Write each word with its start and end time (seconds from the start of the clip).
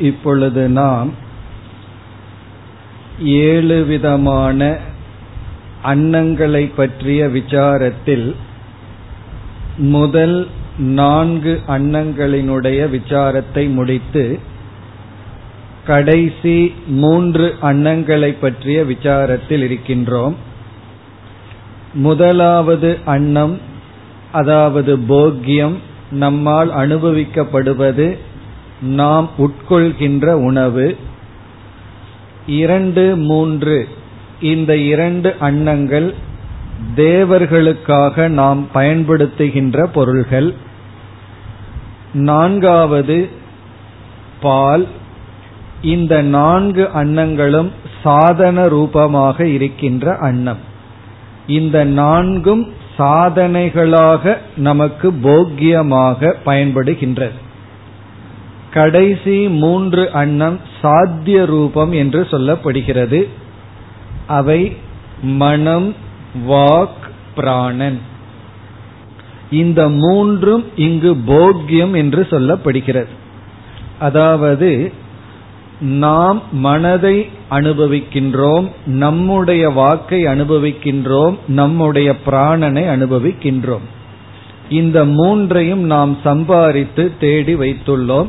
இப்பொழுது 0.00 0.68
நாம் 0.68 1.12
ஏழு 3.20 3.84
விதமான 3.84 4.78
அன்னங்களை 5.84 6.70
பற்றிய 6.76 7.26
விசாரத்தில் 7.26 8.34
முதல் 9.78 10.46
நான்கு 10.78 11.60
அன்னங்களினுடைய 11.68 12.90
விசாரத்தை 12.90 13.72
முடித்து 13.72 14.38
கடைசி 15.86 16.74
மூன்று 16.86 17.54
அன்னங்களை 17.62 18.36
பற்றிய 18.40 18.82
விசாரத்தில் 18.82 19.62
இருக்கின்றோம். 19.62 20.36
முதலாவது 21.92 22.98
அன்னம் 23.04 23.60
அதாவது 24.32 24.96
போக்கியம் 24.96 25.74
நம்மால் 26.10 26.70
அனுபவிக்கப்படுவது 26.74 28.18
நாம் 28.82 29.30
உட்கொள்கின்ற 29.38 30.26
உணவு 30.32 30.96
இரண்டு 32.46 33.16
மூன்று. 33.16 33.88
இந்த 34.40 34.76
இரண்டு 34.76 35.36
அன்னங்கள் 35.40 36.14
தேவர்களுக்காக 36.94 38.28
நாம் 38.28 38.68
பயன்படுத்துகின்ற 38.74 39.84
பொருள்கள். 39.84 40.54
நான்காவது 42.12 43.28
பால். 44.40 44.86
இந்த 45.82 46.22
நான்கு 46.22 46.88
அன்னங்களும் 46.94 47.70
சாதன 48.02 48.68
ரூபமாக 48.68 49.46
இருக்கின்ற 49.46 50.16
அன்னம். 50.16 50.58
இந்த 51.46 51.84
நான்கும் 51.84 52.72
சாதனைகளாக 52.98 54.36
நமக்கு 54.56 55.12
போக்கியமாக 55.12 56.34
பயன்படுகின்றது. 56.46 57.46
கடைசி 58.72 59.48
மூன்று 59.48 60.10
அன்னம் 60.10 60.60
சாத்திய 60.82 61.44
ரூபம் 61.44 61.92
என்று 61.92 62.22
சொல்லப்படுகிறது. 62.30 63.28
அவை 64.26 64.76
மனம் 65.22 65.94
வாக் 66.48 67.04
பிராணன். 67.34 68.00
இந்த 69.50 69.88
மூன்றும் 69.88 70.64
இங்கு 70.76 71.14
போக்கியம் 71.14 71.96
என்று 71.96 72.26
சொல்லப்படுகிறது. 72.30 73.08
அதாவது 73.98 74.92
நாம் 75.80 76.42
மனதை 76.52 77.28
அனுபவிக்கின்றோம் 77.50 78.70
நம்முடைய 78.86 79.70
வாக்கை 79.70 80.24
அனுபவிக்கின்றோம் 80.24 81.38
நம்முடைய 81.48 82.16
பிராணனை 82.26 82.82
அனுபவிக்கின்றோம். 82.84 83.86
இந்த 84.68 85.04
மூன்றையும் 85.04 85.80
நாம் 85.80 86.18
சம்பாதித்து 86.22 87.12
தேடி 87.20 87.54
வைத்துள்ளோம். 87.54 88.28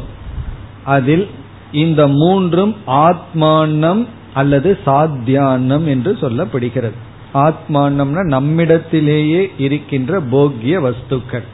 அதில் 0.90 1.26
இந்த 1.72 2.08
மூன்றும் 2.08 2.76
ஆத்மானம் 2.88 4.06
அல்லது 4.34 4.78
சாத்தியானம் 4.86 5.86
என்று 5.86 6.12
சொல்லப்படுகிறது. 6.22 6.98
ஆத்மானம்னா 7.34 8.22
நம்மிடத்திலேயே 8.26 9.42
இருக்கின்ற 9.58 10.20
போக்கிய 10.20 10.76
வஸ்துக்கள். 10.82 11.48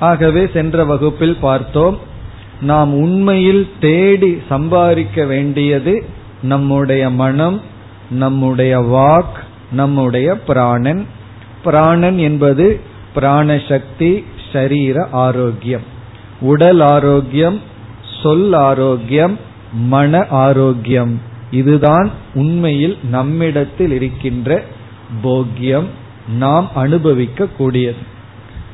ஆகவே 0.00 0.42
சென்ற 0.52 0.84
வகுப்பில் 0.84 1.36
பார்த்தோம் 1.40 1.98
நாம் 2.60 2.92
உண்மையில் 2.94 3.64
தேடி 3.80 4.42
சம்பாதிக்க 4.48 5.24
வேண்டியது 5.24 5.94
நம்முடைய 6.42 7.10
மனம் 7.10 7.60
நம்முடைய 8.10 8.74
வாக் 8.80 9.36
நம்முடைய 9.72 10.28
பிராணன். 10.40 11.06
பிராணன் 11.64 12.18
என்பது 12.18 12.80
பிராணசக்தி 13.14 14.24
ஷரீர 14.52 15.06
ஆரோக்கியம். 15.10 15.86
உடல் 16.40 16.80
ஆரோக்கியம் 16.80 17.67
சொல் 18.22 18.52
ஆரோக்கியம் 18.52 19.38
மன 19.72 20.26
ஆரோக்கியம். 20.28 21.20
இதுதான் 21.50 22.10
உண்மையில் 22.34 22.98
நம்மிடத்தில் 23.10 23.92
இருக்கின்ற 23.92 24.64
போக்கியம். 25.24 25.88
நாம் 26.38 26.70
அனுபவிக்க 26.74 27.46
கூடியது 27.46 27.96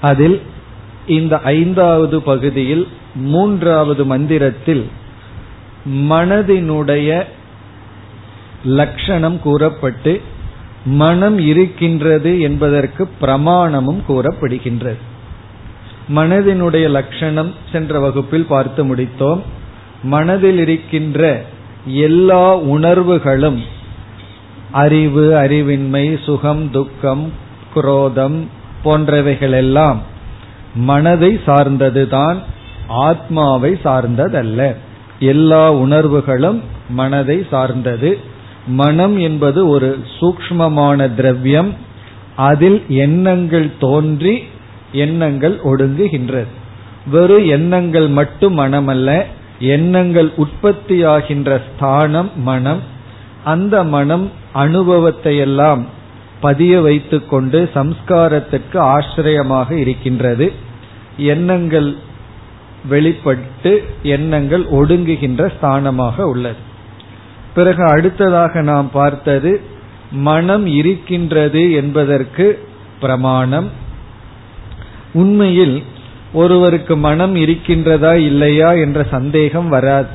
அதில் 0.00 0.40
இந்த 1.06 1.38
ஐந்தாவது 1.38 2.22
பகுதியில் 2.22 2.88
மூன்றாவது 3.14 4.06
மந்திரத்தில் 4.06 4.88
மனதினுடைய 5.88 7.24
லட்சணம் 8.64 9.40
கூறப்பட்டு 9.40 10.20
மனம் 10.84 11.38
இருக்கின்றது 11.38 12.40
என்பதற்கு 12.40 13.08
பிரமாணமும் 13.20 14.02
கூறப்படுகின்றது. 14.04 15.12
மனதினுடைய 16.08 16.88
லட்சணம் 16.88 17.54
சென்ற 17.72 18.00
வகுப்பில் 18.00 18.44
பார்த்து 18.44 18.96
முடித்தோம். 18.96 19.40
மனதில் 20.02 20.58
இருக்கின்ற 20.58 21.44
எல்லா 21.86 22.56
உணர்வுகளும் 22.56 23.62
அறிவு 24.70 25.32
அறிவின்மை 25.34 26.24
சுகம் 26.24 26.70
துக்கம் 26.70 27.32
குரோதம் 27.74 28.48
போன்றவைகளெல்லாம் 28.84 29.96
மனதை 30.74 31.40
சார்ந்ததுதான் 31.46 32.36
ஆத்மாவை 32.88 33.78
சார்ந்ததல்ல. 33.84 34.76
எல்லா 35.18 35.72
உணர்வுகளும் 35.72 36.62
மனதை 36.88 37.46
சார்ந்தது. 37.50 38.18
மனம் 38.66 39.18
என்பது 39.18 39.68
ஒரு 39.68 40.04
சூக்மமான 40.20 41.14
திரவியம். 41.14 41.74
அதில் 42.36 42.82
எண்ணங்கள் 42.88 43.70
தோன்றி 43.80 44.44
எண்ணங்கள் 45.02 45.56
ஒடுங்குகின்றது. 45.64 46.52
வெறும் 47.10 47.46
எண்ணங்கள் 47.46 48.08
மட்டும் 48.18 48.54
மனமல்ல 48.58 49.10
எண்ணங்கள் 49.58 50.30
உற்பத்தியாகின்ற 50.36 51.50
ஸ்தானம் 51.66 52.30
மனம். 52.50 52.82
அந்த 53.44 53.84
மனம் 53.94 54.26
அனுபவத்தை 54.52 55.34
எல்லாம் 55.38 55.82
பதிய 56.40 56.80
வைத்துக் 56.80 57.28
கொண்டு 57.28 57.58
சம்ஸ்காரத்திற்கு 57.74 58.78
ஆசிரியமாக 58.94 59.68
இருக்கின்றது. 59.74 60.46
எண்ணங்கள் 61.16 61.90
வெளிப்பட்டு 62.88 63.72
எண்ணங்கள் 64.14 64.64
ஒடுங்குகின்ற 64.78 65.42
ஸ்தானமாக 65.56 66.16
உள்ளது. 66.32 66.60
பிறகு 67.54 67.82
அடுத்ததாக 67.84 68.62
நாம் 68.62 68.88
பார்த்தது 68.92 69.52
மனம் 70.28 70.66
இருக்கின்றது 70.80 71.62
என்பதற்கு 71.72 72.46
பிரமாணம் 73.00 73.68
உண்மையில் 75.14 75.82
ஒருவருக்கு 76.32 76.96
மனம் 76.96 77.34
இருக்கின்றதா 77.36 78.14
இல்லையா 78.14 78.72
என்ற 78.72 79.06
சந்தேகம் 79.10 79.68
வராது. 79.68 80.06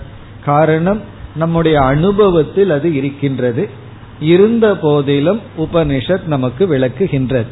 காரணம் 0.45 1.01
நம்முடைய 1.35 1.79
அனுபவத்தில் 1.79 2.69
அது 2.69 2.95
இருக்கின்றது. 2.95 3.69
இருந்த 4.19 4.77
போதிலும் 4.77 5.39
உபனிஷத் 5.57 6.25
நமக்கு 6.25 6.67
விளக்குகின்றது. 6.67 7.47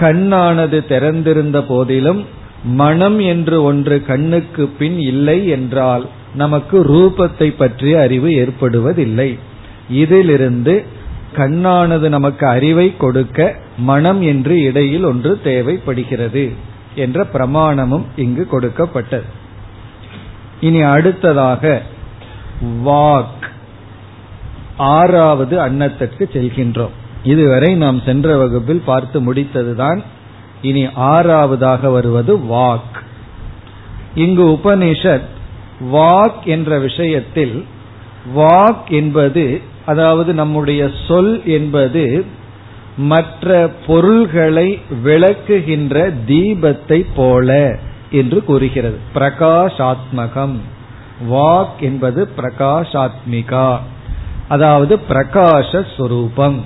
கண்ணானது 0.00 0.86
திறந்திருந்த 0.86 1.62
போதிலும் 1.62 2.24
மனம் 2.64 3.18
என்று 3.18 3.62
ஒன்று 3.62 4.04
கண்ணுக்கு 4.04 4.66
பின் 4.66 4.98
இல்லை 4.98 5.48
என்றால் 5.48 6.06
நமக்கு 6.34 6.84
ரூபத்தை 6.84 7.54
பற்றிய 7.56 8.00
அறிவு 8.00 8.28
ஏற்படுவதில்லை. 8.28 9.38
இதிலிருந்து 9.90 10.84
கண்ணானது 11.36 12.08
நமக்கு 12.08 12.46
அறிவை 12.46 12.96
கொடுக்க 12.96 13.54
மனம் 13.78 14.22
என்று 14.22 14.62
இடையில் 14.62 15.04
ஒன்று 15.04 15.40
தேவைப்படுகிறது 15.44 16.52
என்ற 16.94 17.26
பிரமாணமும் 17.32 18.02
இங்கு 18.16 18.46
கொடுக்கப்பட்டது. 18.46 19.24
இனி 20.60 20.80
அடுத்ததாக 20.80 21.82
வாக். 22.84 23.50
ஆறாவது 24.76 25.60
அன்னத்திற்கு 25.60 26.28
செல்கின்றோம். 26.32 26.90
இதுவரை 27.22 27.74
நாம் 27.74 28.00
சென்ற 28.00 28.36
வகுப்பில் 28.36 28.82
பார்த்து 28.84 29.34
முடித்ததுதான். 29.34 30.02
இனி 30.62 30.86
ஆறாவதாக 30.86 31.92
வருவது 31.92 32.36
வாக். 32.36 33.00
இங்கு 34.14 34.42
உபனிஷத் 34.42 35.26
வாக் 35.92 36.44
என்ற 36.44 36.78
விஷயத்தில் 36.78 37.64
வாக் 38.36 38.88
என்பது 38.88 39.60
அதாவது 39.86 40.34
நம்முடைய 40.34 40.90
சொல் 41.08 41.46
என்பது 41.46 42.24
மற்ற 42.96 43.70
பொருள்களை 43.86 44.80
விளக்குகின்ற 45.04 46.14
தீபத்தை 46.26 47.06
போல 47.16 47.78
என்று 48.10 48.44
கூறுகிறது. 48.44 48.98
பிரகாஷாத்மகம். 49.14 50.56
வாக் 51.30 51.78
என்பது 51.80 52.28
பிரகாஷாத்மிகா. 52.36 53.78
அதாவது 54.48 55.00
பிரகாஷரூபம் 55.08 56.60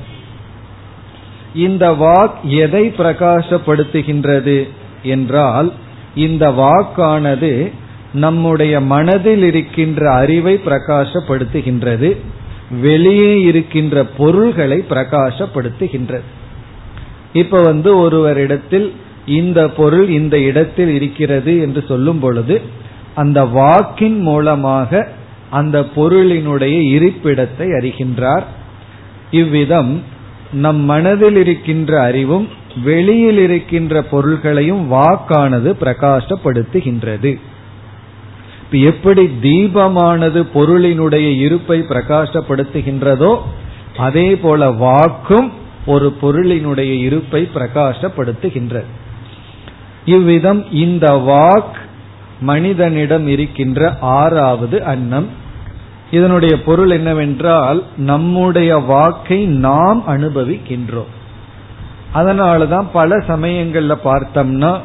இந்த 1.54 1.90
வாக் 1.90 2.42
எதை 2.42 2.88
பிரகாசப்படுத்துகின்றது 2.88 4.68
என்றால் 5.02 5.72
இந்த 6.14 6.50
வாக்கானது 6.50 7.72
நம்முடைய 8.12 8.80
மனதில் 8.80 9.42
இருக்கின்ற 9.42 10.12
அறிவை 10.12 10.60
பிரகாசப்படுத்துகின்றது 10.64 12.16
வெளியே 12.70 13.40
இருக்கின்ற 13.40 14.04
பொருள்களை 14.04 14.84
பிரகாசப்படுத்துகின்றது. 14.90 16.26
இப்ப 17.32 17.62
வந்து 17.62 17.96
ஒருவரிடத்தில் 17.96 18.92
இந்த 19.26 19.68
பொருள் 19.68 20.08
இந்த 20.08 20.38
இடத்தில் 20.38 20.88
இருக்கிறது 20.88 21.60
என்று 21.60 21.84
சொல்லும் 21.88 22.18
பொழுது 22.18 22.60
அந்த 23.14 23.44
வாக்கின் 23.44 24.20
மூலமாக 24.20 25.08
அந்த 25.50 25.80
பொருளினுடைய 25.80 26.76
இருப்பிடத்தை 26.96 27.68
அறிகின்றார். 27.78 28.42
இவ்விதம் 29.30 30.02
நம் 30.52 30.76
மனதில் 30.76 31.36
இருக்கின்ற 31.36 32.00
அறிவும் 32.02 32.48
வெளியில் 32.84 33.38
இருக்கின்ற 33.38 34.02
பொருள்களையும் 34.02 34.92
வாக்கானது 34.92 35.70
பிரகாசப்படுத்துகின்றது. 35.80 37.38
எப்படி 38.70 39.24
தீபமானது 39.42 40.46
பொருளினுடைய 40.54 41.38
இருப்பை 41.38 41.80
பிரகாசப்படுத்துகின்றதோ 41.80 43.38
அதே 43.96 44.36
போல 44.36 44.70
வாக்கும் 44.70 45.52
ஒரு 45.86 46.16
பொருளினுடைய 46.22 46.98
இருப்பை 46.98 47.48
பிரகாசப்படுத்துகின்றது. 47.54 48.84
இவ்விதம் 50.04 50.72
இந்த 50.72 51.12
வாக் 51.12 51.76
மனிதனிடம் 52.40 53.26
இருக்கின்ற 53.26 53.98
ஆறாவது 54.00 54.84
அன்னம். 54.84 55.26
இதனுடைய 56.10 56.62
பொருள் 56.62 56.90
என்னவென்றால் 56.90 57.84
நம்முடைய 57.96 58.76
வாக்கை 58.76 59.44
நாம் 59.44 60.04
அனுபவிக்கின்றோம். 60.08 61.12
அதனாலதான் 62.14 62.86
பல 62.92 63.16
சமயங்கள்ல 63.16 63.94
பார்த்தோம்னா 64.04 64.78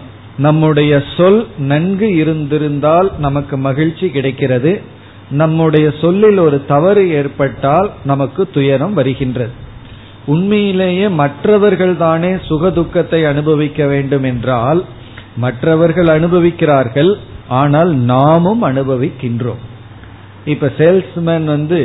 நம்முடைய 0.45 0.93
சொல் 1.17 1.41
நன்கு 1.71 2.07
இருந்திருந்தால் 2.15 3.09
நமக்கு 3.19 3.55
மகிழ்ச்சி 3.67 4.07
கிடைக்கிறது. 4.09 4.71
நம்முடைய 5.31 5.87
சொல்லில் 6.01 6.39
ஒரு 6.45 6.57
தவறு 6.65 7.03
ஏற்பட்டால் 7.19 7.89
நமக்கு 8.03 8.41
துயரம் 8.51 8.93
வருகின்றது. 8.93 9.53
உண்மையிலேயே 10.25 11.05
மற்றவர்கள் 11.21 11.95
தானே 11.97 12.31
சுகதுக்கத்தை 12.49 13.19
அனுபவிக்க 13.29 13.85
வேண்டும் 13.85 14.25
என்றால் 14.31 14.81
மற்றவர்கள் 15.37 16.09
அனுபவிக்கிறார்கள் 16.17 17.11
ஆனால் 17.59 17.91
நாமும் 18.11 18.61
அனுபவிக்கின்றோம். 18.63 19.61
இப்ப 20.45 20.69
சேல்ஸ்மேன் 20.77 21.47
வந்து 21.53 21.79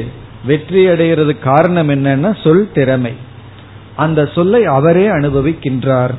வெற்றி 0.47 0.83
அடைகிறது 0.87 1.33
காரணம் 1.49 1.91
என்னன்னா 1.91 2.31
சொல் 2.43 2.67
திறமை. 2.75 3.15
அந்த 3.97 4.21
சொல்லை 4.35 4.63
அவரே 4.79 5.07
அனுபவிக்கின்றார். 5.19 6.15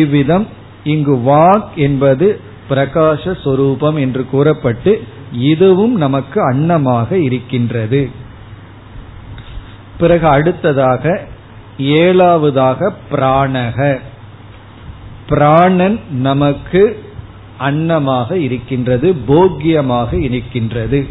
இவ்விதம் 0.00 0.46
இங்கு 0.88 1.16
வாக் 1.16 1.74
என்பது 1.76 2.40
பிரகாச 2.70 3.40
சொரூபம் 3.42 3.96
என்று 3.96 4.26
கூறப்பட்டு 4.26 5.02
இதுவும் 5.32 5.94
நமக்கு 5.94 6.52
அன்னமாக 6.52 7.12
இருக்கின்றது. 7.12 8.10
பிறகு 9.98 10.26
அடுத்ததாக 10.26 11.26
ஏழாவதாக 11.78 12.90
பிராணக. 13.10 14.00
பிராணன் 15.28 16.00
நமக்கு 16.10 17.04
அன்னமாக 17.60 18.32
இருக்கின்றது 18.32 19.14
போக்கியமாக 19.28 20.12
இருக்கின்றது. 20.20 21.06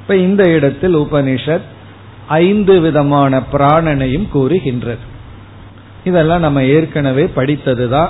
இப்ப 0.00 0.16
இந்த 0.16 0.50
இடத்தில் 0.50 0.96
உபனிஷத் 0.96 1.66
ஐந்து 2.26 2.80
விதமான 2.80 3.42
பிராணனையும் 3.52 4.28
கூறுகின்றது. 4.28 5.06
இதெல்லாம் 6.04 6.40
நம்ம 6.40 6.64
ஏற்கனவே 6.64 7.30
படித்ததுதான். 7.36 8.08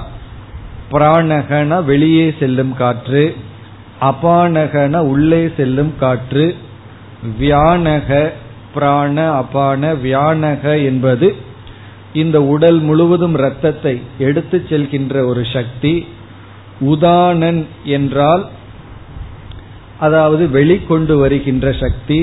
பிராணகன 0.92 1.84
வெளியே 1.84 2.34
செல்லும் 2.38 2.74
காற்று 2.74 3.36
அபானகன 4.00 4.96
உள்ளே 4.96 5.50
செல்லும் 5.56 5.92
காற்று 5.98 6.54
வியானக 7.40 8.30
பிராண 8.74 9.16
அபான 9.32 9.92
வியானக 9.94 10.84
என்பது 10.84 11.28
இந்த 12.12 12.42
உடல் 12.42 12.78
முழுவதும் 12.78 13.34
இரத்தத்தை 13.34 14.00
எடுத்து 14.18 14.64
செல்கின்ற 14.68 15.24
ஒரு 15.26 15.42
சக்தி. 15.52 16.06
உதானன் 16.80 17.66
என்றால் 17.84 18.44
அதாவது 19.98 20.44
வெளிக்கொண்டு 20.46 21.14
வருகின்ற 21.18 21.72
சக்தி. 21.72 22.20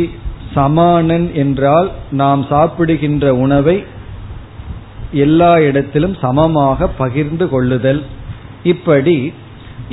சமானன் 0.53 1.33
என்றால் 1.33 1.91
நாம் 2.11 2.45
சாப்பிடுகின்ற 2.49 3.35
உணவை 3.35 3.83
எல்லா 5.11 5.59
இடத்திலும் 5.59 6.15
சமமாக 6.21 6.87
பகிர்ந்து 6.87 7.49
கொள்ளுதல். 7.49 8.01
இப்படி 8.71 9.17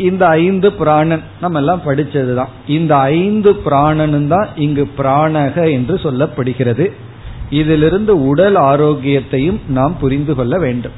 இந்த 0.09 0.25
ஐந்து 0.43 0.69
பிராணன் 0.73 1.25
நம்ம 1.41 1.59
எல்லாம் 1.59 1.83
படிச்சதுதான். 1.87 2.53
இந்த 2.77 2.93
ஐந்து 3.17 3.51
பிராணனும் 3.65 4.29
தான் 4.29 4.49
இங்கு 4.57 4.85
பிராணக 4.99 5.57
என்று 5.73 5.95
சொல்லப்படுகிறது. 6.05 6.87
இதிலிருந்து 7.51 8.13
உடல் 8.29 8.59
ஆரோக்கியத்தையும் 8.71 9.61
நாம் 9.79 9.95
புரிந்து 10.01 10.35
கொள்ள 10.35 10.55
வேண்டும். 10.59 10.97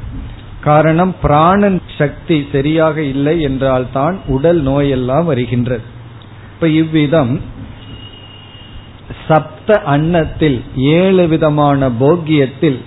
காரணம் 0.61 1.15
பிராணன் 1.23 1.79
சக்தி 1.99 2.37
சரியாக 2.53 2.97
இல்லை 3.13 3.35
என்றால் 3.41 3.87
தான் 3.93 4.17
உடல் 4.27 4.61
நோயெல்லாம் 4.67 5.27
வருகின்றது. 5.31 5.85
இப்ப 6.53 6.69
இவ்விதம் 6.81 7.35
சப்த 9.29 9.77
அன்னத்தில் 9.95 10.59
ஏழு 10.97 11.25
விதமான 11.29 11.89
போக்கியத்தில் 12.01 12.79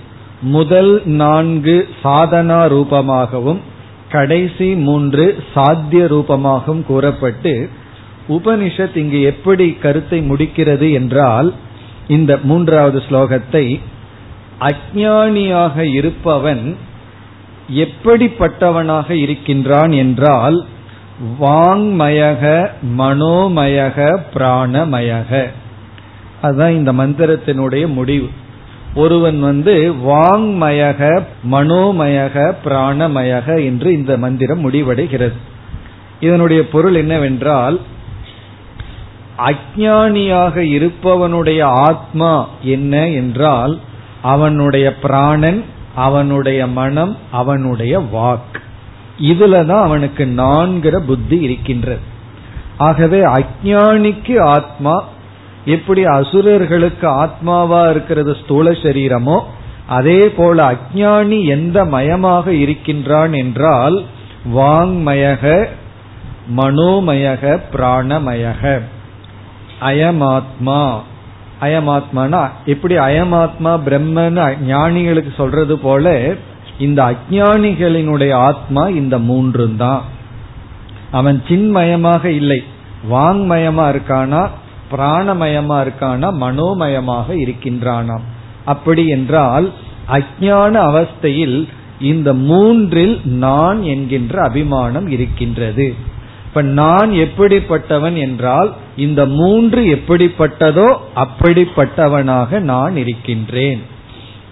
முதல் 0.56 0.92
நான்கு 1.20 1.76
சாதனா 2.02 2.60
ரூபமாகவும் 2.74 3.60
கடைசி 4.10 4.74
மூன்று 4.74 5.44
சாத்திய 5.54 6.04
ரூபமாகவும் 6.04 6.82
கூறப்பட்டு 6.82 7.68
உபனிஷத் 8.28 8.96
இங்கு 8.96 9.22
எப்படி 9.22 9.72
கருத்தை 9.72 10.30
முடிக்கிறது 10.30 10.92
என்றால் 10.92 11.54
இந்த 12.08 12.38
மூன்றாவது 12.42 13.02
ஸ்லோகத்தை 13.10 13.80
அஜானியாக 14.60 15.78
இருப்பவன் 15.78 16.76
எப்படிப்பட்டவனாக 17.74 19.10
இருக்கின்றான் 19.10 19.92
என்றால் 19.92 20.66
வாங்மயக 21.40 22.70
மனோமயக 22.98 24.20
பிராணமயக. 24.34 25.50
அதுதான் 26.42 26.72
இந்த 26.72 26.92
மந்திரத்தினுடைய 26.92 27.86
முடிவு. 27.86 28.28
ஒருவன் 28.94 29.40
வந்து 29.40 29.94
வாங்மயக 30.06 31.24
மனோமயக 31.50 32.54
பிராணமயக 32.64 33.64
என்று 33.64 33.92
இந்த 33.92 34.16
மந்திரம் 34.18 34.70
முடிவடைகிறது. 34.70 35.32
இதனுடைய 36.20 36.68
பொருள் 36.68 36.94
என்னவென்றால் 36.94 37.80
அஜானியாக 39.38 40.56
இருப்பவனுடைய 40.56 41.62
ஆத்மா 41.62 42.48
என்ன 42.62 43.08
என்றால் 43.08 43.78
அவனுடைய 44.22 44.94
பிராணன் 44.94 45.64
அவனுடைய 45.94 46.66
மனம் 46.66 47.16
அவனுடைய 47.30 48.00
வாக். 48.00 48.60
இதுலதான் 49.22 49.82
அவனுக்கு 49.82 50.24
நான்கிற 50.24 50.98
புத்தி 50.98 51.40
இருக்கின்றது. 51.40 52.00
ஆகவே 52.76 53.20
அஜானிக்கு 53.20 54.40
ஆத்மா 54.40 55.04
எப்படி 55.68 56.02
அசுரர்களுக்கு 56.04 57.08
ஆத்மாவா 57.24 57.80
இருக்கிறது 57.90 58.32
ஸ்தூல 58.42 58.70
சரீரமோ 58.70 59.38
அதே 59.88 60.20
போல 60.30 60.56
அஜானி 60.72 61.38
எந்த 61.46 61.84
மயமாக 61.84 62.46
இருக்கின்றான் 62.46 63.32
என்றால் 63.32 63.96
வாங்மயக 64.54 65.66
மனோமயக 66.56 67.44
பிராணமயக. 67.72 68.62
அயமாத்மா. 69.80 70.80
அயமாத்மானா 71.60 72.42
எப்படி 72.64 72.94
அயமாத்மா 72.98 73.72
பிரம்மன்னு 73.86 74.44
ஞானிகளுக்கு 74.66 75.32
சொல்றது 75.36 75.78
போல 75.78 76.34
இந்த 76.78 76.98
அஜானிகளினுடைய 77.10 78.32
ஆத்மா 78.48 78.82
இந்த 79.00 79.18
மூன்று 79.18 79.76
தான் 79.76 80.02
அவன் 81.10 81.38
சின்மயமாக 81.48 82.24
இல்லை. 82.30 82.60
வாங்மயமா 83.10 83.84
இருக்கானா? 83.92 84.42
பிராணமயமா 84.90 85.76
இருக்கானா 85.84 86.28
மனோமயமாக 86.40 87.36
இருக்கின்றானாம். 87.36 88.24
அப்படி 88.64 89.08
என்றால் 89.08 89.72
அஜான 90.10 90.74
அவஸ்தையில் 90.90 91.68
இந்த 92.00 92.34
மூன்றில் 92.34 93.20
நான் 93.24 93.82
என்கின்ற 93.82 94.42
அபிமானம் 94.42 95.08
இருக்கின்றது. 95.08 95.94
இப்ப 96.46 96.62
நான் 96.62 97.10
எப்படிப்பட்டவன் 97.10 98.16
என்றால் 98.16 98.72
இந்த 98.96 99.26
மூன்று 99.26 99.80
எப்படிப்பட்டதோ 99.84 100.96
அப்படிப்பட்டவனாக 101.16 102.60
நான் 102.60 102.96
இருக்கின்றேன். 102.96 103.82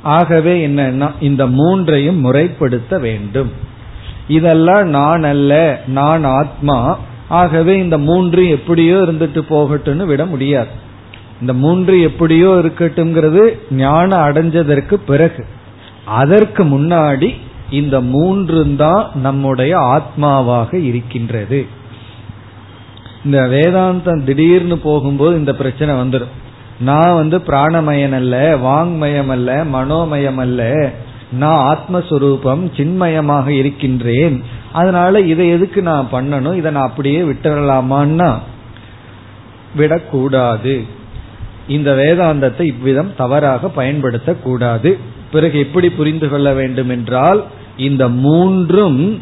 ஆகவே 0.03 0.67
என்னன்னா 0.67 1.11
இந்த 1.21 1.47
மூன்றையும் 1.47 2.21
முறைப்படுத்த 2.25 3.01
வேண்டும். 3.01 3.53
இதெல்லாம் 4.29 4.89
நான் 4.89 5.23
அல்ல 5.23 5.83
நான் 5.87 6.25
ஆத்மா 6.25 6.99
ஆகவே 7.29 7.79
இந்த 7.79 7.99
மூன்று 7.99 8.49
எப்படியோ 8.49 8.97
இருந்துட்டு 8.97 9.41
போகட்டும்னு 9.51 10.05
விட 10.05 10.27
முடியாது. 10.27 10.69
இந்த 11.41 11.53
மூன்று 11.53 12.03
எப்படியோ 12.03 12.49
இருக்கட்டும்ங்கிறது 12.49 13.59
ஞானம் 13.71 14.21
அடைஞ்சதற்கு 14.21 14.95
பிறகு 14.95 15.47
அதற்கு 16.05 16.65
முன்னாடி 16.65 17.35
இந்த 17.71 18.01
மூன்று 18.01 18.77
தான் 18.77 19.11
நம்முடைய 19.15 19.79
ஆத்மாவாக 19.79 20.75
இருக்கின்றது. 20.75 21.67
இந்த 23.25 23.41
வேதாந்தம் 23.47 24.25
திடீர்னு 24.25 24.79
போகும்போது 24.79 25.37
இந்த 25.37 25.55
பிரச்சனை 25.55 25.95
வந்துடும் 25.95 26.35
நான் 26.81 27.15
வந்து 27.15 27.41
பிராணமயன் 27.41 28.13
அல்ல 28.13 28.57
வாங்மயம் 28.57 29.29
அல்ல 29.29 29.65
மனோமயம் 29.65 30.39
அல்ல 30.39 30.93
நான் 31.33 31.79
ஆத்மஸ்வரூபம் 31.79 32.77
சின்மயமாக 32.77 33.53
இருக்கின்றேன். 33.53 34.43
அதனால 34.73 35.21
இதை 35.21 35.49
எதுக்கு 35.49 35.83
நான் 35.83 36.09
பண்ணணும்? 36.13 36.57
இதை 36.57 36.71
நான் 36.71 36.89
அப்படியே 36.89 37.23
விட்டுறலாமான்னா? 37.23 38.39
விடக்கூடாது. 39.77 40.85
இந்த 41.69 41.93
வேதாந்தத்தை 41.93 42.61
இவ்விதம் 42.61 43.15
தவறாக 43.17 43.71
பயன்படுத்தக்கூடாது. 43.77 44.99
பிறகு 45.33 45.59
எப்படி 45.59 45.91
புரிந்து 45.91 46.29
கொள்ள 46.29 46.53
வேண்டும் 46.53 46.89
என்றால் 46.89 47.45
இந்த 47.77 48.09
மூன்றும் 48.09 49.21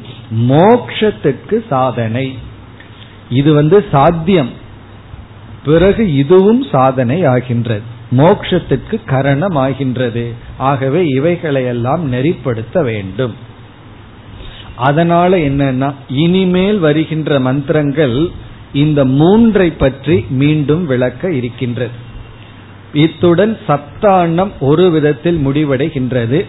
மோக்ஷத்துக்கு 0.49 1.67
சாதனை. 1.69 2.39
இது 3.31 3.55
வந்து 3.55 3.85
சாத்தியம். 3.91 4.51
பிறகு 5.65 6.15
இதுவும் 6.15 6.63
சாதனை 6.63 7.25
ஆகின்றது. 7.25 7.93
மோக்ஷத்துக்கு 8.17 8.97
கரணமாகின்றது. 9.07 10.25
ஆகவே 10.57 11.07
இவைகளையெல்லாம் 11.07 12.13
நெறிப்படுத்த 12.13 12.83
வேண்டும். 12.83 13.35
அதனால 14.77 15.37
என்னன்னா 15.37 15.93
இனிமேல் 16.09 16.79
வருகின்ற 16.79 17.41
மந்திரங்கள் 17.41 18.29
இந்த 18.73 19.05
மூன்றை 19.05 19.71
பற்றி 19.71 20.27
மீண்டும் 20.31 20.87
விளக்க 20.87 21.33
இருக்கின்றது. 21.33 22.03
இத்துடன் 22.93 23.59
சப்தாண்ணம் 23.69 24.51
ஒரு 24.61 24.91
விதத்தில் 24.91 25.39
முடிவடைகின்றது. 25.47 26.45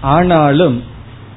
ஆனாலும் 0.00 0.82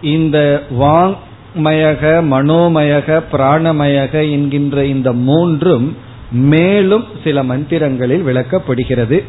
இந்த 0.01 0.63
வாங்மயக 0.79 2.01
மனோமயக 2.33 3.23
பிராணமயக 3.31 4.31
என்கின்ற 4.31 4.85
இந்த 4.85 5.13
மூன்றும் 5.13 5.97
மேலும் 6.31 7.05
சில 7.23 7.43
மந்திரங்களில் 7.43 8.23
விளக்கப்படுகிறது. 8.23 9.23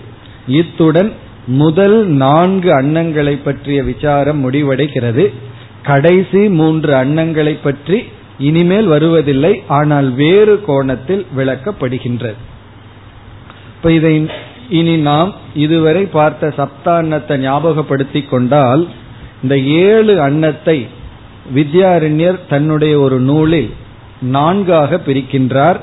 இத்துடன் 0.46 1.12
முதல் 1.46 2.06
நான்கு 2.06 2.82
அன்னங்களை 2.82 3.42
பற்றிய 3.42 3.82
விசாரம் 3.82 4.40
முடிவடைகிறது. 4.44 5.32
கடைசி 5.82 6.48
மூன்று 6.48 6.92
அன்னங்களை 6.94 7.58
பற்றி 7.62 8.02
இனிமேல் 8.38 8.86
வருவதில்லை 8.86 9.62
ஆனால் 9.66 10.10
வேறு 10.10 10.60
கோணத்தில் 10.66 11.26
விளக்கப்படுகின்றது. 11.36 12.34
இப்ப 13.76 13.92
இதை 13.92 14.26
இனி 14.68 14.96
நாம் 14.96 15.34
இதுவரை 15.54 16.04
பார்த்த 16.04 16.54
சப்தான்னத்தை 16.56 17.36
ஞாபகப்படுத்திக் 17.36 18.28
கொண்டால் 18.28 18.88
இந்த 19.42 19.58
ஏழு 19.58 20.20
அன்னத்தை 20.20 20.86
வித்யாரண்யர் 21.54 22.38
தன்னுடைய 22.48 22.98
ஒரு 22.98 23.20
நூலில் 23.20 23.70
நான்காக 24.20 25.00
பிரிக்கின்றார். 25.06 25.80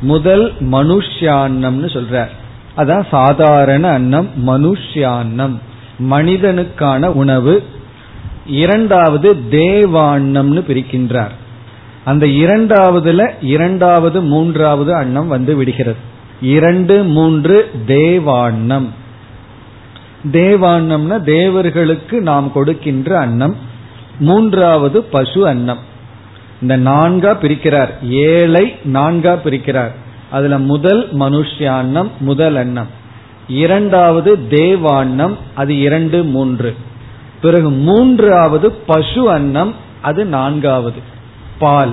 முதல் 0.00 0.52
மனுஷ்யான்னம்னு 0.60 1.88
சொல்றார். 1.96 2.30
அதான் 2.76 3.06
சாதாரண 3.10 3.88
அன்னம் 3.88 4.28
மனுஷ்யான்னம். 4.46 5.58
மனிதனுக்கான 6.10 7.06
உணவு. 7.06 7.62
இரண்டாவது 8.46 9.36
தேவான்னம்னு 9.50 10.60
பிரிக்கின்றார். 10.60 11.30
அந்த 12.04 12.26
இரண்டாவதுல 12.26 13.32
இரண்டாவது 13.40 14.22
மூன்றாவது 14.22 14.94
அன்னம் 14.94 15.28
வந்து 15.28 15.56
விடுகிறது. 15.56 15.96
இரண்டு 16.40 17.02
மூன்று 17.02 17.70
தேவான்னம். 17.86 18.88
தேவாண்ணம்னா 20.32 21.20
தேவர்களுக்கு 21.20 22.20
நாம் 22.20 22.52
கொடுக்கின்ற 22.52 23.18
அன்னம். 23.18 23.56
மூன்றாவது 24.18 25.02
பசு 25.02 25.48
அன்னம். 25.48 25.78
இந்த 26.62 26.78
நான்கா 26.78 27.36
பிரிக்கிறார். 27.42 27.90
ஏழை 28.08 28.74
நான்கா 28.84 29.38
பிரிக்கிறார். 29.44 29.90
அதுல 30.30 30.58
முதல் 30.58 31.08
மனுஷ்யான்னம் 31.18 32.08
முதல் 32.20 32.56
அன்னம் 32.56 32.86
இரண்டாவது 33.48 34.36
தேவான்னம் 34.50 35.36
அது 35.54 35.78
இரண்டு 35.78 36.24
மூன்று. 36.24 36.76
பிறகு 37.40 37.70
மூன்றாவது 37.70 38.72
பசு 38.72 39.30
அன்னம் 39.30 39.74
அது 40.02 40.24
நான்காவது. 40.24 40.98
பால். 41.58 41.92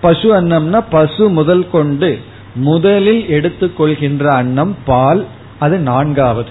பசு 0.00 0.40
அன்னம்னா 0.40 0.84
பசு 0.90 1.28
முதல் 1.28 1.70
கொண்டு 1.70 2.20
முதலில் 2.54 3.24
எடுத்துக்கொள்கின்ற 3.28 4.24
அன்னம் 4.24 4.76
பால் 4.84 5.24
அது 5.58 5.78
நான்காவது. 5.78 6.48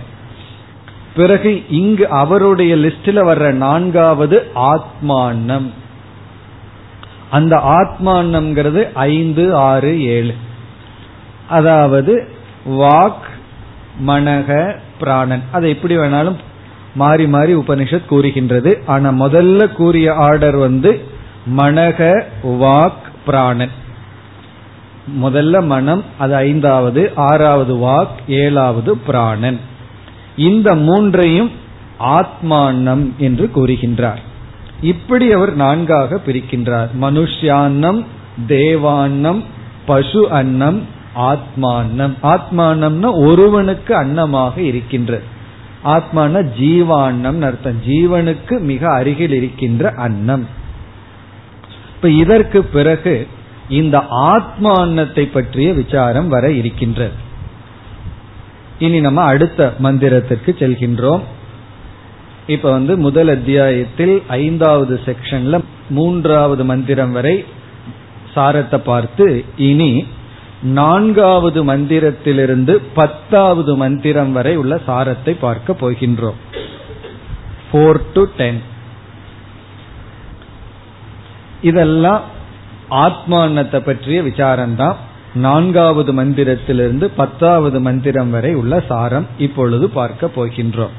பிறகு 1.16 1.64
இங்கு 1.70 2.10
அவருடைய 2.10 2.76
லிஸ்டில் 2.76 3.24
வர்ற 3.24 3.52
நான்காவது 3.52 4.48
ஆத்மானம் 4.56 5.70
அந்த 7.30 7.56
ஆத்மானம்ங்கிறது 7.56 8.90
ஐந்து 8.94 9.56
ஆறு 9.56 10.04
ஏழு. 10.04 10.34
அதாவது 11.50 12.28
வாக் 12.70 13.32
மனக 14.08 14.76
பிராணன். 15.00 15.44
அதை 15.52 15.70
எப்படி 15.70 15.98
வேணாலும் 15.98 16.36
மாறி 16.96 17.28
மாறி 17.28 17.56
உபனிஷத் 17.56 18.06
கூறுகின்றது. 18.06 18.84
ஆனா 18.86 19.10
முதல்ல 19.10 19.68
கூறிய 19.68 20.14
ஆர்டர் 20.14 20.56
வந்து 20.56 21.02
மனக 21.58 22.24
வாக் 22.44 23.02
பிராணன். 23.26 23.70
முதல்ல 25.22 25.66
மனம் 25.66 26.04
அது 26.18 26.36
ஐந்தாவது 26.36 27.12
ஆறாவது 27.16 27.76
வாக் 27.76 28.28
ஏழாவது 28.28 28.98
பிராணன். 28.98 29.60
இந்த 30.36 30.76
மூன்றையும் 30.76 31.52
ஆத்மானம் 32.00 33.16
என்று 33.18 33.52
கூறுகின்றார். 33.56 34.20
இப்படி 34.82 35.32
அவர் 35.32 35.56
நான்காக 35.56 36.20
பிரிக்கின்றார். 36.28 36.88
மனுஷ்யான்னம் 37.02 38.06
தேவான்னம் 38.48 39.44
பசு 39.86 40.32
அன்னம் 40.32 40.93
ஆத்மானம். 41.16 42.14
ஆத்மானம்னா 42.24 43.26
ஒருவனுக்கு 43.26 44.04
அன்னமாக 44.04 44.58
இருக்கின்றது 44.58 45.24
ஆத்மான 45.86 46.52
ஜீவான்னம் 46.60 47.42
அர்த்தம். 47.42 47.80
ஜீவனுக்கு 47.88 48.60
மிக 48.60 48.92
அருகில் 48.94 49.32
இருக்கின்ற 49.32 49.94
அன்னம். 49.96 50.48
இப்ப 51.96 52.10
இதற்கு 52.10 52.64
பிறகு 52.64 53.28
இந்த 53.70 54.06
ஆத்மானத்தை 54.08 55.26
பற்றிய 55.26 55.74
விசாரம் 55.74 56.28
வர 56.28 56.52
இருக்கின்றது. 56.52 57.12
இனி 58.80 59.00
நம்ம 59.00 59.22
அடுத்த 59.22 59.74
மந்திரத்திற்கு 59.84 60.52
செல்கின்றோம். 60.60 61.22
இப்ப 62.48 62.72
வந்து 62.72 62.98
முதல் 62.98 63.28
அத்தியாயத்தில் 63.28 64.24
ஐந்தாவது 64.28 65.00
செக்ஷன்ல 65.06 65.64
மூன்றாவது 65.90 66.66
மந்திரம் 66.66 67.12
வரை 67.12 67.46
சாரத்தை 68.36 68.78
பார்த்து 68.78 69.46
இனி 69.58 70.06
நான்காவது 70.64 71.66
மந்திரத்திலிருந்து 71.66 72.82
பத்தாவது 72.94 73.76
மந்திரம் 73.76 74.32
வரை 74.32 74.56
உள்ள 74.56 74.82
சாரத்தை 74.86 75.38
பார்க்க 75.40 75.74
போகின்றோம். 75.74 76.40
போர் 77.72 78.12
டு 78.12 78.28
டென் 78.38 78.62
இதெல்லாம் 81.62 82.22
ஆத்மானத்தை 82.90 83.80
பற்றிய 83.80 84.22
விசாரம்தான். 84.22 84.96
நான்காவது 85.34 86.14
மந்திரத்திலிருந்து 86.14 87.10
பத்தாவது 87.16 87.80
மந்திரம் 87.80 88.30
வரை 88.30 88.56
உள்ள 88.56 88.84
சாரம் 88.88 89.28
இப்பொழுது 89.38 89.90
பார்க்க 89.90 90.32
போகின்றோம். 90.36 90.96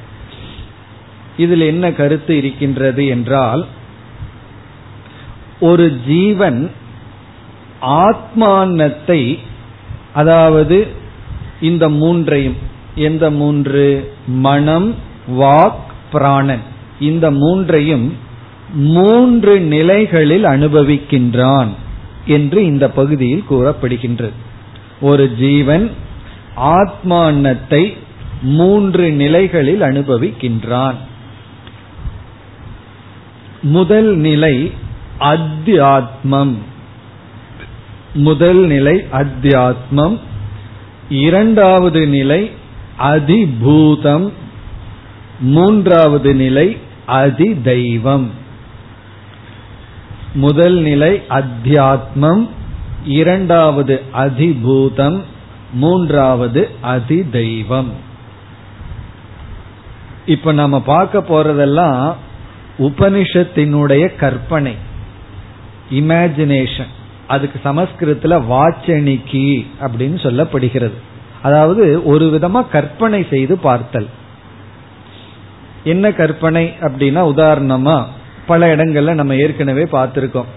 இதில் 1.37 1.61
என்ன 1.61 1.93
கருத்து 1.93 2.37
இருக்கின்றது 2.37 3.07
என்றால் 3.07 3.67
ஒரு 5.61 5.99
ஜீவன் 6.07 6.71
ஆத்மானத்தை 7.81 9.39
அதாவது 10.15 10.87
இந்த 11.61 11.89
மூன்றையும் 11.89 12.57
எந்த 12.95 13.31
மூன்று? 13.31 14.13
மனம் 14.27 14.95
வாக் 15.39 15.83
பிராணன். 16.13 16.61
இந்த 17.01 17.31
மூன்றையும் 17.31 18.17
மூன்று 18.75 19.61
நிலைகளில் 19.61 20.45
அனுபவிக்கின்றான் 20.45 21.69
என்று 22.27 22.65
இந்த 22.65 22.91
பகுதியில் 22.91 23.45
கூறப்படுகின்றது. 23.51 24.37
ஒரு 25.01 25.35
ஜீவன் 25.35 25.91
ஆத்மானத்தை 26.55 27.97
மூன்று 28.43 29.11
நிலைகளில் 29.11 29.81
அனுபவிக்கின்றான். 29.81 30.95
முதல் 33.63 34.17
நிலை 34.17 34.73
அத்தியாத்மம். 35.21 36.55
முதல் 38.15 38.67
நிலை 38.67 39.05
அத்தியாத்மம். 39.13 40.19
இரண்டாவது 41.09 42.07
நிலை 42.07 42.51
அதிபூதம். 42.99 44.31
மூன்றாவது 45.41 46.35
நிலை 46.35 46.77
அதி 47.07 47.61
தெய்வம் 47.63 48.31
முதல் 50.35 50.75
நிலை 50.75 51.23
அத்தியாத்மம். 51.29 52.49
இரண்டாவது 53.05 54.03
அதிபூதம். 54.15 55.21
மூன்றாவது 55.73 56.71
அதி 56.81 57.31
தெய்வம் 57.31 57.93
இப்ப 60.27 60.53
நம்ம 60.53 60.81
பார்க்க 60.81 61.19
போறதெல்லாம் 61.19 62.15
உபனிஷத்தினுடைய 62.79 64.17
கற்பனை 64.17 64.75
இமேஜினேஷன் 65.91 66.93
அதுக்கு 67.27 67.61
சமஸ்கிருதத்துல 67.65 68.43
வாச்சணிக்கி 68.51 69.67
அப்படின்னு 69.81 70.19
சொல்லப்படுகிறது. 70.27 70.97
அதாவது 71.43 72.05
ஒரு 72.05 72.27
விதமா 72.27 72.69
கற்பனை 72.69 73.27
செய்து 73.31 73.59
பார்த்தல். 73.59 74.07
என்ன 75.85 76.13
கற்பனை 76.13 76.75
அப்படின்னா 76.81 77.23
உதாரணமா 77.33 78.05
பல 78.47 78.77
இடங்கள்ல 78.77 79.15
நம்ம 79.15 79.35
ஏற்கனவே 79.35 79.83
பார்த்திருக்கோம். 79.83 80.51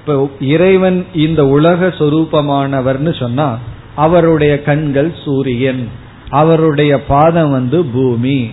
இப்ப 0.00 0.30
இறைவன் 0.40 1.06
இந்த 1.14 1.46
உலக 1.46 1.86
சொரூபமானவர்னு 1.86 3.18
சொன்னா 3.18 3.58
அவருடைய 3.94 4.62
கண்கள் 4.62 5.14
சூரியன் 5.24 5.88
அவருடைய 6.28 7.04
பாதம் 7.04 7.50
வந்து 7.50 7.84
பூமி 7.84 8.50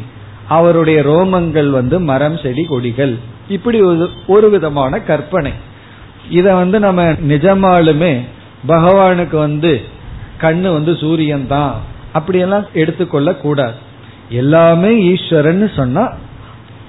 அவருடைய 0.48 1.02
ரோமங்கள் 1.02 1.70
வந்து 1.70 2.00
மரம் 2.00 2.38
செடி 2.38 2.64
கொடிகள். 2.64 3.18
இப்படி 3.48 3.82
ஒரு 4.28 4.50
விதமான 4.50 5.00
கற்பனை. 5.00 5.52
இத 6.30 6.56
வந்து 6.56 6.80
நம்ம 6.80 7.04
நிஜமாலுமே 7.04 8.14
பகவானுக்கு 8.68 9.38
வந்து 9.38 9.82
கண்ணு 10.42 10.68
வந்து 10.72 10.96
சூரியன் 10.96 11.48
தான் 11.48 11.74
அப்படியெல்லாம் 12.14 12.66
எடுத்துக்கொள்ள 12.74 13.36
கூடாது. 13.36 13.74
எல்லாமே 14.30 14.92
ஈஸ்வரன் 15.04 15.72
சொன்னா 15.76 16.04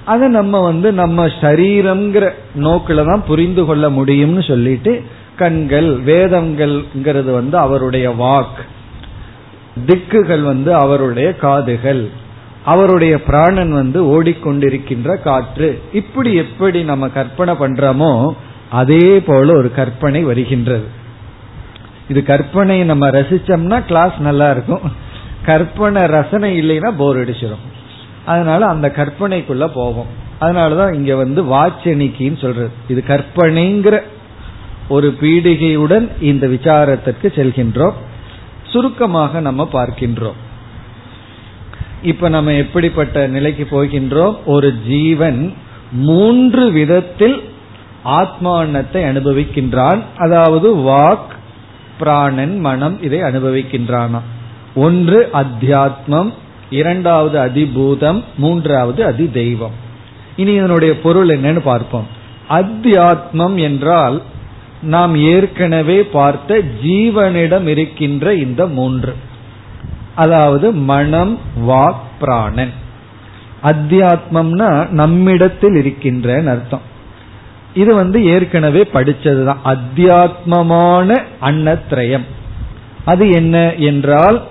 அதை 0.05 0.29
நம்ம 0.29 0.61
வந்து 0.61 0.93
நம்ம 0.93 1.27
சரீரம்ங்கிற 1.27 2.27
நோக்கில 2.59 3.05
தான் 3.07 3.27
புரிந்து 3.27 3.65
கொள்ள 3.65 3.91
முடியும்னு 3.91 4.49
சொல்லிட்டு 4.49 5.03
கண்கள் 5.37 5.91
வேதங்கள்ங்கிறது 6.05 7.31
வந்து 7.33 7.57
அவருடைய 7.59 8.11
வாக். 8.11 8.61
திக்குகள் 9.87 10.43
வந்து 10.43 10.75
அவருடைய 10.75 11.33
காதுகள். 11.35 12.09
அவருடைய 12.65 13.23
பிராணன் 13.23 13.73
வந்து 13.73 14.01
ஓடிக்கொண்டிருக்கின்ற 14.15 15.23
காற்று. 15.23 15.83
இப்படி 15.93 16.35
எப்படி 16.35 16.83
நம்ம 16.83 17.09
கற்பனை 17.09 17.55
பண்றோமோ 17.55 18.13
அதே 18.71 19.21
போல 19.21 19.57
ஒரு 19.57 19.73
கற்பனை 19.73 20.23
வருகின்றது. 20.23 20.85
இது 22.09 22.23
கற்பனை 22.23 22.85
நம்ம 22.85 23.11
ரசிச்சோம்னா 23.11 23.85
கிளாஸ் 23.85 24.19
நல்லா 24.19 24.51
இருக்கும். 24.51 24.81
கற்பனை 25.45 26.07
ரசனை 26.07 26.61
இல்லைன்னா 26.61 26.93
போர் 26.97 27.17
அடிச்சிடும் 27.17 27.69
அதனால 28.25 28.67
அந்த 28.67 28.93
கற்பனைக்குள்ள 28.97 29.67
போவோம். 29.67 30.07
அதனாலதான் 30.41 30.95
இங்க 30.95 31.17
வந்து 31.17 31.45
வாச்சணிக்கின்னு 31.45 32.41
சொல்றது. 32.41 32.71
இது 32.89 33.05
கற்பனைங்கிற 33.07 34.01
ஒரு 34.89 35.17
பீடிகையுடன் 35.21 36.11
இந்த 36.21 36.47
விசாரத்திற்கு 36.47 37.23
செல்கின்றோம். 37.23 37.93
சுருக்கமாக 38.69 39.41
நம்ம 39.41 39.69
பார்க்கின்றோம். 39.73 40.39
இப்ப 42.03 42.29
நம்ம 42.29 42.53
எப்படிப்பட்ட 42.53 43.27
நிலைக்கு 43.27 43.67
போகின்றோம்? 43.71 44.37
ஒரு 44.47 44.75
ஜீவன் 44.87 45.55
மூன்று 45.93 46.71
விதத்தில் 46.71 47.50
ஆத்மானத்தை 48.03 49.03
அனுபவிக்கின்றான். 49.03 50.03
அதாவது 50.17 50.77
வாக் 50.77 51.31
பிராணன் 51.99 52.59
மனம் 52.59 53.03
இதை 53.03 53.21
அனுபவிக்கின்றானா. 53.21 54.21
ஒன்று 54.75 55.31
அத்தியாத்மம் 55.33 56.33
இரண்டாவது 56.71 57.39
அதிபூதம் 57.39 58.25
மூன்றாவது 58.37 59.05
அதி 59.05 59.31
தெய்வம் 59.31 59.89
இனி 60.37 60.53
இதனுடைய 60.53 61.01
பொருள் 61.01 61.29
என்னன்னு 61.29 61.59
பார்ப்போம். 61.59 62.07
அத்தியாத்மம் 62.49 63.55
என்றால் 63.55 64.23
நாம் 64.83 65.17
ஏற்கனவே 65.17 66.03
பார்த்த 66.03 66.63
ஜீவனிடம் 66.85 67.67
இருக்கின்ற 67.67 68.35
இந்த 68.35 68.67
மூன்று. 68.67 69.15
அதாவது 70.15 70.73
மனம் 70.73 71.39
வாக் 71.69 72.05
பிராணன். 72.21 72.73
அத்தியாத்மம்னா 73.63 74.89
நம்மிடத்தில் 74.89 75.75
இருக்கின்ற 75.75 76.43
அர்த்தம். 76.47 76.89
இது 77.75 77.95
வந்து 77.95 78.25
ஏற்கனவே 78.25 78.89
படிச்சதுதான். 78.93 79.57
அத்தியாத்மமான 79.65 81.23
அன்னத்ரயம். 81.43 82.25
அது 83.05 83.31
என்ன 83.31 83.75
என்றால் 83.75 84.43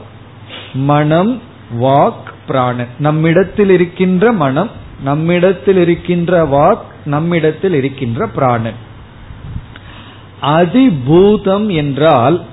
மனம் 0.73 1.41
வாக் 1.81 2.31
பிராணன். 2.47 2.87
நம்மிடத்தில் 2.99 3.69
இருக்கின்ற 3.69 4.31
மனம் 4.31 4.69
நம்மிடத்தில் 5.03 5.77
இருக்கின்ற 5.77 6.45
வாக் 6.45 7.05
நம்மிடத்தில் 7.05 7.73
இருக்கின்ற 7.73 8.27
பிராணன். 8.27 8.73
அதிபூதம் 10.41 11.73
என்றால் 11.73 12.45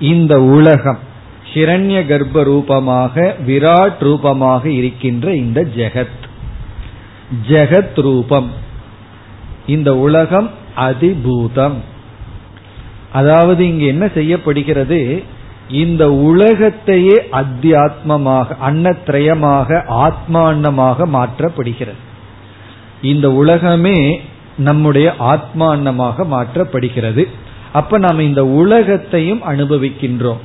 இந்த 0.00 0.42
உலகம். 0.42 0.98
ஹிரண்ய 1.54 2.06
கர்ப்ப 2.06 2.42
ரூபமாக 2.42 3.36
விராட் 3.46 3.98
ரூபமாக 4.00 4.70
இருக்கின்ற 4.70 5.34
இந்த 5.34 5.62
ஜெகத். 5.76 6.22
ஜெகத் 7.48 8.00
ரூபம். 8.00 8.62
இந்த 9.66 9.96
உலகம் 9.96 10.50
அதிபூதம். 10.76 11.74
அதாவது 13.12 13.68
இங்கு 13.68 13.86
என்ன 13.86 14.08
செய்யப்படுகிறது? 14.14 15.22
இந்த 15.70 16.12
உலகத்தையே 16.12 17.28
அத்தியாத்மமாக 17.32 18.46
அன்னத்திரயமாக 18.66 19.82
ஆத்மான்னமாக 19.88 21.06
மாற்றப்படுகிறது. 21.12 22.02
இந்த 23.02 23.32
உலகமே 23.32 24.20
நம்முடைய 24.58 25.14
ஆத்மான்னமாக 25.18 26.26
மாற்றப்படுகிறது. 26.30 27.26
அப்ப 27.72 27.98
நாம் 27.98 28.18
இந்த 28.18 28.46
உலகத்தையும் 28.46 29.42
அனுபவிக்கின்றோம். 29.42 30.38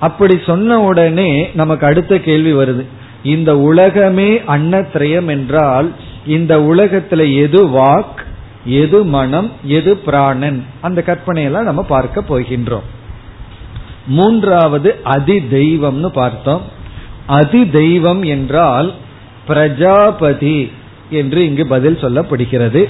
அப்படி 0.00 0.40
சொன்ன 0.46 0.80
உடனே 0.80 1.50
நமக்கு 1.54 1.86
அடுத்த 1.86 2.18
கேள்வி 2.18 2.54
வருது. 2.54 2.84
இந்த 3.22 3.58
உலகமே 3.58 4.36
அன்னத்திரயம் 4.36 5.26
என்றால் 5.26 5.92
இந்த 6.26 6.58
உலகத்துல 6.58 7.36
எது 7.36 7.66
வாக்? 7.66 8.23
எது 8.64 9.04
மனம் 9.04 9.52
எது 9.62 9.96
பிராணன்? 9.96 10.64
அந்த 10.80 11.02
கற்பனையெல்லாம் 11.06 11.62
நம்ம 11.62 11.82
பார்க்க 11.82 12.24
போகின்றோம். 12.28 12.82
மூன்றாவது 14.06 15.00
அதி 15.02 15.38
தெய்வம்னு 15.38 16.06
பார்த்தோம். 16.06 16.62
அதி 17.26 17.70
தெய்வம் 17.70 18.22
என்றால் 18.22 18.94
பிரஜாபதி 19.46 20.72
என்று 21.10 21.44
இங்கு 21.44 21.66
பதில் 21.66 21.96
சொல்லப்படுகிறது. 21.96 22.88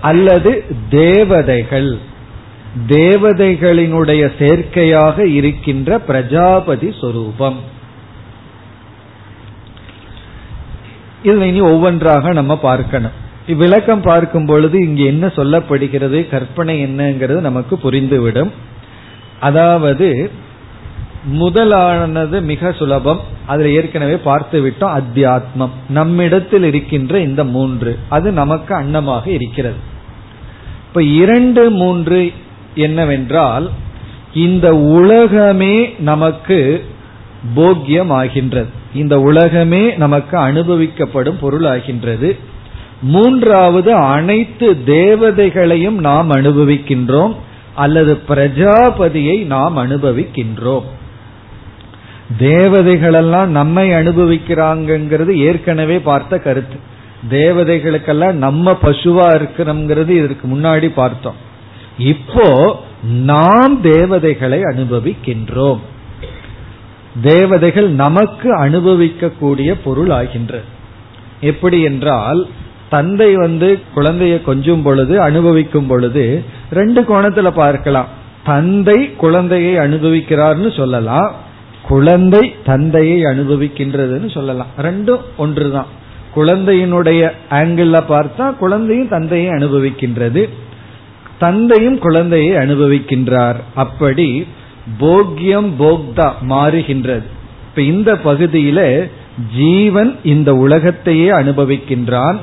அல்லது 0.00 0.64
தேவதைகள். 0.88 1.98
தேவதைகளினுடைய 2.86 4.30
சேர்க்கையாக 4.38 5.26
இருக்கின்ற 5.26 5.98
பிரஜாபதி 5.98 6.94
சொரூபம். 7.00 7.60
இதில் 11.22 11.40
இனி 11.40 11.60
ஒவ்வொன்றாக 11.60 12.32
நம்ம 12.32 12.58
பார்க்கணும். 12.58 13.24
இவ்விளக்கம் 13.46 14.02
பார்க்கும் 14.02 14.46
பொழுது 14.46 14.78
இங்கு 14.86 15.04
என்ன 15.04 15.26
சொல்லப்படுகிறது 15.26 16.28
கற்பனை 16.28 16.84
என்னங்கிறது 16.84 17.40
நமக்கு 17.40 17.78
புரிந்துவிடும். 17.82 18.50
அதாவது 19.40 20.30
முதலானது 21.24 22.40
மிக 22.42 22.72
சுலபம். 22.72 23.20
அதில் 23.46 23.72
ஏற்கனவே 23.72 24.16
பார்த்து 24.16 24.56
விட்டோம் 24.66 24.94
அத்தியாத்மம். 24.98 25.74
நம்மிடத்தில் 25.88 26.62
இருக்கின்ற 26.62 27.20
இந்த 27.20 27.44
மூன்று 27.44 27.98
அது 28.08 28.32
நமக்கு 28.32 28.74
அன்னமாக 28.74 29.26
இருக்கிறது. 29.26 29.78
இப்ப 30.88 31.02
இரண்டு 31.02 31.70
மூன்று 31.70 32.32
என்னவென்றால் 32.74 33.70
இந்த 34.34 34.76
உலகமே 34.76 35.94
நமக்கு 35.98 36.84
போக்கியம் 37.56 38.12
ஆகின்றது 38.12 38.68
இந்த 38.94 39.20
உலகமே 39.20 39.82
நமக்கு 39.96 40.38
அனுபவிக்கப்படும் 40.38 41.40
பொருள் 41.40 41.64
ஆகின்றது 41.64 42.54
மூன்றாவது 43.02 43.94
அனைத்து 43.94 44.76
தேவதைகளையும் 44.86 45.98
நாம் 46.00 46.30
அனுபவிக்கின்றோம் 46.30 47.34
அல்லது 47.74 48.18
பிரஜாபதியை 48.28 49.44
நாம் 49.44 49.76
அனுபவிக்கின்றோம். 49.78 50.82
தேவதைகளெல்லாம் 52.38 53.46
நம்மை 53.46 53.90
அனுபவிக்கிறாங்கிறது 53.90 55.36
ஏற்கனவே 55.36 55.98
பார்த்த 55.98 56.38
கருத்து. 56.38 56.76
தேவதைகளுக்கெல்லாம் 57.30 58.32
நம்ம 58.32 58.78
பசுவா 58.82 59.26
இருக்கிறோம்ங்கிறது 59.34 60.08
இதற்கு 60.08 60.48
முன்னாடி 60.48 60.90
பார்த்தோம். 60.94 61.34
இப்போ 61.98 62.80
நாம் 63.02 63.80
தேவதைகளை 63.82 64.60
அனுபவிக்கின்றோம். 64.60 65.78
தேவதைகள் 67.22 67.90
நமக்கு 67.90 68.64
அனுபவிக்கக்கூடிய 68.64 69.74
பொருள் 69.84 70.10
ஆகின்றது 70.10 70.64
எப்படி 71.40 71.82
என்றால் 71.82 72.46
தந்தை 72.90 73.34
வந்து 73.34 73.78
குழந்தைய 73.96 74.42
கொஞ்சும் 74.42 74.82
பொழுது 74.82 75.20
அனுபவிக்கும் 75.20 75.86
பொழுது 75.86 76.44
ரெண்டு 76.70 77.00
கோணத்துல 77.00 77.50
பார்க்கலாம். 77.50 78.06
தந்தை 78.44 79.14
குழந்தையை 79.14 79.76
அனுபவிக்கிறார்னு 79.76 80.76
சொல்லலாம். 80.76 81.34
குழந்தை 81.82 82.54
தந்தையை 82.64 83.22
அனுபவிக்கின்றதுன்னு 83.22 84.30
சொல்லலாம். 84.30 84.66
ரெண்டும் 84.78 85.20
ஒன்றுதான். 85.36 85.86
குழந்தையினுடைய 86.36 87.30
ஆங்கிள் 87.50 88.02
பார்த்தா 88.08 88.56
குழந்தையும் 88.56 89.08
தந்தையை 89.08 89.52
அனுபவிக்கின்றது. 89.52 90.48
தந்தையும் 91.38 91.98
குழந்தையை 91.98 92.56
அனுபவிக்கின்றார். 92.56 93.56
அப்படி 93.74 94.46
போக்யம் 95.00 95.70
போக்தா 95.78 96.30
மாறுகின்றது. 96.48 97.22
இப்ப 97.68 97.82
இந்த 97.82 98.14
பகுதியில 98.14 99.10
ஜீவன் 99.56 100.16
இந்த 100.22 100.54
உலகத்தையே 100.54 101.30
அனுபவிக்கின்றான். 101.30 102.36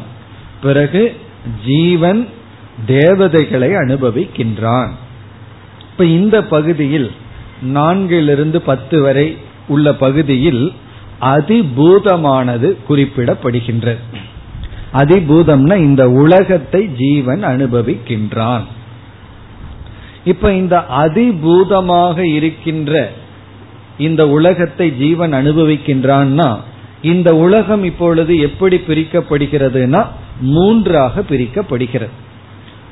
பிறகு 0.64 1.04
ஜீவன் 1.66 2.22
தேவதைகளை 2.86 3.70
அனுபவிக்கின்றான். 3.82 4.92
இப்ப 5.90 6.06
இந்த 6.18 6.38
பகுதியில் 6.54 7.10
நான்கிலிருந்து 7.76 8.60
பத்து 8.70 8.98
வரை 9.02 9.28
உள்ள 9.74 9.88
பகுதியில் 10.04 10.64
அதிபூதமானது 11.36 12.70
குறிப்பிடப்படுகின்றது 12.90 14.04
அதிபூதம்னா 15.02 15.76
இந்த 15.88 16.04
உலகத்தை 16.24 16.82
ஜீவன் 17.02 17.44
அனுபவிக்கின்றான். 17.44 18.66
இப்ப 20.32 20.52
இந்த 20.62 20.76
அதிபூதமாக 21.04 22.18
இருக்கின்ற 22.38 22.94
இந்த 23.98 24.22
உலகத்தை 24.38 24.88
ஜீவன் 25.02 25.34
அனுபவிக்கின்றான்னா 25.34 26.50
இந்த 27.12 27.30
உலகம் 27.46 27.84
இப்பொழுது 27.84 28.34
எப்படி 28.48 28.78
பிரிக்கப்படுகிறதுனா 28.88 30.02
மூன்றாக 30.44 31.22
பிரிக்கப்படுகிறது. 31.22 32.16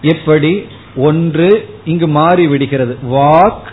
எப்படி? 0.02 0.66
ஒன்று 0.96 1.70
இங்கு 1.86 2.08
மாறி 2.08 2.48
விடுகிறது 2.48 2.98
வாக் 3.12 3.68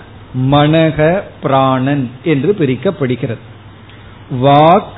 மனக 0.50 1.20
பிராணன் 1.42 2.10
என்று 2.24 2.56
பிரிக்கப்படுகிறது. 2.58 3.44
வாக் 4.42 4.96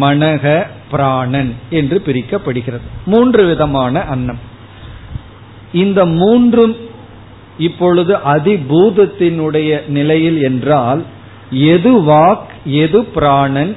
மனக 0.00 0.66
பிராணன் 0.90 1.54
என்று 1.70 2.02
பிரிக்கப்படுகிறது. 2.06 2.86
மூன்று 3.06 3.46
விதமான 3.46 4.00
அன்னம். 4.00 4.38
இந்த 5.72 6.06
மூன்றும் 6.06 6.76
இப்பொழுது 7.58 8.16
அதிபூதத்தினுடைய 8.16 9.88
நிலையில் 9.88 10.42
என்றால் 10.42 11.02
எது 11.50 12.00
வாக் 12.00 12.46
எது 12.64 13.04
பிராணன் 13.04 13.76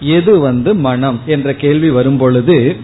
எது 0.00 0.38
வந்து 0.38 0.74
மனம் 0.74 1.20
என்ற 1.26 1.54
கேள்வி 1.54 1.90
வரும் 1.90 2.16
பொழுது 2.16 2.76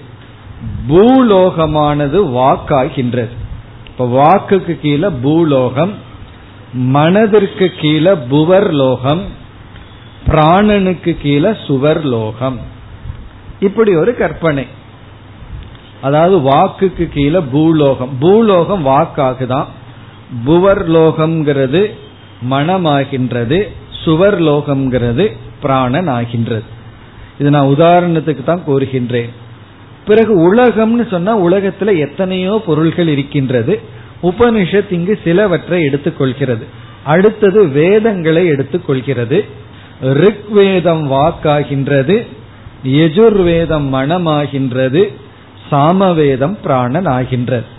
பூலோகமானது 0.88 2.18
வாக்காகின்றது. 2.38 3.34
இப்ப 3.86 4.06
வாக்குக்கு 4.06 4.80
கீழே 4.80 5.08
பூலோகம் 5.08 5.94
மனதிற்கு 6.72 7.72
கீழே 7.80 8.10
புவர் 8.10 8.70
லோகம் 8.70 9.22
பிராணனுக்கு 10.28 11.16
கீழே 11.22 11.56
சுவர் 11.66 12.04
லோகம் 12.04 12.58
இப்படி 13.60 13.94
ஒரு 13.94 14.16
கற்பனை. 14.16 14.66
அதாவது 16.00 16.36
வாக்குக்கு 16.38 17.08
கீழே 17.08 17.40
பூலோகம். 17.40 18.12
பூலோகம் 18.18 18.86
வாக்காகுதான். 18.86 19.66
புவர் 20.46 20.82
லோகம்ங்கிறது 20.90 21.90
மனமாகின்றது 22.50 23.58
சுவர் 24.04 24.42
லோகம்ங்கிறது 24.42 25.36
பிராணன் 25.60 26.08
ஆகின்றது 26.08 26.62
இது 27.38 27.50
நான் 27.50 27.66
உதாரணத்துக்கு 27.66 28.44
தான் 28.44 28.62
கூறுகின்றேன். 28.66 29.30
பிறகு 30.06 30.54
உலகம்னு 30.54 31.10
சொன்னா 31.10 31.38
உலகத்துல 31.38 31.98
எத்தனையோ 31.98 32.62
பொருள்கள் 32.66 33.08
இருக்கின்றது. 33.08 33.80
உபனிஷத் 34.22 34.92
இங்கு 34.92 35.18
சிலவற்றை 35.24 35.86
எடுத்துக்கொள்கிறது. 35.86 36.64
அடுத்தது 37.04 37.68
வேதங்களை 37.68 38.50
எடுத்துக்கொள்கிறது. 38.50 39.44
ரிக்வேதம் 40.02 41.04
வாக்காகின்றது. 41.12 42.26
யஜுர்வேதம் 42.84 43.86
மனமாகின்றது. 43.92 45.14
சாமவேதம் 45.70 46.58
பிராணன் 46.62 47.06
ஆகின்றது 47.06 47.74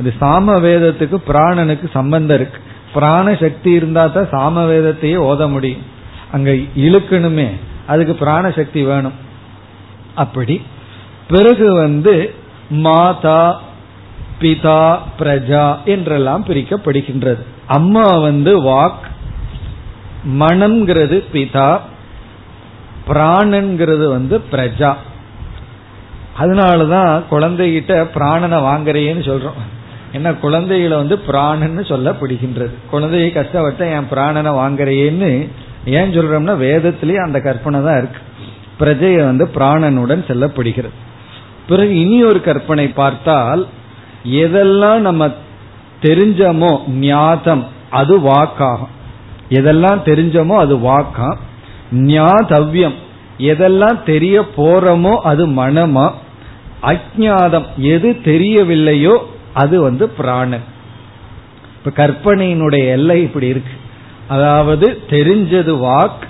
இது 0.00 0.12
சாமவேதத்துக்கு 0.20 1.16
பிராணனுக்கு 1.28 1.90
சம்பந்தம் 1.92 2.36
இருக்கு. 2.36 2.58
பிராண 2.94 3.34
சக்தி 3.34 3.70
இருந்தா 3.70 4.06
தான் 4.06 4.28
சாமவேதத்தையே 4.30 5.16
ஓத 5.16 5.48
முடியும். 5.48 5.82
அங்க 6.32 6.50
இழுக்கணுமே. 6.76 7.48
அதுக்கு 7.86 8.14
பிராண 8.14 8.50
சக்தி 8.50 8.82
வேணும். 8.82 9.12
அப்படி 10.14 10.62
பிறகு 11.34 11.66
வந்து 11.82 12.14
மாதா 12.84 13.40
பிதா 14.40 14.82
பிரஜா 15.18 15.64
என்றெல்லாம் 15.92 16.44
பிரிக்கப்படுகின்றது. 16.48 17.42
அம்மா 17.78 18.06
வந்து 18.26 18.52
வாக் 18.70 19.04
மனம்ங்கிறது 20.40 21.16
பிதா 21.32 21.68
பிராணன்கிறது 23.08 24.06
வந்து 24.16 24.36
பிரஜா. 24.52 24.90
அதனாலதான் 26.40 27.10
குழந்தைகிட்ட 27.30 27.92
பிராணனை 28.14 28.58
வாங்குறேன்னு 28.68 29.22
சொல்றோம். 29.30 29.60
என்ன 30.12 30.28
குழந்தைகளை 30.44 30.96
வந்து 30.96 31.16
பிராணன்னு 31.28 31.82
சொல்லப்படுகின்றது. 31.92 32.74
குழந்தையை 32.90 33.28
கஷ்டப்பட்ட 33.32 33.88
என் 33.96 34.10
பிராணனை 34.10 34.52
வாங்குறேன்னு 34.60 35.30
ஏன் 35.98 36.14
சொல்றோம்னா 36.16 36.56
வேதத்திலேயே 36.66 37.20
அந்த 37.26 37.38
கற்பனை 37.40 37.80
தான் 37.82 37.98
இருக்கு. 38.02 38.20
பிரஜையை 38.80 39.22
வந்து 39.30 39.44
பிராணனுடன் 39.56 40.22
செல்லப்படுகிறது. 40.30 40.96
பிறகு 41.66 42.00
இனி 42.00 42.24
ஒரு 42.24 42.40
கற்பனை 42.40 42.86
பார்த்தால் 42.88 43.66
எதெல்லாம் 44.24 44.98
நம்ம 44.98 45.32
தெரிஞ்சமோ 46.02 46.72
ஞாதம் 46.88 47.64
அது 47.90 48.14
வாக்காகும். 48.20 48.92
எதெல்லாம் 49.48 50.00
தெரிஞ்சமோ 50.04 50.54
அது 50.56 50.76
வாக்கா 50.76 51.28
ஞாதவ்யம் 51.92 52.96
எதெல்லாம் 53.38 53.98
தெரிய 54.02 54.36
போறோமோ 54.56 55.14
அது 55.30 55.46
மனமா. 55.46 56.06
அஜாதம் 56.82 57.68
எது 57.76 58.08
தெரியவில்லையோ 58.24 59.14
அது 59.52 59.76
வந்து 59.82 60.04
பிராணன். 60.08 60.64
இப்ப 61.76 62.04
கற்பனையினுடைய 62.04 62.84
எல்லை 62.88 63.22
இப்படி 63.22 63.46
இருக்கு. 63.46 63.74
அதாவது 64.28 64.86
தெரிஞ்சது 65.10 65.72
வாக் 65.86 66.22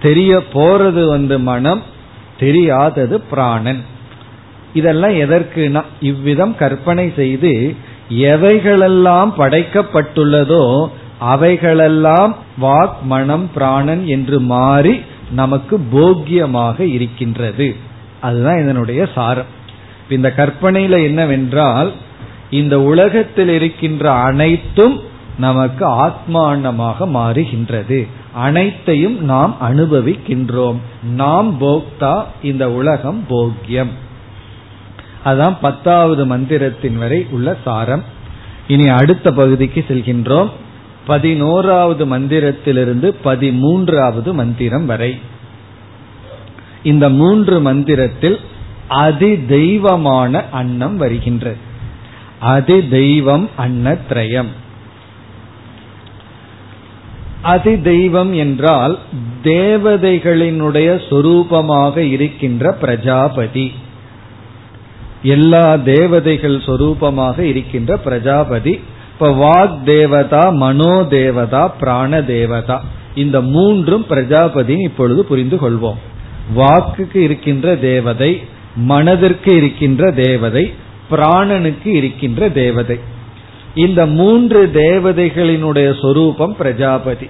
தெரிய 0.00 0.42
போறது 0.52 1.04
வந்து 1.08 1.36
மனம் 1.38 1.82
தெரியாதது 2.38 3.16
பிராணன். 3.20 3.80
இதெல்லாம் 4.74 5.10
எதற்குனா 5.10 5.82
இவ்விதம் 6.00 6.56
கற்பனை 6.56 7.12
செய்து 7.16 7.74
எவைகளெல்லாம் 8.10 9.32
படைக்கப்பட்டுள்ளதோ 9.38 10.86
அவைகளெல்லாம் 11.18 12.36
வாக் 12.62 13.02
மனம் 13.02 13.50
பிராணன் 13.54 14.06
என்று 14.06 14.40
மாறி 14.40 15.00
நமக்கு 15.30 15.80
போக்கியமாக 15.92 16.80
இருக்கின்றது. 16.80 17.76
அதுதான் 18.20 18.62
இதனுடைய 18.62 19.08
சாரம். 19.14 19.56
இந்த 20.08 20.32
கற்பனையில 20.36 21.02
என்னவென்றால் 21.02 21.92
இந்த 22.50 22.80
உலகத்தில் 22.80 23.48
இருக்கின்ற 23.48 24.10
அனைத்தும் 24.10 25.00
நமக்கு 25.38 26.06
ஆத்மானமாக 26.06 26.98
மாறுகின்றது. 27.00 28.06
அனைத்தையும் 28.32 29.24
நாம் 29.24 29.56
அனுபவிக்கின்றோம். 29.62 30.76
நாம் 31.02 31.60
போக்தா 31.60 32.24
இந்த 32.42 32.70
உலகம் 32.70 33.24
போக்கியம். 33.28 33.90
அதான் 35.28 35.56
பத்தாவது 35.60 36.24
மந்திரத்தின் 36.26 36.96
வரை 36.96 37.26
உள்ள 37.30 37.56
சாரம். 37.64 38.04
இனி 38.66 38.88
அடுத்த 38.88 39.32
பகுதிக்கு 39.32 39.84
செல்கின்றோம். 39.88 40.50
பதினோராவது 41.06 42.04
மந்திரத்திலிருந்து 42.06 43.14
பதிமூன்றாவது 43.24 44.32
மந்திரம் 44.32 44.86
வரை. 44.86 45.18
இந்த 46.82 47.08
மூன்று 47.08 47.60
மந்திரத்தில் 47.60 48.38
அதி 48.88 49.46
தெய்வமான 49.46 50.44
அன்னம் 50.50 50.96
வருகின்றது 50.96 51.66
அதி 52.40 52.88
தெய்வம் 52.88 53.48
அன்னத்ரயம். 53.58 54.50
அதி 57.42 57.80
தெய்வம் 57.80 58.32
என்றால் 58.32 58.98
தேவதைகளினுடைய 59.44 60.88
சொரூபமாக 61.10 61.96
இருக்கின்ற 61.96 62.72
பிரஜாபதி. 62.72 63.72
எல்லா 65.22 65.76
தேவதைகள் 65.76 66.56
சொரூபமாக 66.56 67.38
இருக்கின்ற 67.38 67.96
பிரஜாபதி. 67.96 68.80
இப்ப 69.12 69.28
வாக் 69.28 69.82
தேவதா 69.82 70.50
மனோ 70.50 71.04
தேவதா 71.04 71.68
பிராண 71.68 72.22
தேவதா. 72.22 72.84
இந்த 73.14 73.40
மூன்றும் 73.40 74.06
பிரஜாபதி 74.06 74.74
இப்பொழுது 74.78 75.24
புரிந்து 75.24 75.56
கொள்வோம். 75.56 75.96
வாக்குக்கு 76.56 77.16
இருக்கின்ற 77.16 77.76
தேவதை 77.76 78.42
மனதிற்கு 78.76 79.56
இருக்கின்ற 79.56 80.10
தேவதை 80.10 80.72
பிராணனுக்கு 81.10 81.86
இருக்கின்ற 81.86 82.48
தேவதை. 82.48 82.98
இந்த 83.74 84.06
மூன்று 84.06 84.70
தேவதைகளினுடைய 84.74 86.00
சொரூபம் 86.00 86.56
பிரஜாபதி. 86.56 87.26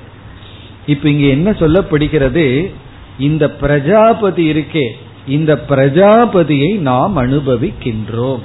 இப்ப 0.86 1.08
இங்க 1.08 1.26
என்ன 1.26 1.50
சொல்லப்படுகிறது? 1.50 2.70
இந்த 3.18 3.50
பிரஜாபதி 3.50 4.52
இருக்கே. 4.52 4.90
இந்த 5.28 5.64
பிரஜாபதியை 5.68 6.78
நாம் 6.78 7.16
அனுபவிக்கின்றோம். 7.16 8.42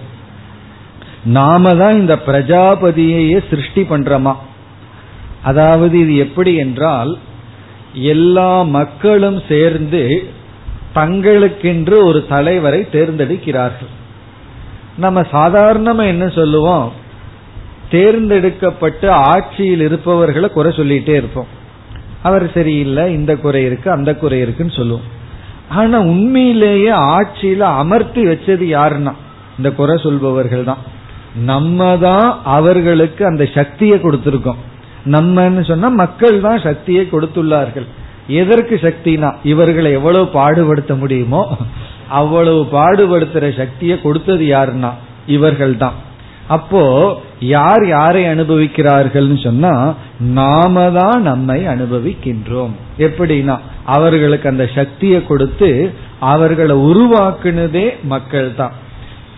நாம 1.26 1.76
தான் 1.76 1.93
இந்த 1.93 2.19
பிரஜாபதியையே 2.26 3.50
சிருஷ்டி 3.50 3.82
பண்றோமா? 3.82 4.36
அதாவது 5.43 6.00
இது 6.00 6.15
எப்படி 6.15 6.56
என்றால் 6.56 7.17
எல்லா 7.93 8.62
மக்களும் 8.62 9.41
சேர்ந்து 9.48 10.24
தங்களுக்கென்று 10.93 12.06
ஒரு 12.06 12.26
தலைவரை 12.28 12.88
தேர்ந்தெடுக்கிறார்கள். 12.91 13.91
நம்ம 14.98 15.22
சாதாரணமா 15.22 16.06
என்ன 16.06 16.28
சொல்லுவோம்? 16.28 16.91
தேர்ந்தெடுக்கப்பட்டு 17.91 19.12
ஆட்சியில் 19.12 19.80
இருப்பவர்களை 19.80 20.50
குறை 20.50 20.72
சொல்லிட்டே 20.76 21.15
இருப்போம். 21.15 21.48
அவர் 22.24 22.52
சரியில்லை 22.54 23.13
இந்த 23.13 23.36
குறை 23.36 23.63
இருக்கு 23.63 23.91
அந்த 23.91 24.15
குறை 24.15 24.39
இருக்குன்னு 24.39 24.74
சொல்லுவோம். 24.74 25.22
ஆனா 25.76 26.00
உண்மையிலேயே 26.00 26.90
ஆட்சியில 26.90 27.60
அமர்த்தி 27.60 28.22
வச்சது 28.26 28.66
யாருன்னா? 28.78 29.14
இந்த 29.58 29.72
குறை 29.72 29.96
சொல்பவர்கள் 30.04 30.64
தான். 30.64 30.82
நம்ம 31.36 31.98
தான் 32.02 32.40
அவர்களுக்கு 32.44 33.26
அந்த 33.26 33.46
சக்தியை 33.54 33.98
கொடுத்திருக்கோம். 33.98 34.62
நம்மன்னு 35.06 35.64
சொன்னா 35.68 35.90
மக்கள் 35.90 36.42
தான் 36.42 36.60
சக்தியை 36.60 37.08
கொடுத்துள்ளார்கள். 37.12 37.88
எதற்கு 38.28 38.76
சக்தினா? 38.82 39.30
இவர்களை 39.44 39.92
எவ்வளவு 39.92 40.26
பாடுபடுத்த 40.26 40.94
முடியுமோ 41.00 41.58
அவ்வளவு 42.10 42.62
பாடுபடுத்துற 42.72 43.58
சக்தியை 43.58 44.02
கொடுத்தது 44.02 44.46
யாருன்னா? 44.46 44.92
இவர்கள் 45.26 45.78
தான். 45.78 45.94
அப்போ 46.47 47.15
யார் 47.39 47.88
யாரை 47.88 48.23
அனுபவிக்கிறார்கள்னு 48.25 49.43
சொன்னா 49.43 49.95
நாம 50.19 50.91
தான் 50.91 51.21
நம்மை 51.21 51.65
அனுபவிக்கின்றோம். 51.65 52.73
எப்படின்னா 52.97 53.58
அவர்களுக்கு 53.86 54.49
அந்த 54.49 54.69
சக்தியை 54.75 55.25
கொடுத்து 55.25 55.93
அவர்களை 56.19 56.75
உருவாக்குனதே 56.75 57.97
மக்கள் 58.03 58.56
தான். 58.56 58.71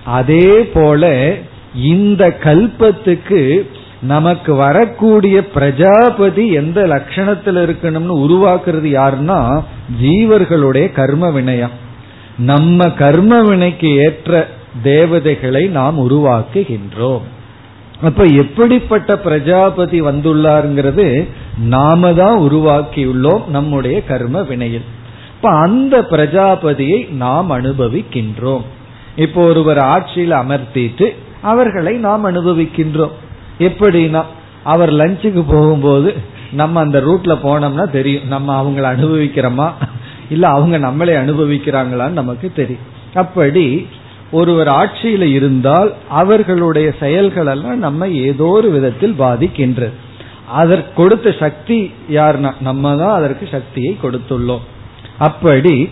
அதே 0.05 0.63
போல 0.73 1.33
இந்த 1.73 2.37
கல்பத்துக்கு 2.43 3.65
நமக்கு 4.01 4.55
வரக்கூடிய 4.55 5.41
பிரஜாபதி 5.41 6.51
எந்த 6.51 6.87
லட்சணத்தில் 6.87 7.55
இருக்கணும்னு 7.55 8.15
உருவாக்குறது 8.25 8.89
யாருன்னா 8.99 9.63
ஜீவர்களுடைய 10.01 10.91
கர்ம 10.91 11.29
வினயம் 11.29 11.71
நம்ம 12.37 12.89
கர்ம 12.89 13.41
வினைக்கு 13.41 13.95
ஏற்ற 13.95 14.47
தேவதைகளை 14.83 15.67
நாம் 15.67 16.09
உருவாக்குகின்றோம். 16.09 17.21
அப்ப 18.03 18.23
எப்படிப்பட்ட 18.23 19.17
பிரஜாபதி 19.17 20.01
வந்துள்ளாருங்கிறது 20.01 21.27
நாம 21.59 22.13
தான் 22.13 22.39
உருவாக்கியுள்ளோம் 22.39 23.47
நம்முடைய 23.47 24.03
கர்ம 24.03 24.41
வினையில். 24.41 24.81
இப்ப 25.35 25.49
அந்த 25.49 26.01
பிரஜாபதியை 26.01 27.11
நாம் 27.11 27.51
அனுபவிக்கின்றோம். 27.51 28.61
இப்போ 29.15 29.43
ஒருவர் 29.43 29.77
ஆட்சியில் 29.77 30.31
அமர்த்திட்டு 30.31 31.15
அவர்களை 31.41 31.97
நாம் 31.97 32.25
அனுபவிக்கின்றோம். 32.25 33.11
எப்படின்னா 33.59 34.23
அவர் 34.63 34.93
லஞ்சுக்கு 34.93 35.43
போகும்போது 35.47 36.13
நம்ம 36.51 36.79
அந்த 36.79 36.99
ரூட்ல 36.99 37.37
போனோம்னா 37.43 37.91
தெரியும் 37.91 38.27
நம்ம 38.27 38.63
அவங்கள 38.63 38.83
அனுபவிக்கிறோமா? 38.83 39.71
இல்ல 40.29 40.47
அவங்க 40.47 40.77
நம்மளை 40.79 41.07
அனுபவிக்கிறாங்களான்னு 41.07 42.09
நமக்கு 42.09 42.51
தெரியும். 42.55 42.93
அப்படி 43.13 43.87
ஒருவர் 44.31 44.67
ஆட்சியில 44.67 45.21
இருந்தால் 45.21 45.93
அவர்களுடைய 46.09 46.93
செயல்கள் 46.99 47.45
எல்லாம் 47.45 47.77
நம்ம 47.77 48.07
ஏதோ 48.07 48.43
ஒரு 48.43 48.71
விதத்தில் 48.71 49.15
பாதிக்கின்றது 49.19 49.91
அதற்கு 50.47 50.93
கொடுத்த 50.93 51.35
சக்தி 51.39 51.91
யார்னா 52.09 52.53
நம்ம 52.59 52.97
தான் 52.97 53.15
அதற்கு 53.15 53.47
சக்தியை 53.51 53.97
கொடுத்துள்ளோம். 54.03 54.59
அப்படி 55.17 55.89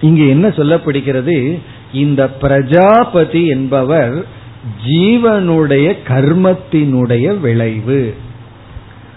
இங்க 0.00 0.22
என்ன 0.22 0.48
சொல்லப்படுகிறது? 0.48 1.60
இந்த 1.92 2.28
பிரஜாபதி 2.28 3.46
என்பவர் 3.46 4.26
ஜீவனுடைய 4.86 5.96
கர்மத்தினுடைய 6.08 7.40
விளைவு. 7.40 8.14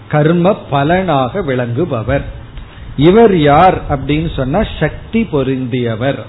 கர்ம 0.08 0.56
பலனாக 0.70 1.40
விளங்குபவர். 1.40 2.22
இவர் 2.96 3.38
யார் 3.38 3.82
அப்படின்னு 3.90 4.34
சொன்னா 4.36 4.62
சக்தி 4.80 5.28
பொருந்தியவர். 5.32 6.22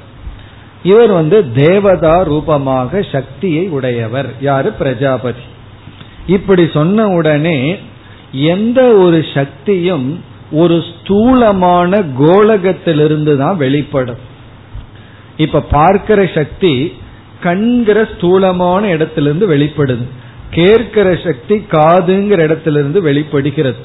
இவர் 0.84 1.12
வந்து 1.12 1.52
தேவதா 1.52 2.22
ரூபமாக 2.22 3.02
சக்தியை 3.02 3.68
உடையவர். 3.68 4.34
யாரு? 4.42 4.72
பிரஜாபதி. 4.72 5.40
இப்படி 6.28 6.70
சொன்ன 6.74 7.08
உடனே 7.08 7.80
எந்த 8.32 8.82
ஒரு 8.82 9.26
சக்தியும் 9.34 10.24
ஒரு 10.52 10.84
ஸ்தூலமான 10.84 12.04
கோலகத்திலிருந்து 12.20 13.38
தான் 13.38 13.58
வெளிப்படும். 13.58 14.18
இப்ப 15.38 15.62
பார்க்கிற 15.62 16.30
சக்தி 16.34 16.94
கண்கிற 17.42 18.08
ஸ்தூலமான 18.16 18.88
இடத்திலிருந்து 18.88 19.50
வெளிப்படுது. 19.50 20.04
கேட்கிற 20.50 21.20
சக்தி 21.24 21.56
காதுங்கிற 21.56 22.38
இடத்திலிருந்து 22.38 23.02
வெளிப்படுகிறது. 23.02 23.78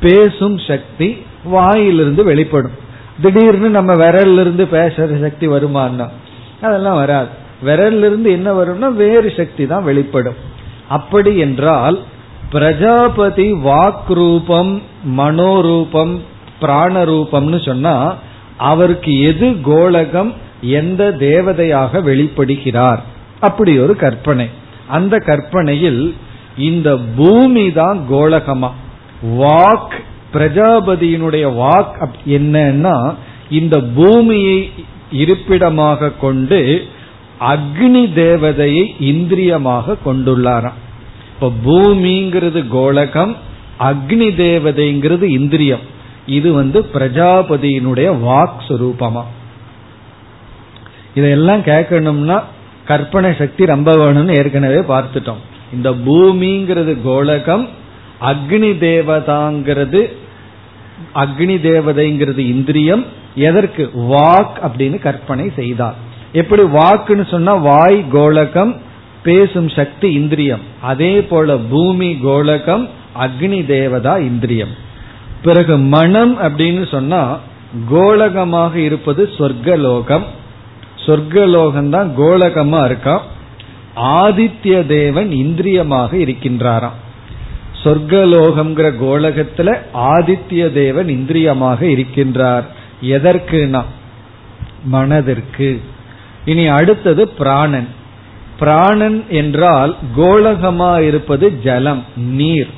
பேசும் 0.00 0.58
சக்தி 0.58 1.16
வாயிலிருந்து 1.44 2.24
வெளிப்படும். 2.24 2.86
திடீர்னு 3.20 3.68
நம்ம 3.68 3.94
விரல்ல 3.94 4.40
இருந்து 4.40 4.64
பேசுற 4.64 5.20
சக்தி 5.20 5.48
வருமானா 5.48 6.06
அதெல்லாம் 6.62 6.94
வராது. 6.94 7.28
விரல்ல 7.64 8.06
இருந்து 8.10 8.30
என்ன 8.30 8.48
வரும்னா 8.52 8.88
வேறு 8.92 9.32
சக்தி 9.36 9.66
தான் 9.66 9.84
வெளிப்படும். 9.84 10.38
அப்படி 10.88 11.38
என்றால் 11.38 11.98
பிரஜாபதி 12.50 13.52
வாக் 13.52 14.10
ரூபம் 14.14 14.82
மனோரூபம் 15.16 16.14
பிராணரூபம்னு 16.60 17.64
சொன்னா 17.64 18.14
அவருக்கு 18.56 19.12
எது 19.20 19.48
கோலகம் 19.48 20.30
எந்த 20.60 21.02
தேவதையாக 21.18 22.00
வெளிப்படுகிறார்? 22.02 23.00
அப்படி 23.40 23.78
ஒரு 23.78 23.96
கற்பனை. 23.96 24.50
அந்த 24.88 25.18
கற்பனையில் 25.18 26.14
இந்த 26.56 26.98
பூமி 27.16 27.72
தான் 27.72 27.98
கோலகமா? 28.10 28.70
வாக் 29.36 29.96
பிரஜாபதியினுடைய 30.32 31.46
வாக் 31.62 32.08
என்னன்னா 32.26 33.14
இந்த 33.50 33.80
பூமியை 33.80 34.70
இருப்பிடமாக 35.12 36.10
கொண்டு 36.10 36.88
அக்னி 37.40 38.02
தேவதையை 38.14 38.94
இந்திரியமாக 39.00 39.96
கொண்டுள்ளாராம். 40.06 40.78
இப்ப 41.34 41.52
பூமிங்கிறது 41.66 42.60
கோலகம் 42.72 43.36
அக்னி 43.78 44.28
தேவதைங்கிறது 44.42 45.22
இந்திரியம். 45.22 45.84
இது 46.26 46.52
வந்து 46.52 46.86
பிரஜாபதியினுடைய 46.94 48.08
வாக் 48.22 48.60
சுரூபமா. 48.68 49.22
இதெல்லாம் 51.14 51.60
கேட்கணும்னா 51.60 52.42
கற்பனை 52.84 53.34
சக்தி 53.38 53.64
ரொம்ப 53.66 53.96
வேணும்னு 53.96 54.36
ஏற்கனவே 54.36 54.80
பார்த்துட்டோம். 54.94 55.42
இந்த 55.72 55.90
பூமிங்கிறது 55.90 56.98
கோலகம் 57.04 57.68
அக்னி 58.20 58.70
தேவதாங்கிறது 58.78 60.12
அக்னி 61.14 61.56
தேவதைங்கிறது 61.68 62.38
இந்திரியம். 62.38 63.04
எதற்கு? 63.34 63.90
வாக் 63.94 64.56
அப்படின்னு 64.62 64.98
கற்பனை 64.98 65.52
செய்தார். 65.56 65.94
எப்படி 66.32 66.62
வாக்குன்னு 66.62 67.28
சொன்னா 67.28 67.54
வாய் 67.54 68.04
கோலகம் 68.12 68.76
பேசும் 69.22 69.68
சக்தி 69.68 70.12
இந்திரியம். 70.12 70.60
அதே 70.80 71.22
போல 71.22 71.56
பூமி 71.56 72.18
கோலகம் 72.24 72.88
அக்னி 73.20 73.66
தேவதா 73.66 74.16
இந்திரியம். 74.16 74.68
பிறகு 75.42 75.78
மனம் 75.78 76.40
அப்படின்னு 76.40 76.88
சொன்னா 76.90 77.38
கோலகமாக 77.88 78.78
இருப்பது 78.78 79.30
சொர்க்கலோகம். 79.38 80.24
சொர்க்கலோகம் 81.06 81.88
தான் 81.88 82.12
கோலகமா 82.18 82.80
இருக்கான் 82.90 83.20
ஆதித்ய 83.96 84.86
தேவன் 84.86 85.30
இந்திரியமாக 85.30 86.16
இருக்கின்றாராம். 86.16 86.98
சொர்க்கலோகம்ங்கிற 87.84 88.92
கோலகத்துல 89.02 89.78
ஆதித்ய 89.94 90.72
தேவன் 90.72 91.08
இந்திரியமாக 91.08 91.86
இருக்கின்றார். 91.86 92.64
எதற்குனா? 93.02 93.84
மனதிற்கு. 94.84 95.80
இனி 96.44 96.66
அடுத்தது 96.66 97.28
பிராணன். 97.28 97.88
பிராணன் 98.58 99.24
என்றால் 99.28 99.96
கோலகமா 100.16 101.00
இருப்பது 101.00 101.60
ஜலம் 101.60 102.04
நீர். 102.16 102.70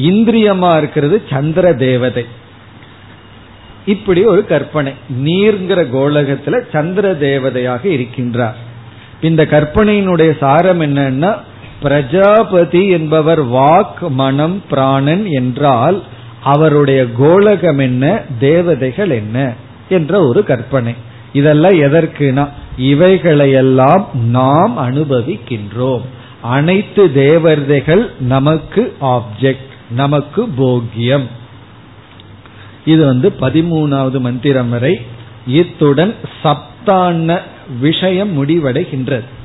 இந்திரியமா 0.00 0.76
இருக்கிறது 0.76 1.22
சந்திர 1.30 1.74
தேவதை. 1.74 2.24
இப்படி 3.86 4.24
ஒரு 4.24 4.46
கற்பனை. 4.46 4.92
நீர்ங்கிற 5.24 5.86
கோலகத்துல 5.94 6.60
சந்திர 6.72 7.12
தேவதையாக 7.12 7.88
இருக்கின்றார். 7.88 8.54
இந்த 9.20 9.44
கற்பனையினுடைய 9.44 10.36
சாரம் 10.38 10.80
என்னன்னா 10.80 11.36
பிரஜாபதி 11.82 12.88
என்பவர் 12.88 13.46
வாக் 13.46 14.08
மனம் 14.08 14.62
பிராணன் 14.70 15.26
என்றால் 15.26 16.02
அவருடைய 16.42 17.04
கோலகம் 17.18 17.80
என்ன 17.80 18.22
தேவதைகள் 18.38 19.10
என்ன 19.10 19.52
என்ற 19.88 20.26
ஒரு 20.26 20.44
கற்பனை. 20.44 20.94
இதெல்லாம் 21.32 21.72
எதற்குனா 21.72 22.48
இவைகளையெல்லாம் 22.78 24.06
நாம் 24.14 24.78
அனுபவிக்கின்றோம். 24.78 26.00
அனைத்து 26.42 27.12
தேவதைகள் 27.12 28.12
நமக்கு 28.20 28.96
ஆப்ஜெக்ட் 29.00 29.66
நமக்கு 29.90 30.46
போக்கியம். 30.58 31.26
இது 32.84 33.06
வந்து 33.06 33.32
பதிமூணாவது 33.40 34.20
மந்திரம் 34.20 34.68
வரை 34.68 35.00
இத்துடன் 35.46 36.14
சப்தான 36.44 37.38
விஷயம் 37.80 38.32
முடிவடைகின்றது. 38.38 39.36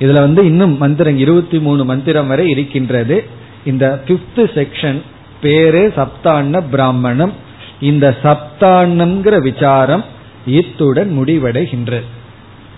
இதுல 0.00 0.12
வந்து 0.12 0.44
இன்னும் 0.44 0.78
மந்திரம் 0.78 1.18
இருபத்தி 1.18 1.58
மூணு 1.58 1.84
மந்திரம் 1.84 2.26
வரை 2.26 2.50
இருக்கின்றது. 2.50 3.24
இந்த 3.64 4.02
பிப்த் 4.06 4.36
செக்ஷன் 4.36 5.00
பேரே 5.42 5.82
சப்தாண்ண 5.96 6.62
பிராமணம். 6.70 7.32
இந்த 7.80 8.16
சப்தாண்ணம்ங்கிற 8.22 9.36
விசாரம் 9.36 10.04
இத்துடன் 10.46 11.18
முடிவடைகின்றது. 11.18 12.02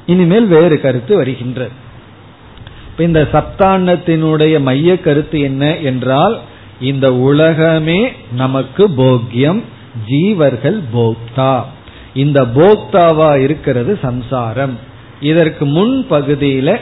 இனிமேல் 0.06 0.46
வேறு 0.46 0.80
கருத்து 0.80 1.16
வருகின்றது. 1.16 1.70
இந்த 2.98 3.28
சப்தாண்ணத்தினுடைய 3.32 4.60
மைய 4.60 5.00
கருத்து 5.00 5.40
என்ன 5.40 5.76
என்றால் 5.76 6.40
இந்த 6.80 7.14
உலகமே 7.14 8.12
நமக்கு 8.32 8.88
போக்கியம் 8.88 9.62
ஜீவர்கள் 10.08 10.80
போக்தா. 10.94 11.62
இந்த 12.14 12.42
போக்தாவா 12.42 13.40
இருக்கிறது 13.40 13.98
சம்சாரம். 14.02 14.78
இதற்கு 15.20 15.64
முன் 15.64 16.06
பகுதியில 16.10 16.76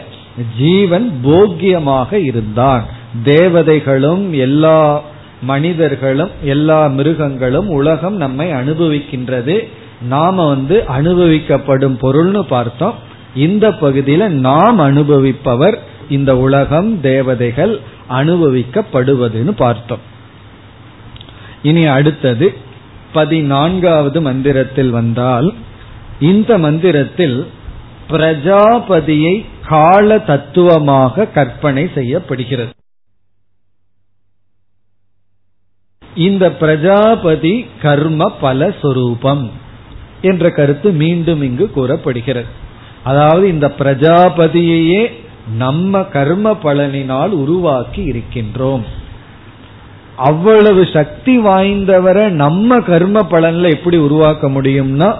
ஜீவன் 0.59 1.20
போக்கியமாக 1.24 2.12
இருந்தான். 2.12 2.85
தேவதைகளும் 3.24 4.31
எல்லா 4.31 5.03
மனிதர்களும் 5.42 6.31
எல்லா 6.42 6.87
மிருகங்களும் 6.87 7.68
உலகம் 7.68 8.16
நம்மை 8.16 8.53
அனுபவிக்கின்றது. 8.53 9.68
நாம 10.03 10.48
வந்து 10.48 10.85
அனுபவிக்கப்படும் 10.98 11.98
பொருள்னு 12.03 12.40
பார்த்தோம். 12.40 12.94
இந்த 13.35 13.70
பகுதியில 13.70 14.29
நாம் 14.29 14.79
அனுபவிப்பவர் 14.79 15.79
இந்த 16.09 16.38
உலகம் 16.38 17.01
தேவதைகள் 17.01 17.81
அனுபவிக்கப்படுவதுன்னு 18.11 19.51
பார்த்தோம். 19.51 19.98
இனி 21.62 21.87
அடுத்தது 21.87 22.55
பதினான்காவது 23.12 24.20
மந்திரத்தில் 24.20 24.90
வந்தால் 24.90 25.55
இந்த 26.20 26.59
மந்திரத்தில் 26.59 27.46
பிரஜாபதியை 28.08 29.44
கால 29.66 30.18
தத்துவமாக 30.18 31.26
கற்பனை 31.26 31.90
செய்யப்படுகிறது. 31.94 32.72
இந்த 36.14 36.52
பிரஜாபதி 36.52 37.66
கர்ம 37.82 38.32
பலஸ்வரூபம் 38.42 39.50
என்ற 40.22 40.50
கருத்து 40.50 40.90
மீண்டும் 40.90 41.42
இங்கு 41.42 41.70
கூறப்படுகிறது. 41.70 42.46
அதாவது 43.04 43.48
இந்த 43.48 43.74
பிரஜாபதியையே 43.78 45.12
நம்ம 45.56 46.02
கர்ம 46.02 46.56
பலனினால் 46.62 47.28
உருவாக்கி 47.28 48.02
இருக்கின்றோம். 48.12 48.84
அவ்வளவு 50.16 50.88
சக்தி 50.92 51.38
வாய்ந்தவரை 51.38 52.28
நம்ம 52.28 52.78
கர்ம 52.80 53.20
பலன்ல 53.30 53.70
எப்படி 53.70 53.96
உருவாக்க 53.96 54.48
முடியும்னா 54.48 55.10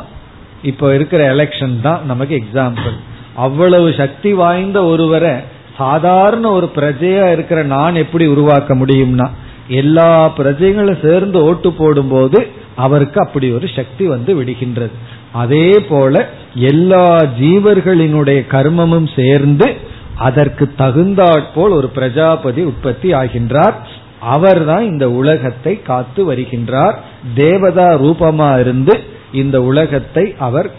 இப்ப 0.63 0.95
இருக்கிற 0.95 1.35
எலெக்ஷன் 1.35 1.81
தான் 1.81 2.01
நமக்கு 2.07 2.43
எக்ஸாம்பிள் 2.43 2.97
அவ்வளவு 3.35 3.95
சக்தி 3.97 4.33
வாய்ந்த 4.33 4.85
ஒருவரை 4.85 5.33
சாதாரண 5.79 6.51
ஒரு 6.51 6.71
பிரஜையா 6.77 7.33
இருக்கிற 7.33 7.63
நான் 7.63 7.95
எப்படி 7.95 8.27
உருவாக்க 8.27 8.75
முடியும்னா 8.75 9.29
எல்லா 9.69 10.33
பிரஜைகளும் 10.37 11.07
சேர்ந்து 11.07 11.43
ஓட்டு 11.43 11.73
போடும்போது 11.73 12.47
அவருக்கு 12.75 13.21
அப்படி 13.21 13.53
ஒரு 13.53 13.69
சக்தி 13.75 14.07
வந்து 14.07 14.43
விடுகின்றது. 14.43 14.91
அதே 15.33 15.71
போல 15.89 16.29
எல்லா 16.55 17.17
ஜீவர்களினுடைய 17.41 18.41
கர்மமும் 18.51 19.09
சேர்ந்து 19.17 19.75
அதற்கு 20.17 20.73
தகுந்தாற்போல் 20.77 21.71
ஒரு 21.71 21.89
பிரஜாபதி 21.89 22.63
உற்பத்தி 22.63 23.13
ஆகின்றார். 23.13 23.75
அவர்தான் 24.21 24.83
இந்த 24.83 25.11
உலகத்தை 25.11 25.83
காத்து 25.83 26.33
வருகின்றார். 26.33 26.95
தேவதா 27.35 27.89
ரூபமா 27.95 28.61
இருந்து 28.61 29.17
இந்த 29.33 29.63
உலகத்தை 29.63 30.35
அவர் 30.39 30.71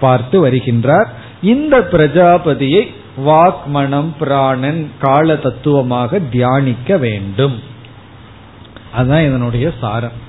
பார்த்து 0.00 0.46
வருகின்றார். 0.46 1.06
இந்த 1.42 1.78
பிரஜாபதியை 1.78 2.86
வாக்மணம் 3.26 4.12
பிராணன் 4.18 4.90
கால 5.00 5.36
தத்துவமாக 5.36 6.18
தியானிக்க 6.18 6.96
வேண்டும். 6.96 7.62
அதுதான் 8.92 9.24
இதனுடைய 9.24 9.72
சாரம். 9.80 10.22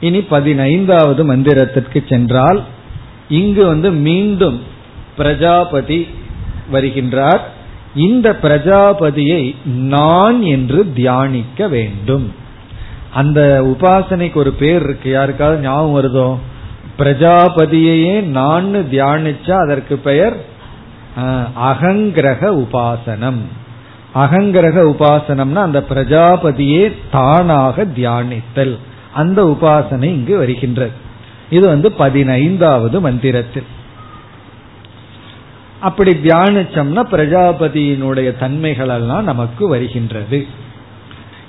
இனி 0.00 0.20
பதினைந்தாவது 0.20 1.36
மந்திரத்திற்கு 1.36 2.08
சென்றால் 2.08 2.62
இங்கு 3.28 3.66
வந்து 3.66 3.92
மீண்டும் 3.92 4.62
பிரஜாபதி 5.16 6.08
வருகின்றார். 6.72 7.40
இந்த 7.94 8.38
பிரஜாபதியை 8.42 9.54
நான் 9.64 10.42
என்று 10.42 10.92
தியானிக்க 10.92 11.68
வேண்டும். 11.68 12.34
அந்த 13.14 13.62
உபாசனைக்கு 13.64 14.34
ஒரு 14.34 14.52
பேர் 14.52 14.82
இருக்கு. 14.82 15.10
யாருக்காவது 15.10 15.60
ஞாபகம் 15.60 15.94
வருதோ? 15.94 16.38
பிரஜாபதியையே 16.98 18.22
நான் 18.22 18.74
தியானிச்சா 18.74 19.52
அதற்கு 19.52 19.96
பெயர் 19.96 20.36
அகங்கிரக 21.60 22.66
உபாசனம். 22.66 23.40
அகங்கிரக 24.14 24.76
உபாசனம்னா 24.92 25.54
அந்த 25.54 25.84
பிரஜாபதியே 25.88 26.92
தானாக 27.10 27.84
தியானித்தல். 27.84 28.78
அந்த 29.14 29.44
உபாசனை 29.44 30.02
இங்கு 30.02 30.38
வருகின்றது. 30.38 30.90
இது 31.50 31.68
வந்து 31.68 31.92
பதினைந்தாவது 31.92 33.00
மந்திரத்தில். 33.00 33.66
அப்படி 35.80 36.12
தியானிச்சோம்னா 36.12 37.02
பிரஜாபதியினுடைய 37.12 38.38
தன்மைகள் 38.38 38.88
எல்லாம் 38.88 39.24
நமக்கு 39.24 39.68
வருகின்றது. 39.68 40.46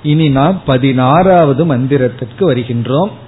இனி 0.02 0.28
நாம் 0.28 0.62
பதினாறாவது 0.64 1.76
மந்திரத்திற்கு 1.76 2.40
வருகின்றோம். 2.40 3.26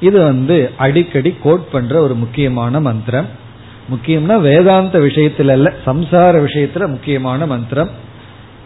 இது 0.00 0.22
வந்து 0.22 0.70
அடிக்கடி 0.76 1.34
கோட் 1.42 1.70
பண்ற 1.70 2.00
ஒரு 2.00 2.14
முக்கியமான 2.14 2.80
மந்திரம். 2.80 3.26
முக்கியம்னா 3.90 4.40
வேதாந்த 4.40 4.98
விஷயத்துல 4.98 5.46
அல்ல 5.46 5.72
சம்சார 5.86 6.44
விஷயத்துல 6.44 6.86
முக்கியமான 6.86 7.46
மந்திரம். 7.46 7.90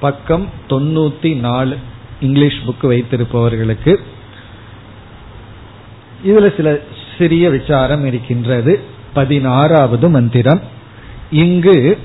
பக்கம் 0.00 0.48
தொண்ணூத்தி 0.70 1.36
நாலு 1.36 1.76
இங்கிலீஷ் 2.20 2.62
புக் 2.66 2.84
வைத்திருப்பவர்களுக்கு. 2.84 3.96
இதுல 6.26 6.56
சில 6.56 6.78
சிறிய 7.18 7.50
விசாரம் 7.50 8.06
இருக்கின்றது. 8.06 8.80
பதினாறாவது 9.12 10.10
மந்திரம். 10.10 10.60
இங்கு 11.30 11.98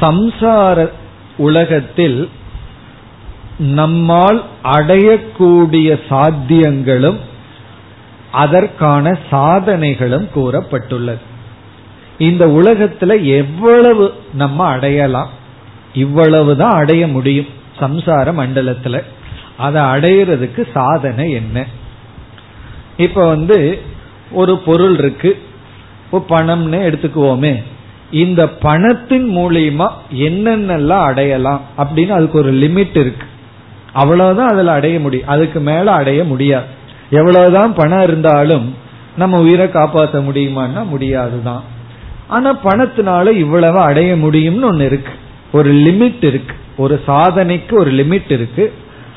சம்சார 0.00 0.90
உலகத்தில் 1.36 2.28
நம்மால் 3.58 4.44
அடையக்கூடிய 4.64 6.00
சாத்தியங்களும் 6.08 7.16
அதற்கான 8.32 9.18
சாதனைகளும் 9.30 10.28
கூறப்பட்டுள்ளது. 10.34 11.18
இந்த 12.18 12.46
உலகத்துல 12.46 13.22
எவ்வளவு 13.22 14.14
நம்ம 14.34 14.64
அடையலாம் 14.64 15.28
இவ்வளவுதான் 15.94 16.72
அடைய 16.72 17.08
முடியும் 17.08 17.46
சம்சார 17.78 18.32
மண்டலத்துல. 18.32 19.02
அதை 19.56 19.82
அடையிறதுக்கு 19.82 20.70
சாதனை 20.72 21.32
என்ன? 21.32 21.66
இப்ப 22.96 23.28
வந்து 23.28 23.80
ஒரு 24.30 24.58
பொருள் 24.58 24.98
இருக்கு 24.98 25.42
பணம்னு 26.12 26.76
எடுத்துக்குவோமே. 26.76 27.62
இந்த 28.10 28.48
பணத்தின் 28.48 29.36
மூலியமா 29.36 29.88
என்னென்னலாம் 30.14 31.02
அடையலாம் 31.02 31.60
அப்படின்னு 31.78 32.08
அதுக்கு 32.08 32.38
ஒரு 32.38 32.52
லிமிட் 32.52 32.96
இருக்கு. 32.96 33.26
அவ்வளவுதான் 33.92 34.48
அதுல 34.48 34.72
அடைய 34.72 35.00
முடியும். 35.00 35.28
அதுக்கு 35.28 35.60
மேல 35.60 35.92
அடைய 35.92 36.24
முடியாது. 36.24 36.74
எவ்வளவுதான் 37.10 37.74
பணம் 37.74 38.02
இருந்தாலும் 38.02 38.74
நம்ம 39.16 39.40
உயிரை 39.40 39.70
காப்பாற்ற 39.70 40.20
முடியுமான்னா 40.20 40.86
முடியாதுதான். 40.86 41.62
ஆனா 42.26 42.56
பணத்தினால 42.56 43.30
இவ்வளவு 43.30 43.78
அடைய 43.78 44.16
முடியும்னு 44.16 44.62
ஒன்னு 44.62 44.84
இருக்கு. 44.84 45.12
ஒரு 45.52 45.74
லிமிட் 45.74 46.24
இருக்கு. 46.24 46.54
ஒரு 46.76 47.00
சாதனைக்கு 47.06 47.78
ஒரு 47.78 47.92
லிமிட் 47.92 48.30
இருக்கு. 48.30 48.72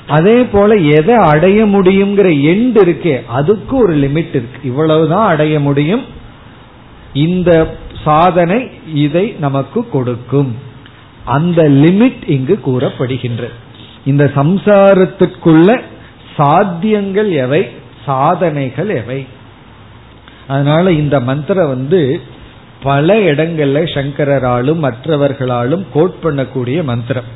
அதே 0.07 0.43
போல 0.43 0.75
எதை 0.75 1.15
அடைய 1.15 1.65
முடியுங்கிற 1.65 2.33
எண்ட் 2.45 2.77
இருக்கே 2.85 3.25
அதுக்கு 3.25 3.77
ஒரு 3.77 3.95
லிமிட் 3.95 4.29
இருக்கு. 4.29 4.59
இவ்வளவுதான் 4.63 5.27
அடைய 5.27 5.59
முடியும். 5.59 6.05
இந்த 7.13 7.77
சாதனை 8.03 8.69
இதை 8.93 9.35
நமக்கு 9.39 9.89
கொடுக்கும். 9.89 10.55
அந்த 11.25 11.69
லிமிட் 11.69 12.29
இங்கு 12.29 12.59
கூறப்படுகின்றது. 12.65 13.51
இந்த 14.05 14.31
சம்சாரத்திற்குள்ள 14.35 15.81
சாத்தியங்கள் 16.37 17.29
எவை? 17.29 17.69
சாதனைகள் 18.09 18.89
எவை? 18.89 19.25
அதனால 20.47 20.91
இந்த 20.91 21.19
மந்திரம் 21.19 21.67
வந்து 21.67 22.21
பல 22.83 23.15
இடங்கள்ல 23.15 23.79
சங்கரராலும் 23.95 24.79
மற்றவர்களாலும் 24.79 25.85
கோட் 25.93 26.19
பண்ணக்கூடிய 26.23 26.83
மந்திரம். 26.83 27.29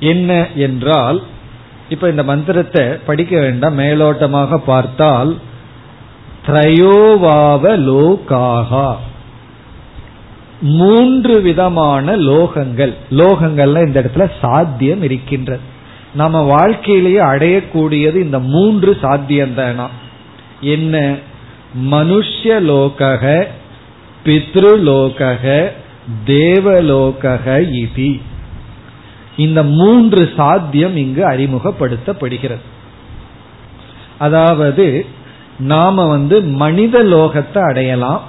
என்ன 0.00 0.46
என்றால் 0.54 1.22
இப்ப 1.88 2.08
இந்த 2.08 2.22
மந்திரத்தை 2.22 2.84
படிக்க 2.86 3.40
வேண்டாம். 3.40 3.78
மேலோட்டமாக 3.78 4.56
பார்த்தால் 4.56 5.38
திரயோவாவ 6.46 7.64
லோகாகா. 7.88 8.96
மூன்று 10.60 11.40
விதமான 11.40 12.16
லோகங்கள். 12.16 12.94
லோகங்கள்ல 13.10 13.86
இந்த 13.86 14.00
இடத்துல 14.00 14.30
சாத்தியம் 14.40 15.02
இருக்கின்றது. 15.02 15.76
நம்ம 16.14 16.40
வாழ்க்கையிலேயே 16.40 17.18
அடையக்கூடியது 17.18 18.14
இந்த 18.14 18.38
மூன்று 18.38 18.96
சாத்தியம் 19.00 19.54
தானா 19.54 19.90
என்ன 20.60 21.16
மனுஷலோக 21.90 23.40
பித்ருலோக 24.24 25.70
தேவலோக 26.24 27.60
இதி. 27.60 28.20
இந்த 29.36 29.62
மூன்று 29.62 30.32
சாத்தியம் 30.36 30.96
இங்கு 30.96 31.28
அறிமுகப்படுத்தப்படுகிறது. 31.28 32.64
அதாவது 34.18 35.06
நாம 35.58 36.06
வந்து 36.06 36.42
மனித 36.42 37.04
லோகத்தை 37.04 37.58
அடையலாம் 37.58 38.22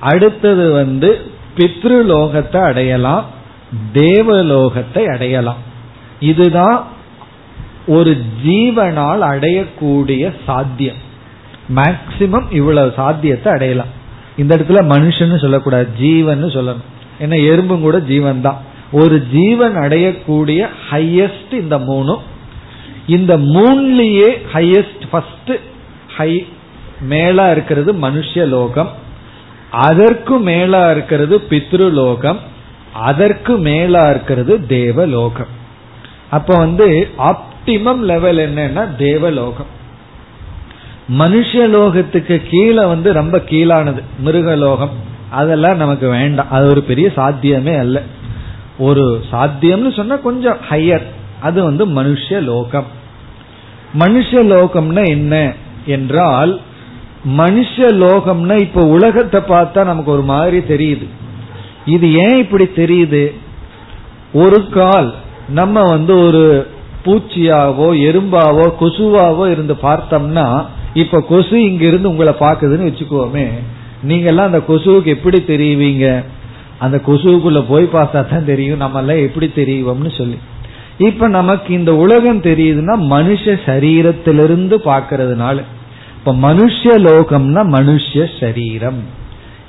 அடுத்தது 0.00 0.72
வந்து 0.72 1.30
பித்ருலோகத்தை 1.56 2.62
அடையலாம் 2.62 3.24
தேவலோகத்தை 3.92 5.06
அடையலாம். 5.06 5.72
இதுதான் 6.30 6.78
ஒரு 7.96 8.12
ஜீவனால் 8.44 9.22
அடையக்கூடிய 9.32 10.22
சாத்தியம். 10.46 11.00
மேக்சிமம் 11.76 12.46
இவ்வளவு 12.60 12.90
சாத்தியத்தை 12.96 13.48
அடையலாம். 13.52 13.92
இந்த 14.42 14.52
இடத்துல 14.56 14.80
மனுஷன்னு 14.94 15.38
சொல்லக்கூடாது 15.40 15.88
ஜீவன் 16.00 16.44
சொல்லணும். 16.56 16.86
ஏன்னா 17.22 17.36
எறும்பும் 17.50 17.84
கூட 17.86 17.98
ஜீவன் 18.12 18.44
தான் 18.46 18.60
ஒரு 19.00 19.16
ஜீவன் 19.32 19.76
அடையக்கூடிய 19.84 20.60
ஹையஸ்ட் 20.90 21.54
இந்த 21.62 21.78
மூணும். 21.90 22.22
இந்த 23.16 23.32
மூணுலயே 23.54 24.30
ஹையஸ்ட் 24.54 25.04
ஃபர்ஸ்ட் 25.10 25.52
ஹை 26.16 26.32
மேலா 27.12 27.46
இருக்கிறது 27.54 27.92
மனுஷ 28.06 28.46
லோகம். 28.56 28.92
அதற்கு 29.86 30.34
மேலா 30.48 30.82
இருக்கிறது 30.90 31.36
பித்ருலோகம் 31.50 32.40
அதற்கு 33.08 33.52
மேலா 33.68 34.02
இருக்கிறது 34.10 34.54
தேவலோகம் 34.66 35.52
அப்ப 36.34 36.56
வந்து 36.56 36.86
ஆப்டிமம் 37.18 38.02
லெவல் 38.10 38.38
என்னன்னா 38.38 38.96
தேவலோகம். 38.96 39.70
மனுஷலோகத்துக்கு 41.18 42.36
கீழே 42.50 42.84
வந்து 42.84 43.08
ரொம்ப 43.12 43.38
கீழானது 43.38 44.02
மிருகலோகம். 44.24 44.94
அதெல்லாம் 45.30 45.76
நமக்கு 45.76 46.08
வேண்டாம். 46.08 46.50
அது 46.50 46.66
ஒரு 46.66 46.82
பெரிய 46.82 47.06
சாத்தியமே 47.16 47.74
அல்ல. 47.76 48.02
ஒரு 48.78 49.04
சாத்தியம்னு 49.32 49.96
சொன்னா 49.96 50.16
கொஞ்சம் 50.16 50.58
ஹையர் 50.70 51.06
அது 51.40 51.64
வந்து 51.64 51.84
மனுஷ 51.88 52.40
லோகம் 54.44 54.96
என்ன 55.04 55.52
என்றால் 55.86 56.52
மனுஷலோகம்னா 57.36 58.54
இப்ப 58.60 58.84
உலகத்தை 58.86 59.40
பார்த்தா 59.40 59.84
நமக்கு 59.84 60.10
ஒரு 60.10 60.22
மாதிரி 60.22 60.58
தெரியுது. 60.74 61.06
இது 61.86 62.06
ஏன் 62.14 62.36
இப்படி 62.36 62.64
தெரியுது? 62.76 63.24
ஒரு 64.32 64.58
கால் 64.68 65.10
நம்ம 65.48 65.82
வந்து 65.82 66.18
ஒரு 66.26 66.66
பூச்சியாவோ 67.04 67.88
எறும்பாவோ 68.08 68.72
கொசுவாவோ 68.80 69.50
இருந்து 69.50 69.74
பார்த்தோம்னா 69.82 70.66
இப்ப 70.94 71.20
கொசு 71.20 71.64
இங்க 71.64 71.84
இருந்து 71.84 72.08
உங்களை 72.08 72.34
பாக்குதுன்னு 72.40 72.88
வச்சுக்கோமே. 72.90 73.48
நீங்க 74.02 74.26
எல்லாம் 74.26 74.46
அந்த 74.46 74.58
கொசுவுக்கு 74.68 75.04
எப்படி 75.04 75.44
தெரியுவீங்க? 75.46 76.24
அந்த 76.78 77.00
கொசுவுக்குள்ள 77.06 77.64
போய் 77.68 77.84
பார்த்தா 77.84 78.30
தான் 78.30 78.44
தெரியும் 78.44 78.76
நம்ம 78.76 78.98
எல்லாம் 78.98 79.16
எப்படி 79.16 79.52
தெரியுவோம்னு 79.54 80.16
சொல்லி. 80.16 80.38
இப்ப 80.98 81.28
நமக்கு 81.28 81.74
இந்த 81.74 81.94
உலகம் 81.94 82.42
தெரியுதுன்னா 82.42 82.96
மனுஷ 83.10 83.58
சரீரத்திலிருந்து 83.66 84.78
பாக்கிறதுனால 84.84 85.62
இப்ப 86.16 86.52
மனுஷ 86.52 86.82
லோகம்னா 86.82 87.62
மனுஷ 87.78 88.40
சரீரம். 88.40 89.02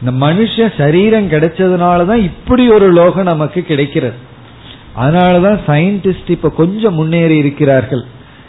இந்த 0.03 0.25
மனுஷ 0.25 0.71
சரீரம் 0.77 1.29
கிடைச்சதுனாலதான் 1.29 2.15
இப்படி 2.15 2.69
ஒரு 2.69 2.91
லோகம் 2.91 3.23
நமக்கு 3.23 3.61
கிடைக்கிறது. 3.61 4.33
அதனாலதான் 4.97 5.59
சயின்டிஸ்ட் 5.67 6.29
இப்ப 6.29 6.49
கொஞ்சம் 6.49 6.93
முன்னேறி 6.93 7.37
இருக்கிறார்கள். 7.37 8.03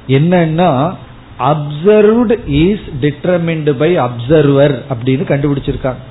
என்னன்னா 0.08 0.94
observed 1.38 2.34
is 2.46 2.86
determined 3.00 3.70
by 3.70 3.98
observer 3.98 4.74
அப்படின்னு 4.90 5.24
கண்டுபிடிச்சிருக்காங்க. 5.32 6.02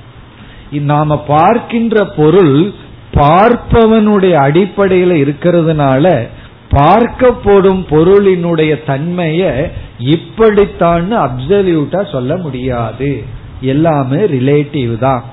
நாம 0.70 1.18
பார்க்கின்ற 1.28 2.04
பொருள் 2.06 2.72
பார்ப்பவனுடைய 3.14 4.34
அடிப்படையில 4.46 5.12
இருக்கிறதுனால 5.24 6.28
பார்க்கப்படும் 6.70 7.82
பொருளினுடைய 7.90 8.72
தன்மையை 8.86 9.52
இப்படித்தான் 9.98 11.12
அப்சல்யூட்டா 11.12 12.00
சொல்ல 12.12 12.36
முடியாது. 12.36 13.24
எல்லாமே 13.60 14.16
ரிலேட்டிவ் 14.16 14.98
தான். 14.98 15.24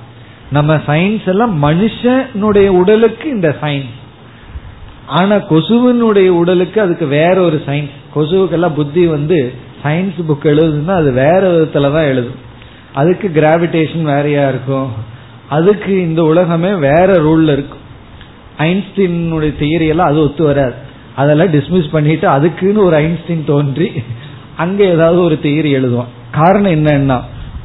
நம்ம 0.51 0.76
சயின்ஸ் 0.76 1.28
எல்லாம் 1.28 1.64
மனுஷனுடைய 1.64 2.68
உடலுக்கு 2.68 3.30
இந்த 3.30 3.56
சயின்ஸ் 3.62 4.01
ஆனா 5.08 5.36
கொசுவினுடைய 5.36 6.28
உடலுக்கு 6.28 6.82
அதுக்கு 6.82 7.06
வேற 7.06 7.41
ஒரு 7.41 7.62
சயின்ஸ் 7.66 7.89
கொசுவுக்கெல்லாம் 8.16 8.74
புத்தி 8.74 9.08
வந்து 9.08 9.54
சயின்ஸ் 9.84 10.22
புக் 10.28 10.43
எழுதுன்னா 10.43 10.91
அது 10.91 11.12
வேற 11.12 11.51
விதத்துல 11.51 11.93
தான் 11.93 12.06
எழுதும். 12.06 12.41
அதுக்கு 12.93 13.32
கிராவிடேஷன் 13.36 14.01
வேறையா 14.01 14.49
இருக்கும். 14.49 14.91
அதுக்கு 15.49 16.01
இந்த 16.01 16.24
உலகமே 16.24 16.74
வேற 16.74 17.06
ரூல்ல 17.06 17.51
இருக்கும். 17.51 17.82
ஐன்ஸ்டீனுடைய 18.58 19.54
தியரி 19.60 19.88
எல்லாம் 19.88 20.08
அது 20.08 20.24
ஒத்து 20.24 20.43
வராது. 20.43 20.74
அதெல்லாம் 21.16 21.47
டிஸ்மிஸ் 21.47 21.91
பண்ணிட்டு 21.91 22.28
அதுக்குன்னு 22.28 22.86
ஒரு 22.86 22.95
ஐன்ஸ்டீன் 22.95 23.45
தோன்றி 23.45 23.91
அங்க 24.58 24.84
ஏதாவது 24.84 25.24
ஒரு 25.24 25.39
தியரி 25.43 25.72
எழுதுவான். 25.72 26.12
காரணம் 26.32 26.72
என்னன்னா 26.72 27.22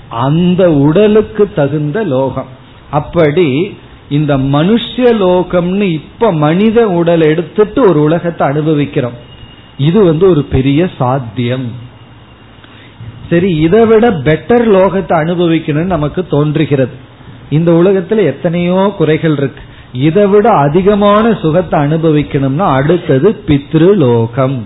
அந்த 0.09 0.73
உடலுக்கு 0.73 1.53
தகுந்த 1.53 2.05
லோகம். 2.05 2.47
அப்படி 2.91 3.77
இந்த 4.09 4.37
மனுஷ 4.37 4.93
லோகம்னு 4.97 5.83
இப்ப 5.83 6.33
மனித 6.33 6.89
உடல் 6.89 7.21
எடுத்துட்டு 7.21 7.81
ஒரு 7.89 8.03
உலகத்தை 8.03 8.49
அனுபவிக்கிறோம். 8.49 9.17
இது 9.77 10.05
வந்து 10.05 10.29
ஒரு 10.29 10.43
பெரிய 10.43 10.91
சாத்தியம். 10.99 11.87
சரி 13.31 13.57
இதை 13.57 13.87
விட 13.87 14.11
பெட்டர் 14.11 14.67
லோகத்தை 14.77 15.15
அனுபவிக்கணும்னு 15.25 15.95
நமக்கு 15.97 16.27
தோன்றுகிறது. 16.27 16.95
இந்த 17.51 17.73
உலகத்துல 17.73 18.25
எத்தனையோ 18.25 18.95
குறைகள் 18.99 19.37
இருக்கு. 19.37 19.63
இதை 19.93 20.27
விட 20.27 20.49
அதிகமான 20.51 21.35
சுகத்தை 21.43 21.81
அனுபவிக்கணும்னா 21.81 22.67
அடுத்தது 22.79 23.43
பித்ருலோகம். 23.47 24.59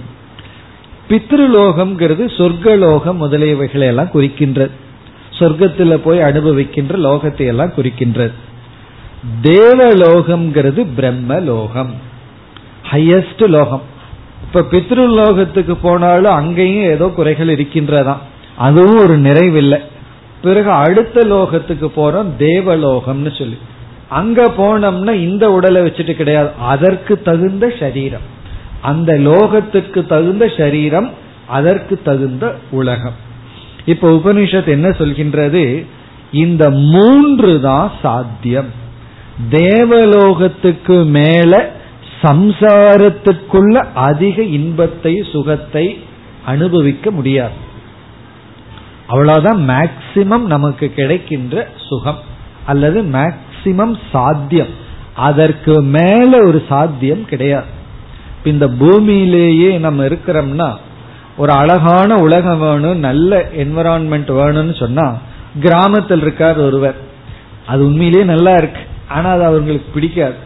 பித்ருலோகம்ங்கிறது 1.10 2.24
சொர்க்கலோகம் 2.38 3.20
முதலியவைகளை 3.22 3.86
எல்லாம் 3.86 4.14
குறிக்கின்றது. 4.14 4.70
சொர்க்கத்துல 5.38 5.94
போய் 5.94 6.18
அனுபவிக்கின்ற 6.18 6.96
லோகத்தை 6.98 7.46
எல்லாம் 7.46 7.72
குறிக்கின்றது. 7.76 8.32
தேவலோகம்ங்கிறது 9.42 10.86
பிரம்ம 10.94 11.40
லோகம் 11.40 11.94
ஹையஸ்ட் 12.90 13.48
லோகம். 13.48 13.82
இப்ப 14.42 14.60
பித்ருலோகத்துக்கு 14.70 15.76
போனாலும் 15.82 16.32
அங்கேயும் 16.32 16.84
ஏதோ 16.84 17.08
குறைகள் 17.08 17.48
இருக்கின்றதாம். 17.48 18.16
அதுவும் 18.56 18.98
ஒரு 18.98 19.18
நிறைவில்லை. 19.18 19.78
பிறகு 20.42 20.70
அடுத்த 20.70 21.20
லோகத்துக்கு 21.20 21.92
போறோம் 21.96 22.26
தேவலோகம்னு 22.38 23.38
சொல்லி. 23.38 23.58
அங்க 24.08 24.42
போனோம்னா 24.58 25.12
இந்த 25.12 25.52
உடலை 25.52 25.82
வச்சுட்டு 25.82 26.12
கிடையாது. 26.12 26.50
அதற்கு 26.60 27.22
தகுந்த 27.22 27.72
சரீரம். 27.78 28.40
அந்த 28.82 29.12
லோகத்துக்கு 29.12 30.06
தகுந்த 30.06 30.52
சரீரம் 30.56 31.10
அதற்கு 31.46 32.00
தகுந்த 32.02 32.56
உலகம். 32.70 33.14
இப்ப 33.84 34.10
உபனிஷத் 34.10 34.66
என்ன 34.66 34.88
சொல்கின்றது? 34.88 35.86
இந்த 36.32 36.70
மூன்று 36.70 37.60
தான் 37.60 37.92
சாத்தியம். 38.02 38.80
தேவலோகத்துக்கு 39.50 41.04
மேல 41.04 41.70
சம்சாரத்துக்குள்ள 42.22 43.86
அதிக 43.94 44.42
இன்பத்தை 44.42 45.28
சுகத்தை 45.32 46.04
அனுபவிக்க 46.46 47.10
முடியாது. 47.10 47.52
அவ்வளவுதான் 49.06 49.68
மேக்சிமம் 49.68 50.44
நமக்கு 50.46 50.88
கிடைக்கின்ற 50.88 51.68
சுகம் 51.88 52.18
அல்லது 52.66 53.02
மேக்சிமம் 53.02 53.96
சாத்தியம். 54.12 54.80
அதற்கு 55.14 55.82
மேல 55.82 56.46
ஒரு 56.46 56.62
சாத்தியம் 56.68 57.24
கிடையாது. 57.24 57.66
இந்த 58.44 58.66
பூமியிலேயே 58.66 59.78
நம்ம 59.78 60.04
இருக்கிறோம்னா 60.04 60.76
ஒரு 61.36 61.52
அழகான 61.52 62.16
உலகம் 62.16 62.58
வேணும் 62.58 62.98
நல்ல 62.98 63.48
என்விரான்மெண்ட் 63.56 64.30
வேணும்னு 64.30 64.78
சொன்னா 64.78 65.18
கிராமத்தில் 65.60 66.20
இருக்கார் 66.20 66.58
ஒருவர். 66.58 66.94
அது 67.66 67.86
உண்மையிலேயே 67.86 68.24
நல்லா 68.24 68.50
இருக்கு. 68.50 68.80
ஆனா 69.12 69.28
அது 69.30 69.44
அவங்களுக்கு 69.44 69.88
பிடிக்காது. 69.94 70.38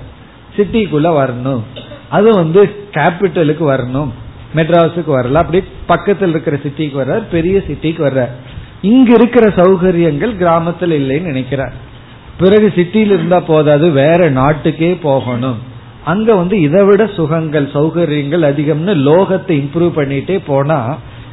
சிட்டிக்குள்ள 0.56 1.08
வரணும். 1.20 1.62
அது 2.08 2.28
வந்து 2.34 2.60
கேபிட்டலுக்கு 2.94 3.64
வரணும். 3.72 4.10
மெட்ராஸுக்கு 4.56 5.12
வரல. 5.18 5.40
அப்படி 5.42 5.58
பக்கத்தில் 5.86 6.28
இருக்கிற 6.28 6.56
சிட்டிக்கு 6.56 6.96
வர்றார் 7.02 7.24
பெரிய 7.30 7.56
சிட்டிக்கு 7.68 8.02
வர்றார். 8.08 8.34
இங்க 8.82 9.10
இருக்கிற 9.14 9.46
சௌகரியங்கள் 9.56 10.32
கிராமத்தில் 10.36 10.94
இல்லைன்னு 11.00 11.30
நினைக்கிறார். 11.32 11.74
பிறகு 12.38 12.66
சிட்டியில் 12.76 13.14
இருந்தா 13.16 13.40
போதாது 13.40 13.86
வேற 13.90 14.30
நாட்டுக்கே 14.30 14.92
போகணும். 15.02 15.58
அங்க 16.04 16.34
வந்து 16.34 16.56
இதை 16.60 16.82
விட 16.84 17.02
சுகங்கள் 17.16 17.66
சௌகரியங்கள் 17.72 18.42
அதிகம்னு 18.48 18.94
லோகத்தை 19.08 19.54
இம்ப்ரூவ் 19.62 19.92
பண்ணிட்டே 19.96 20.36
போனா 20.46 20.78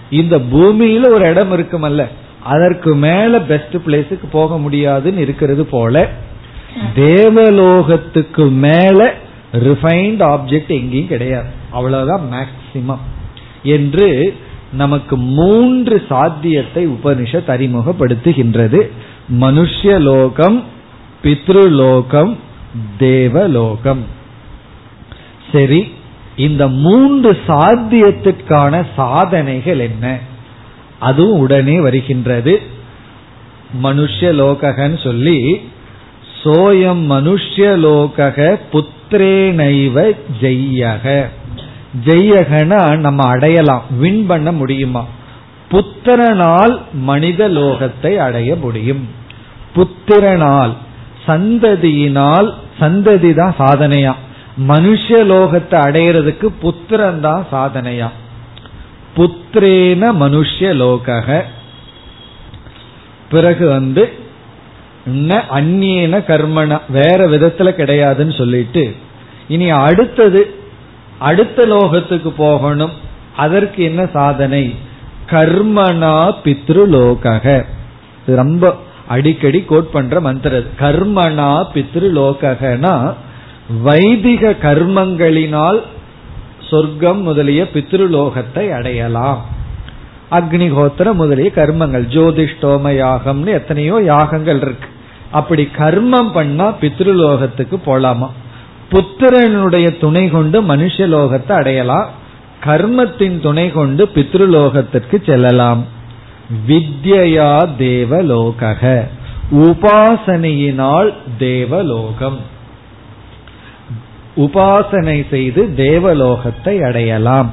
இந்த 0.09 0.35
பூமியில 0.53 1.09
ஒரு 1.13 1.25
இடம் 1.29 1.51
இருக்குமல்ல 1.51 2.03
அதற்கு 2.43 2.91
மேல 2.95 3.41
பெஸ்ட் 3.41 3.75
பிளேஸுக்கு 3.85 4.27
போக 4.31 4.57
முடியாதுன்னு 4.57 5.21
இருக்கிறது 5.21 5.65
போல 5.65 5.95
தேவலோகத்துக்கு 6.95 8.49
மேல 8.49 9.13
ரிஃபைன்ட் 9.53 10.21
ஆப்ஜெக்ட் 10.23 10.67
எங்கேயும் 10.67 11.07
கிடையாது. 11.07 11.49
அவ்வளவுதான் 11.71 12.29
மேக்சிமம் 12.31 12.99
என்று 13.63 14.35
நமக்கு 14.73 15.17
மூன்று 15.17 16.03
சாத்தியத்தை 16.09 16.87
உபனிஷத் 16.87 17.49
அறிமுகப்படுத்துகின்றது. 17.49 18.89
மனுஷலோகம் 19.41 20.63
பித்ருலோகம் 21.23 22.35
தேவலோகம். 22.97 24.05
சரி 25.51 25.93
இந்த 26.37 26.67
மூன்று 26.67 27.37
சாத்தியத்திற்கான 27.47 28.85
சாதனைகள் 28.95 29.79
என்ன? 29.79 30.19
அதுவும் 30.99 31.39
உடனே 31.39 31.81
வருகின்றது. 31.81 32.61
மனுஷலோகன்னு 33.83 35.03
சொல்லி 35.03 35.61
சோயம் 36.43 37.03
மனுஷலோக 37.09 38.57
புத்திரேனைவ 38.71 40.13
ஜெய்யக. 40.41 41.25
ஜெய்யகனா 42.05 42.97
நம்ம 42.97 43.27
அடையலாம் 43.27 43.83
வின் 43.99 44.25
பண்ண 44.25 44.51
முடியுமா? 44.51 45.05
புத்திரனால் 45.71 46.81
மனித 46.93 47.49
லோகத்தை 47.49 48.15
அடைய 48.15 48.55
முடியும். 48.55 49.09
புத்திரனால் 49.75 50.73
சந்ததியினால் 51.27 52.53
சந்ததி 52.79 53.33
தான் 53.33 53.55
சாதனையா? 53.57 54.13
மனுஷ 54.67 55.07
லோகத்தை 55.09 55.77
அடையிறதுக்கு 55.87 56.47
புத்திரன் 56.61 57.19
தான் 57.19 57.45
சாதனையா? 57.51 58.09
புத்திரேன 59.17 60.11
மனுஷ 60.19 60.73
லோக 60.73 61.07
பிறகு 63.29 63.67
வந்து 63.67 64.03
அந்நியன 65.05 66.19
கர்மனா 66.27 66.81
வேற 66.89 67.27
விதத்துல 67.27 67.69
கிடையாதுன்னு 67.79 68.37
சொல்லிட்டு 68.37 68.95
இனி 69.47 69.69
அடுத்தது 69.69 70.55
அடுத்த 71.19 71.63
லோகத்துக்கு 71.67 72.29
போகணும். 72.37 72.91
அதற்கு 73.35 73.83
என்ன 73.83 74.05
சாதனை? 74.05 74.75
கர்மனா 75.29 76.31
பித்ருலோக 76.43 77.65
ரொம்ப 78.25 78.75
அடிக்கடி 79.07 79.61
கோட் 79.61 79.91
பண்ற 79.91 80.19
மந்திரம் 80.19 80.63
கர்மனா 80.79 81.65
பித்ருலோகனா 81.73 83.13
வைதிக 83.83 84.55
கர்மங்களினால் 84.61 85.81
சொர்க்கம் 86.69 87.21
முதலிய 87.21 87.67
பித்ருலோகத்தை 87.73 88.73
அடையலாம். 88.73 89.45
அக்னிஹோத்திர 90.31 91.13
முதலிய 91.13 91.51
கர்மங்கள். 91.55 92.05
ஜோதிஷ்டோம 92.15 92.91
யாகம்னு 93.01 93.47
எத்தனையோ 93.47 94.01
யாகங்கள் 94.03 94.61
இருக்கு. 94.61 94.87
அப்படி 95.33 95.69
கர்மம் 95.77 96.31
பண்ணா 96.33 96.75
பித்ருலோகத்துக்கு 96.81 97.77
போலாமா? 97.85 98.29
புத்திரனுடைய 98.91 99.99
துணை 99.99 100.29
கொண்டு 100.29 100.61
மனுஷலோகத்தை 100.61 101.51
அடையலாம். 101.51 102.09
கர்மத்தின் 102.63 103.39
துணை 103.39 103.71
கொண்டு 103.71 104.09
பித்ருலோகத்திற்கு 104.15 105.25
செல்லலாம். 105.25 105.85
வித்யா 106.67 107.75
தேவலோக 107.77 109.07
உபாசனையினால் 109.51 111.13
தேவலோகம். 111.37 112.39
உபாசனை 114.37 115.29
செய்து 115.29 115.73
தேவலோகத்தை 115.75 116.83
அடையலாம். 116.87 117.51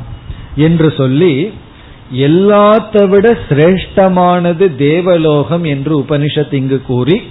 என்று 0.57 0.93
சொல்லி 0.97 1.53
எல்லாத்த 2.15 3.09
விட 3.09 3.39
சிரேஷ்டமானது 3.49 4.77
தேவலோகம் 4.77 5.65
என்று 5.65 5.99
உபனிஷத் 5.99 6.53
இங்கு 6.53 6.83
கூறி 6.83 7.23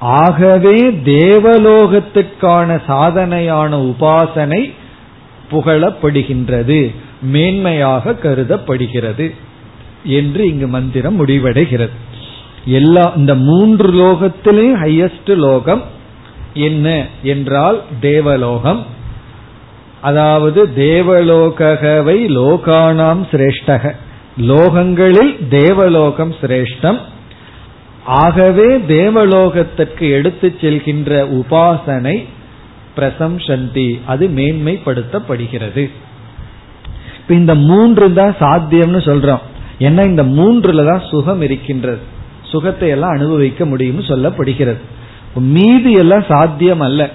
ஆகவே 0.00 0.82
தேவலோகத்துக்கான 1.04 2.80
சாதனையான 2.88 3.94
உபாசனை 3.94 4.72
புகழப்படுகின்றது 5.50 6.94
மேன்மையாக 7.32 8.14
கருதப்படுகிறது 8.14 9.34
என்று 10.04 10.46
இங்கு 10.46 10.66
மந்திரம் 10.66 11.26
முடிவடைகிறது. 11.26 11.90
எல்லா 12.64 13.12
இந்த 13.16 13.34
மூன்று 13.34 13.92
லோகத்திலேயும் 13.92 14.80
ஹையஸ்ட் 14.82 15.36
லோகம் 15.36 15.82
என்ன 16.54 17.06
என்றால் 17.22 17.82
தேவலோகம். 18.00 18.86
அதாவது 20.00 20.68
தேவலோகவை 20.76 22.18
லோகானாம் 22.28 23.22
சிரேஷ்டக. 23.30 23.94
லோகங்களில் 24.40 25.48
தேவலோகம் 25.48 26.34
சிரேஷ்டம். 26.40 26.98
ஆகவே 28.06 28.78
தேவலோகத்திற்கு 28.78 30.10
எடுத்து 30.10 30.54
செல்கின்ற 30.60 31.42
உபாசனை 31.42 32.24
பிரசம்சந்தி 32.96 34.00
அது 34.06 34.28
மேன்மைப்படுத்தப்படுகிறது. 34.28 35.90
இப்ப 37.18 37.34
இந்த 37.34 37.54
மூன்று 37.54 38.12
தான் 38.12 38.36
சாத்தியம்னு 38.40 39.00
சொல்றோம். 39.04 39.40
ஏன்னா 39.78 40.04
இந்த 40.04 40.22
மூன்றுல 40.22 40.86
தான் 40.86 41.02
சுகம் 41.10 41.42
இருக்கின்றது. 41.42 41.98
சுகத்தை 42.42 42.88
எல்லாம் 42.88 43.10
அனுபவிக்க 43.10 43.64
முடியும்னு 43.64 44.04
சொல்லப்படுகிறது. 44.08 44.78
மீதி 45.34 45.92
எல்லாம் 45.92 46.24
சாத்தியம் 46.28 46.80
அல்ல. 46.80 47.10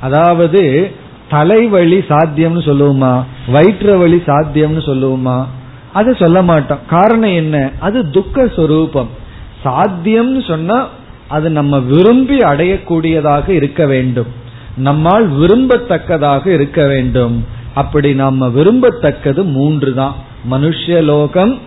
அதாவது 0.00 0.90
தலைவழி 1.30 2.00
சாத்தியம்னு 2.08 2.60
சொல்லுவோமா? 2.68 3.24
வயிற்று 3.48 3.98
வழி 3.98 4.22
சாத்தியம்னு 4.26 4.82
சொல்லுவோமா? 4.86 5.46
அதை 5.92 6.14
சொல்ல 6.18 6.42
மாட்டோம். 6.42 6.78
காரணம் 6.90 7.30
என்ன? 7.30 7.70
அது 7.78 8.10
துக்க 8.10 8.48
சொரூபம் 8.56 9.17
சாத்தியம்னு 9.64 10.46
சொன்னா 10.46 10.88
அது 11.28 11.50
நம்ம 11.50 11.78
விரும்பி 11.78 12.36
அடையக்கூடியதாக 12.36 13.48
இருக்க 13.48 13.86
வேண்டும். 13.86 14.26
நம்மால் 14.76 15.32
விரும்பத்தக்கதாக 15.32 16.46
இருக்க 16.46 16.86
வேண்டும். 16.86 17.44
அப்படி 17.74 18.14
நம்ம 18.14 18.46
விரும்பத்தக்கது 18.46 19.42
மூன்று 19.42 19.94
தான் 19.94 20.14
மனுஷலோகம் 20.50 21.58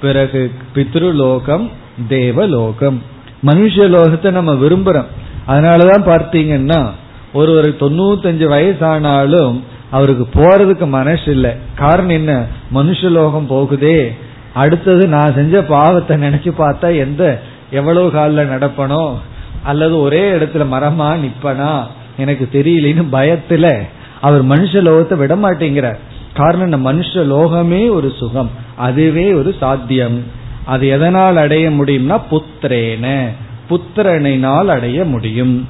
பிறகு 0.00 0.52
பித்ருலோகம் 0.74 1.68
தேவலோகம். 2.08 3.02
மனுஷலோகத்தை 3.46 4.30
நம்ம 4.30 4.52
விரும்புறோம். 4.54 5.10
அதனாலதான் 5.48 6.06
பார்த்தீங்கன்னா 6.10 6.90
ஒருவர் 7.32 7.68
தொண்ணூத்தஞ்சு 7.68 8.46
வயசானாலும் 8.54 9.60
அவருக்கு 9.90 10.26
போறதுக்கு 10.40 10.86
மனசு 10.86 11.32
இல்லை 11.32 11.50
காரணம் 11.74 12.16
என்ன? 12.16 12.46
மனுஷலோகம் 12.74 13.46
போகுதே. 13.48 14.14
அடுத்தது 14.54 15.08
நான் 15.08 15.34
செஞ்ச 15.34 15.62
பாவத்தை 15.62 16.16
நினைச்சு 16.16 16.52
பார்த்தா 16.58 16.96
எந்த 16.96 17.40
எவ்வளவு 17.70 18.10
காலில் 18.10 18.48
நடப்பனோ 18.48 19.14
அல்லது 19.62 20.00
ஒரே 20.00 20.32
இடத்துல 20.32 20.66
மரமா 20.72 21.16
நிப்பனா 21.18 21.86
எனக்கு 22.16 22.48
தெரியலன்னு 22.52 23.04
பயத்துல 23.12 23.82
அவர் 24.20 24.46
மனுஷ 24.46 24.72
லோகத்தை 24.72 25.16
விட 25.16 25.36
மாட்டேங்கிறார். 25.36 25.96
காரணம் 26.34 26.86
மனுஷ 26.86 27.14
லோகமே 27.14 27.90
ஒரு 27.90 28.12
சுகம். 28.18 28.50
அதுவே 28.76 29.32
ஒரு 29.32 29.54
சாத்தியம். 29.60 30.24
அது 30.64 30.88
எதனால் 30.88 31.36
அடைய 31.36 31.70
முடியும்னா 31.70 32.20
புத்திரேன. 32.30 33.28
புத்திரனினால் 33.70 34.66
அடைய 34.66 35.04
முடியும். 35.04 35.68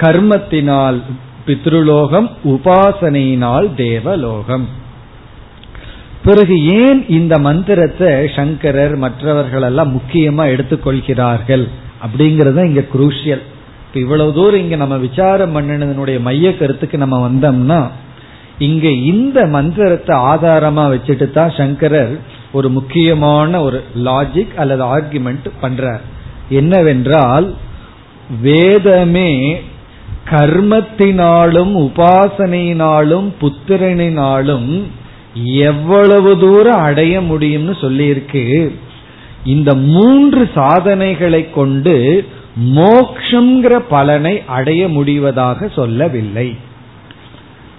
கர்மத்தினால் 0.00 1.02
பித்ருலோகம் 1.46 2.30
உபாசனையினால் 2.44 3.74
தேவலோகம். 3.74 4.68
பிறகு 6.28 6.54
ஏன் 6.80 7.00
இந்த 7.18 7.34
மந்திரத்தை 7.38 8.10
சங்கரர் 8.36 8.94
மற்றவர்கள் 8.96 9.66
எல்லாம் 9.68 9.94
முக்கியமா 9.96 10.44
எடுத்துக்கொள்கிறார்கள்? 10.54 11.64
அப்படிங்கறத 12.04 12.64
இங்க 12.70 12.84
குரூஷியல் 12.94 13.44
இப்ப 13.86 14.00
இவ்வளவு 14.00 14.32
தூரம் 14.32 14.60
இங்க 14.60 14.76
நம்ம 14.76 14.96
விசாரம் 14.96 15.54
பண்ணினதனுடைய 15.54 16.18
மைய 16.20 16.48
கருத்துக்கு 16.56 16.96
நம்ம 16.98 17.16
வந்தோம்னா 17.28 17.80
இங்க 18.66 18.88
இந்த 19.12 19.38
மந்திரத்தை 19.46 20.14
ஆதாரமா 20.32 20.84
வச்சுட்டு 20.92 21.26
தான் 21.30 21.54
சங்கரர் 21.56 22.12
ஒரு 22.52 22.68
முக்கியமான 22.68 23.60
ஒரு 23.62 23.78
லாஜிக் 24.04 24.54
அல்லது 24.54 24.84
ஆர்குமெண்ட் 24.96 25.48
பண்றார். 25.62 26.04
என்னவென்றால் 26.60 27.46
வேதமே 28.42 29.32
கர்மத்தினாலும் 30.30 31.74
உபாசனையினாலும் 31.86 33.28
புத்திரனினாலும் 33.42 34.70
எவ்வளவு 35.34 36.38
தூரம் 36.38 36.80
அடைய 36.80 37.20
முடியும்னு 37.20 37.74
சொல்லியிருக்கு. 37.80 38.74
இந்த 39.44 39.74
மூன்று 39.74 40.50
சாதனைகளை 40.54 41.50
கொண்டு 41.50 42.26
மோக்ஷங்கிற 42.64 43.82
பலனை 43.88 44.42
அடைய 44.46 44.88
முடிவதாக 44.88 45.68
சொல்லவில்லை. 45.68 46.56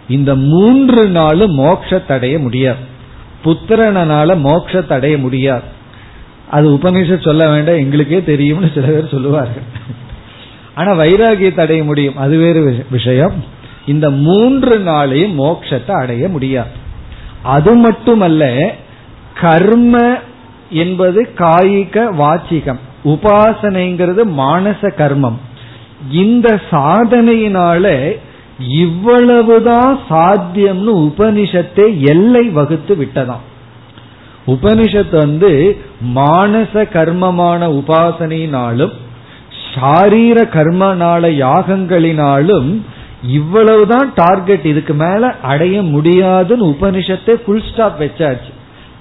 இந்த 0.07 0.35
மூன்று 0.35 1.09
நாளும் 1.09 1.59
மோக்ஷத்தடைய 1.59 2.39
முடியாது. 2.39 2.87
புத்திரனால 3.45 4.37
மோக்ஷத்தடைய 4.37 5.17
முடியாது. 5.17 5.61
அது 6.49 6.69
உபநிஷத் 6.69 7.23
சொல்ல 7.23 7.49
வேண்டாம் 7.49 7.75
எங்களுக்கே 7.75 8.23
தெரியும்னு 8.23 8.71
சில 8.73 8.85
பேர் 8.85 9.09
சொல்லுவார்கள். 9.09 9.63
ஆனா 10.75 10.91
வைராகியத்தை 10.91 11.59
அடைய 11.59 11.83
முடியும் 11.83 12.17
அது 12.17 12.37
வேறு 12.37 12.85
விஷயம். 12.89 13.43
இந்த 13.85 14.09
மூன்று 14.09 14.79
நாளையும் 14.79 15.35
மோட்சத்தை 15.37 15.91
அடைய 15.91 16.27
முடியாது. 16.27 16.78
அது 17.43 17.75
மட்டுமல்ல 17.75 18.73
கர்ம 19.41 20.17
என்பது 20.69 21.29
காயிக 21.37 22.09
வாச்சிகம். 22.19 22.79
உபாசனைங்கிறது 23.03 24.23
மானச 24.37 24.81
கர்மம். 24.81 25.37
இந்த 26.11 26.61
சாதனையினால 26.71 28.15
இவ்வளவுதான் 28.67 29.99
சாத்தியம்னு 30.09 30.93
உபனிஷத்தை 31.07 31.99
எல்லை 31.99 32.49
வகுத்து 32.49 32.95
விட்டதாம். 32.95 33.45
உபனிஷத்து 34.47 35.17
வந்து 35.17 35.81
மானச 36.15 36.89
கர்மமான 36.89 37.67
உபாசனையினாலும் 37.67 38.91
சாரீர 39.75 40.43
கர்மனால 40.43 41.29
யாகங்களினாலும் 41.29 42.81
இவ்வளவுதான் 43.23 44.11
டார்கெட் 44.15 44.65
இதுக்கு 44.65 44.93
மேல 44.93 45.35
அடைய 45.41 45.81
முடியாதுன்னு 45.81 46.65
உபனிஷத்தை 46.65 47.31
புல் 47.31 47.63
ஸ்டாப் 47.73 48.01
வச்சாச்சு. 48.01 48.51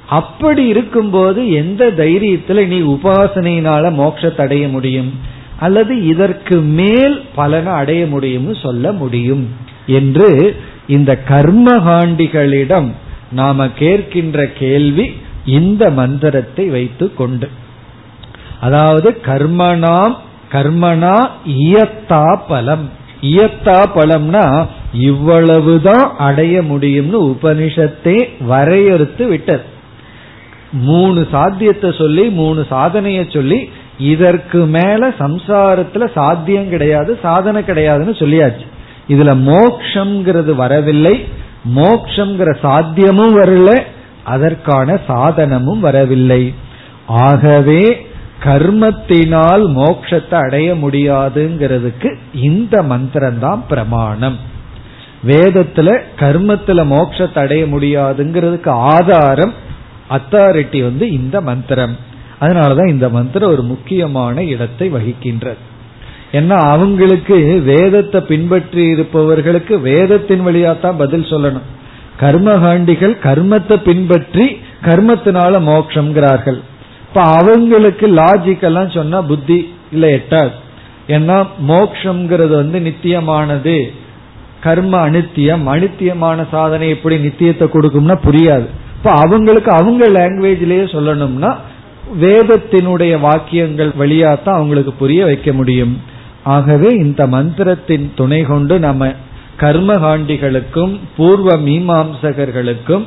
அப்படி 0.06 0.66
இருக்கும்போது 0.66 1.50
எந்த 1.50 1.86
தைரியத்துல 1.86 2.66
நீ 2.66 2.80
உபாசனையினால 2.80 3.92
மோட்சத்தை 3.92 4.40
அடைய 4.40 4.68
முடியும்? 4.68 5.14
அல்லது 5.60 6.06
இதற்கு 6.06 6.60
மேல் 6.60 7.24
பலனை 7.34 7.72
அடைய 7.72 8.04
முடியும்னு 8.04 8.62
சொல்ல 8.62 8.92
முடியும்? 8.92 9.48
என்று 9.86 10.56
இந்த 10.86 11.18
கர்மகாண்டிகளிடம் 11.28 12.92
நாம 13.32 13.66
கேட்கின்ற 13.66 14.52
கேள்வி 14.58 15.12
இந்த 15.46 15.90
மந்திரத்தை 15.90 16.66
வைத்து 16.66 17.14
கொண்டு. 17.14 17.48
அதாவது 18.60 19.20
கர்மனாம் 19.22 20.14
கர்மனா 20.52 21.28
இயத்தா 21.46 22.36
பலம். 22.48 22.90
இயத்தா 23.20 23.82
பலம்னா 23.94 24.66
இவ்வளவுதான் 24.92 26.16
அடைய 26.16 26.60
முடியும்னு 26.60 27.18
உபனிஷத்தை 27.32 28.28
வரையறுத்து 28.48 29.28
விட்டது. 29.28 29.62
மூணு 30.72 31.26
சாத்தியத்தை 31.30 31.94
சொல்லி 31.98 32.28
மூணு 32.28 32.66
சாதனைய 32.70 33.32
சொல்லி 33.32 33.70
இதற்கு 33.98 34.58
மேல 34.58 35.08
சம்சாரத்துல 35.08 36.12
சாத்தியம் 36.14 36.68
கிடையாது 36.68 37.18
சாதனை 37.22 37.62
கிடையாதுன்னு 37.62 38.14
சொல்லியாச்சு. 38.18 38.66
இதுல 39.08 39.32
மோக்ஷங்கிறது 39.50 40.54
வரவில்லை 40.54 41.24
மோக்ஷங்கிற 41.76 42.56
சாத்தியமும் 42.62 43.34
வரல 43.34 43.82
அதற்கான 44.24 45.00
சாதனமும் 45.08 45.78
வரவில்லை. 45.78 46.54
ஆகவே 47.06 48.06
கர்மத்தினால் 48.44 49.64
மோட்சத்தை 49.78 50.36
அடைய 50.46 50.68
முடியாதுங்கிறதுக்கு 50.74 52.10
இந்த 52.32 52.82
மந்திரம் 52.82 53.38
தான் 53.38 53.62
பிரமாணம். 53.68 54.38
வேதத்துல 55.26 55.88
கர்மத்துல 56.20 56.84
மோட்சத்தை 56.94 57.40
அடைய 57.44 57.64
முடியாதுங்கிறதுக்கு 57.66 58.70
ஆதாரம் 58.92 59.54
அத்தாரிட்டி 60.10 60.80
வந்து 60.82 61.04
இந்த 61.10 61.36
மந்திரம். 61.40 61.96
அதனாலதான் 62.40 62.92
இந்த 62.92 63.06
மந்திரம் 63.08 63.50
ஒரு 63.50 63.62
முக்கியமான 63.62 64.42
இடத்தை 64.54 64.86
வகிக்கின்றது. 64.96 65.60
ஏன்னா 66.32 66.56
அவங்களுக்கு 66.74 67.36
வேதத்தை 67.64 68.20
பின்பற்றி 68.20 68.82
இருப்பவர்களுக்கு 68.84 69.74
வேதத்தின் 69.80 70.46
வழியா 70.46 70.72
தான் 70.80 70.96
பதில் 70.96 71.30
சொல்லணும். 71.32 71.66
கர்மகாண்டிகள் 72.20 73.14
கர்மத்தை 73.26 73.76
பின்பற்றி 73.88 74.46
கர்மத்தினால 74.84 75.60
மோட்சம்ங்கிறார்கள் 75.70 76.58
இப்ப 77.08 77.20
அவங்களுக்கு 77.20 78.06
லாஜிக் 78.08 78.62
எல்லாம் 78.62 78.90
சொன்னா 78.90 79.22
புத்தி 79.22 79.74
இல்ல 79.92 80.06
எட்டாது. 80.06 80.50
ஏன்னா 81.08 81.46
மோக்ஷங்கிறது 81.68 82.54
வந்து 82.62 82.78
நித்தியமானது. 82.78 83.92
கர்ம 84.60 85.08
அனித்தியம். 85.08 85.64
அனித்தியமான 85.74 86.46
சாதனை 86.50 86.88
எப்படி 86.88 87.16
நித்தியத்தை 87.16 87.66
கொடுக்கும்னா 87.68 88.16
புரியாது. 88.24 88.66
இப்ப 88.96 89.10
அவங்களுக்கு 89.10 89.70
அவங்க 89.70 90.08
லாங்குவேஜ்லயே 90.08 90.84
சொல்லணும்னா 90.94 91.54
வேதத்தினுடைய 92.20 93.20
வாக்கியங்கள் 93.20 93.92
வழியா 93.98 94.42
தான் 94.42 94.54
அவங்களுக்கு 94.54 94.92
புரிய 94.92 95.24
வைக்க 95.24 95.52
முடியும். 95.52 96.00
ஆகவே 96.42 96.88
இந்த 96.88 97.26
மந்திரத்தின் 97.26 98.10
துணை 98.14 98.42
கொண்டு 98.42 98.78
நம்ம 98.78 99.12
கர்மகாண்டிகளுக்கும் 99.60 100.98
பூர்வ 101.16 101.56
மீமாம்சகர்களுக்கும் 101.56 103.04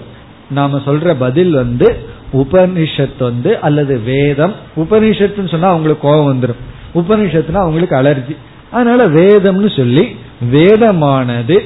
நாம 0.50 0.78
சொல்ற 0.86 1.16
பதில் 1.20 1.52
வந்து 1.52 1.88
உபனிஷத் 2.34 3.20
வந்து 3.20 3.60
அல்லது 3.60 4.00
வேதம். 4.00 4.54
உபனிஷத்துன்னு 4.78 5.52
சொன்னா 5.52 5.70
அவங்களுக்கு 5.70 6.08
கோபம் 6.08 6.30
வந்துடும் 6.32 6.62
உபனிஷத்துனா 6.94 7.62
அவங்களுக்கு 7.66 7.96
அலர்ஜி. 7.96 8.36
அதனால 8.72 9.08
வேதம்னு 9.08 9.70
சொல்லி 9.76 10.16
வேதமானது 10.52 11.58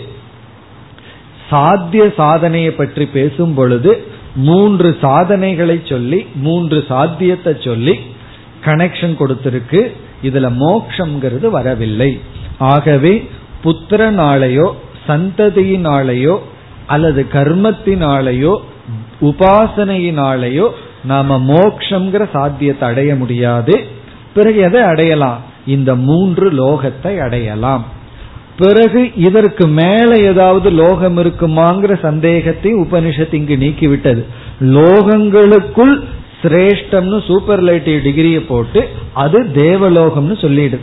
சாத்திய 1.50 2.14
சாதனையை 2.18 2.72
பற்றி 2.72 3.06
பேசும் 3.06 3.54
பொழுது 3.54 3.92
மூன்று 4.36 4.98
சாதனைகளை 5.02 5.82
சொல்லி 5.86 6.26
மூன்று 6.36 6.84
சாத்தியத்தை 6.88 7.54
சொல்லி 7.60 8.00
கனெக்ஷன் 8.66 9.14
கொடுத்திருக்கு. 9.20 9.82
இதுல 10.24 10.48
மோக்ஷங்கிறது 10.64 11.50
வரவில்லை. 11.50 12.20
ஆகவே 12.58 13.30
புத்திரனாலேயோ 13.64 14.68
சந்ததியினாலேயோ 15.08 16.36
அல்லது 16.86 17.26
கர்மத்தினாலேயோ 17.34 18.54
உபாசனையினாலேயோ 19.22 20.68
நாம 21.04 21.38
மோக்ஷங்கிற 21.48 22.24
சாத்தியத்தை 22.32 22.90
அடைய 22.90 23.16
முடியாது. 23.16 23.76
பிறகு 24.34 24.60
எதை 24.62 24.82
அடையலாம்? 24.82 25.42
இந்த 25.66 25.96
மூன்று 25.96 26.48
லோகத்தை 26.52 27.18
அடையலாம். 27.18 27.86
பிறகு 28.58 29.12
இதற்கு 29.16 29.68
மேல 29.68 30.18
ஏதாவது 30.18 30.70
லோகம் 30.70 31.18
இருக்குமாங்கிற 31.18 32.00
சந்தேகத்தை 32.02 32.72
உபனிஷத்து 32.74 33.34
இங்கு 33.34 33.56
நீக்கிவிட்டது. 33.56 34.22
லோகங்களுக்குள் 34.62 35.96
சிரேஷ்டம்னு 36.42 37.18
சூப்பர்லைட்டிவ் 37.28 38.00
டிகிரியை 38.08 38.40
போட்டு 38.40 38.90
அது 39.14 39.40
தேவலோகம்னு 39.54 40.36
சொல்லிடுது 40.44 40.80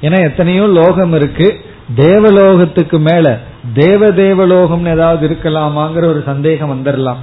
ஏன்னா 0.00 0.18
எத்தனையோ 0.22 0.66
லோகம் 0.66 1.14
இருக்கு. 1.14 1.48
தேவலோகத்துக்கு 1.96 2.98
மேல 2.98 3.40
தேவ 3.72 4.08
தேவலோகம்னு 4.08 4.92
ஏதாவது 4.92 5.28
இருக்கலாமாங்கிற 5.28 6.04
ஒரு 6.04 6.22
சந்தேகம் 6.26 6.72
வந்துடலாம் 6.72 7.16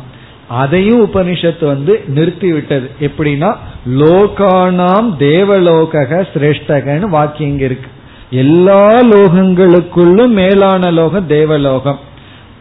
அதையும் 0.47 1.05
உபனிஷத்து 1.05 1.65
வந்து 1.65 2.03
நிறுத்தி 2.07 2.51
விட்டது 2.51 2.89
எப்படின்னா 2.99 3.55
லோகானாம் 3.89 5.15
தேவலோக 5.15 6.25
சிரேஷ்டகன்னு 6.33 6.99
வாக்கியம் 6.99 7.59
இருக்கு. 7.59 7.89
எல்லா 8.29 9.01
லோகங்களுக்குள்ளும் 9.03 10.27
மேலான 10.27 10.91
லோகம் 10.91 11.27
தேவலோகம். 11.27 11.99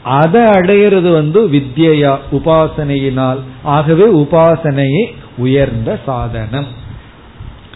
அதை 0.03 0.43
அடையிறது 0.43 1.13
வந்து 1.13 1.49
வித்யா 1.49 2.19
உபாசனையினால். 2.33 3.39
ஆகவே 3.63 4.05
உபாசனையே 4.05 5.15
உயர்ந்த 5.37 5.99
சாதனம். 6.07 6.67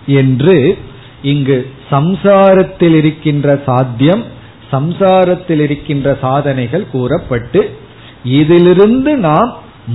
என்று 0.07 0.79
இங்கு 1.23 1.71
சம்சாரத்தில் 1.91 2.95
இருக்கின்ற 2.95 3.61
சாத்தியம் 3.67 4.34
சம்சாரத்தில் 4.75 5.63
இருக்கின்ற 5.67 6.09
சாதனைகள் 6.21 6.87
கூறப்பட்டு 6.93 7.63
இதிலிருந்து 8.39 9.13
நாம் 9.29 9.51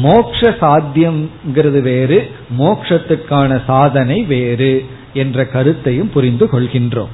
மோக்ஷ 0.06 0.40
சாத்தியம்ங்கிறது 0.62 1.80
வேறு 1.82 2.18
மோக்ஷத்துக்கான 2.60 3.52
சாதனை 3.66 4.18
வேறு 4.34 4.74
என்ற 5.14 5.46
கருத்தையும் 5.46 6.12
புரிந்து 6.16 6.46
கொள்கின்றோம். 6.52 7.14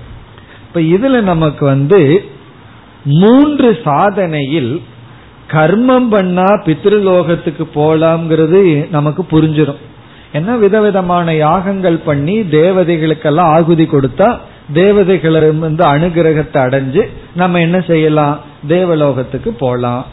இப்ப 0.67 0.79
இதுல 0.95 1.21
நமக்கு 1.21 1.65
வந்து 1.65 1.99
மூன்று 3.21 3.69
சாதனையில் 3.83 4.73
கர்மம் 5.51 6.07
பண்ணா 6.09 6.47
பித்ருலோகத்துக்கு 6.65 7.65
போலாம்ங்கிறது 7.75 8.61
நமக்கு 8.89 9.23
புரிஞ்சிடும். 9.31 9.81
ஏன்னா 10.33 10.53
விதவிதமான 10.59 11.35
யாகங்கள் 11.35 11.97
பண்ணி 12.05 12.35
தேவதைகளுக்கெல்லாம் 12.57 13.51
ஆகுதி 13.57 13.85
கொடுத்தா 13.85 14.29
தேவதைகளிருந்து 14.73 15.83
அனுகிரகத்தை 15.95 16.57
அடைஞ்சு 16.57 17.07
நம்ம 17.35 17.59
என்ன 17.59 17.79
செய்யலாம்? 17.79 18.39
தேவலோகத்துக்கு 18.67 19.51
போகலாம் 19.51 20.05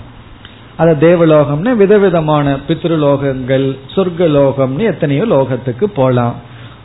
அத 0.76 0.96
தேவலோகம்னு 1.00 1.72
விதவிதமான 1.76 2.56
பித்ருலோகங்கள் 2.68 3.78
சொர்க்கலோகம்னு 3.94 4.78
எத்தனையோ 4.78 5.24
லோகத்துக்கு 5.24 5.84
போகலாம் 5.84 6.34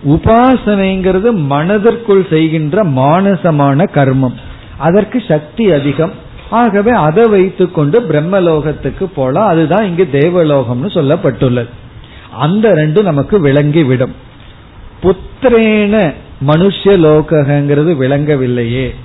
உபாசனைங்கிறது 0.08 1.32
மனதிற்குள் 1.32 2.28
செய்கின்ற 2.30 2.84
மானசமான 2.84 3.88
கர்மம். 3.96 4.34
அதற்கு 4.78 5.24
சக்தி 5.28 5.72
அதிகம். 5.72 6.12
ஆகவே 6.50 6.92
அதை 6.92 7.24
வைத்துக்கொண்டு 7.30 8.02
பிரம்மலோகத்துக்கு 8.02 9.04
போலாம். 9.16 9.48
அதுதான் 9.48 9.86
இங்கு 9.86 10.10
தேவலோகம்னு 10.12 10.90
சொல்லப்பட்டுள்ளது. 10.94 11.70
அந்த 12.40 12.70
ரெண்டும் 12.70 13.04
நமக்கு 13.04 13.40
விளங்கி 13.40 13.84
விடும் 13.84 14.16
புத்திரேன 15.04 16.14
மனுஷலோகங்கிறது 16.46 17.96
விளங்கவில்லையே. 17.96 18.96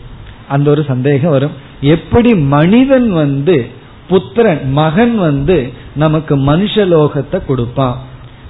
அந்த 0.49 0.70
ஒரு 0.70 0.85
சந்தேகம் 0.85 1.30
வரும். 1.30 1.51
எப்படி 1.80 2.35
மனிதன் 2.35 3.12
வந்து 3.12 3.66
புத்திரன் 4.09 4.70
மகன் 4.70 5.18
வந்து 5.18 5.72
நமக்கு 5.97 6.37
மனுஷலோகத்தை 6.37 7.47
கொடுப்பான்? 7.47 8.01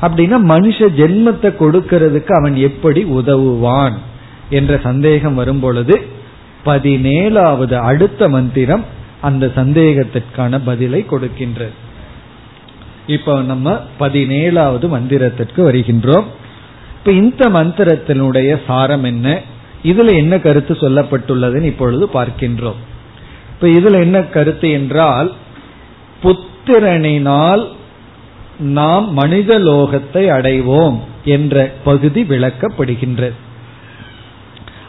அப்படின்னா 0.03 0.37
மனுஷ 0.49 0.89
ஜென்மத்தை 0.97 1.53
கொடுக்கிறதுக்கு 1.61 2.31
அவன் 2.31 2.57
எப்படி 2.57 3.03
உதவுவான்? 3.03 3.99
என்ற 4.51 4.81
சந்தேகம் 4.83 5.35
வரும் 5.35 5.61
பொழுது 5.61 6.07
பதினேழாவது 6.65 7.75
அடுத்த 7.75 8.29
மந்திரம் 8.29 8.85
அந்த 9.21 9.53
சந்தேகத்திற்கான 9.57 10.61
பதிலை 10.65 11.07
கொடுக்கின்றது. 11.11 11.73
இப்ப 13.07 13.43
நம்ம 13.43 13.81
பதினேழாவது 14.01 14.89
மந்திரத்திற்கு 14.89 15.57
வருகின்றோம். 15.57 16.25
இப்ப 17.05 17.13
இந்த 17.13 17.49
மந்திரத்தினுடைய 17.49 18.51
சாரம் 18.67 19.05
என்ன? 19.05 19.29
இதுல 19.85 20.13
என்ன 20.15 20.35
கருத்து 20.39 20.75
சொல்லப்பட்டுள்ளதுன்னு 20.75 21.63
இப்பொழுது 21.63 22.05
பார்க்கின்றோம். 22.15 22.81
இப்ப 23.51 23.69
இதுல 23.69 24.01
என்ன 24.01 24.19
கருத்து 24.23 24.71
என்றால் 24.71 25.33
புத்திரனினால் 26.23 27.63
நாம் 28.59 29.13
மனித 29.13 29.59
லோகத்தை 29.59 30.23
அடைவோம் 30.29 30.99
என்ற 31.25 31.73
பகுதி 31.85 32.23
விளக்கப்படுகின்றது 32.23 33.37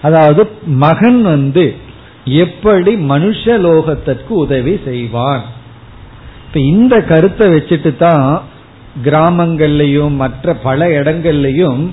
அதாவது 0.01 0.45
மகன் 0.65 1.21
வந்து 1.21 1.65
எப்படி 2.25 2.95
மனுஷ 2.95 3.43
லோகத்திற்கு 3.45 4.31
உதவி 4.45 4.79
செய்வான். 4.85 5.43
இப்ப 6.47 6.59
இந்த 6.59 7.01
கருத்தை 7.01 7.47
வச்சுட்டு 7.47 7.97
தான் 7.97 8.43
கிராமங்கள்லயும் 9.03 10.15
மற்ற 10.15 10.53
பல 10.53 10.87
இடங்கள்லயும் 10.87 11.83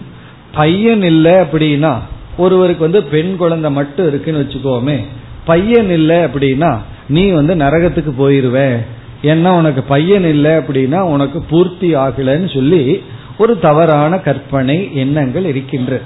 பையன் 0.55 1.03
இல்லை 1.03 1.33
அப்படின்னா 1.33 1.99
ஒருவருக்கு 2.37 2.83
வந்து 2.83 3.03
பெண் 3.03 3.37
குழந்தை 3.37 3.71
மட்டும் 3.71 4.07
இருக்குன்னு 4.07 4.41
வச்சுக்கோமே. 4.41 5.05
பையன் 5.45 5.91
இல்லை 5.91 6.17
அப்படின்னா 6.17 6.79
நீ 7.09 7.31
வந்து 7.31 7.55
நரகத்துக்கு 7.55 8.13
போயிருவ. 8.19 8.77
ஏன்னா 9.23 9.49
உனக்கு 9.49 9.83
பையன் 9.83 10.25
இல்லை 10.25 10.51
அப்படின்னா 10.51 11.01
உனக்கு 11.01 11.43
பூர்த்தி 11.43 11.95
ஆகலன்னு 11.95 12.55
சொல்லி 12.55 13.03
ஒரு 13.39 13.59
தவறான 13.59 14.19
கற்பனை 14.19 14.91
எண்ணங்கள் 14.95 15.45
இருக்கின்ற. 15.45 16.01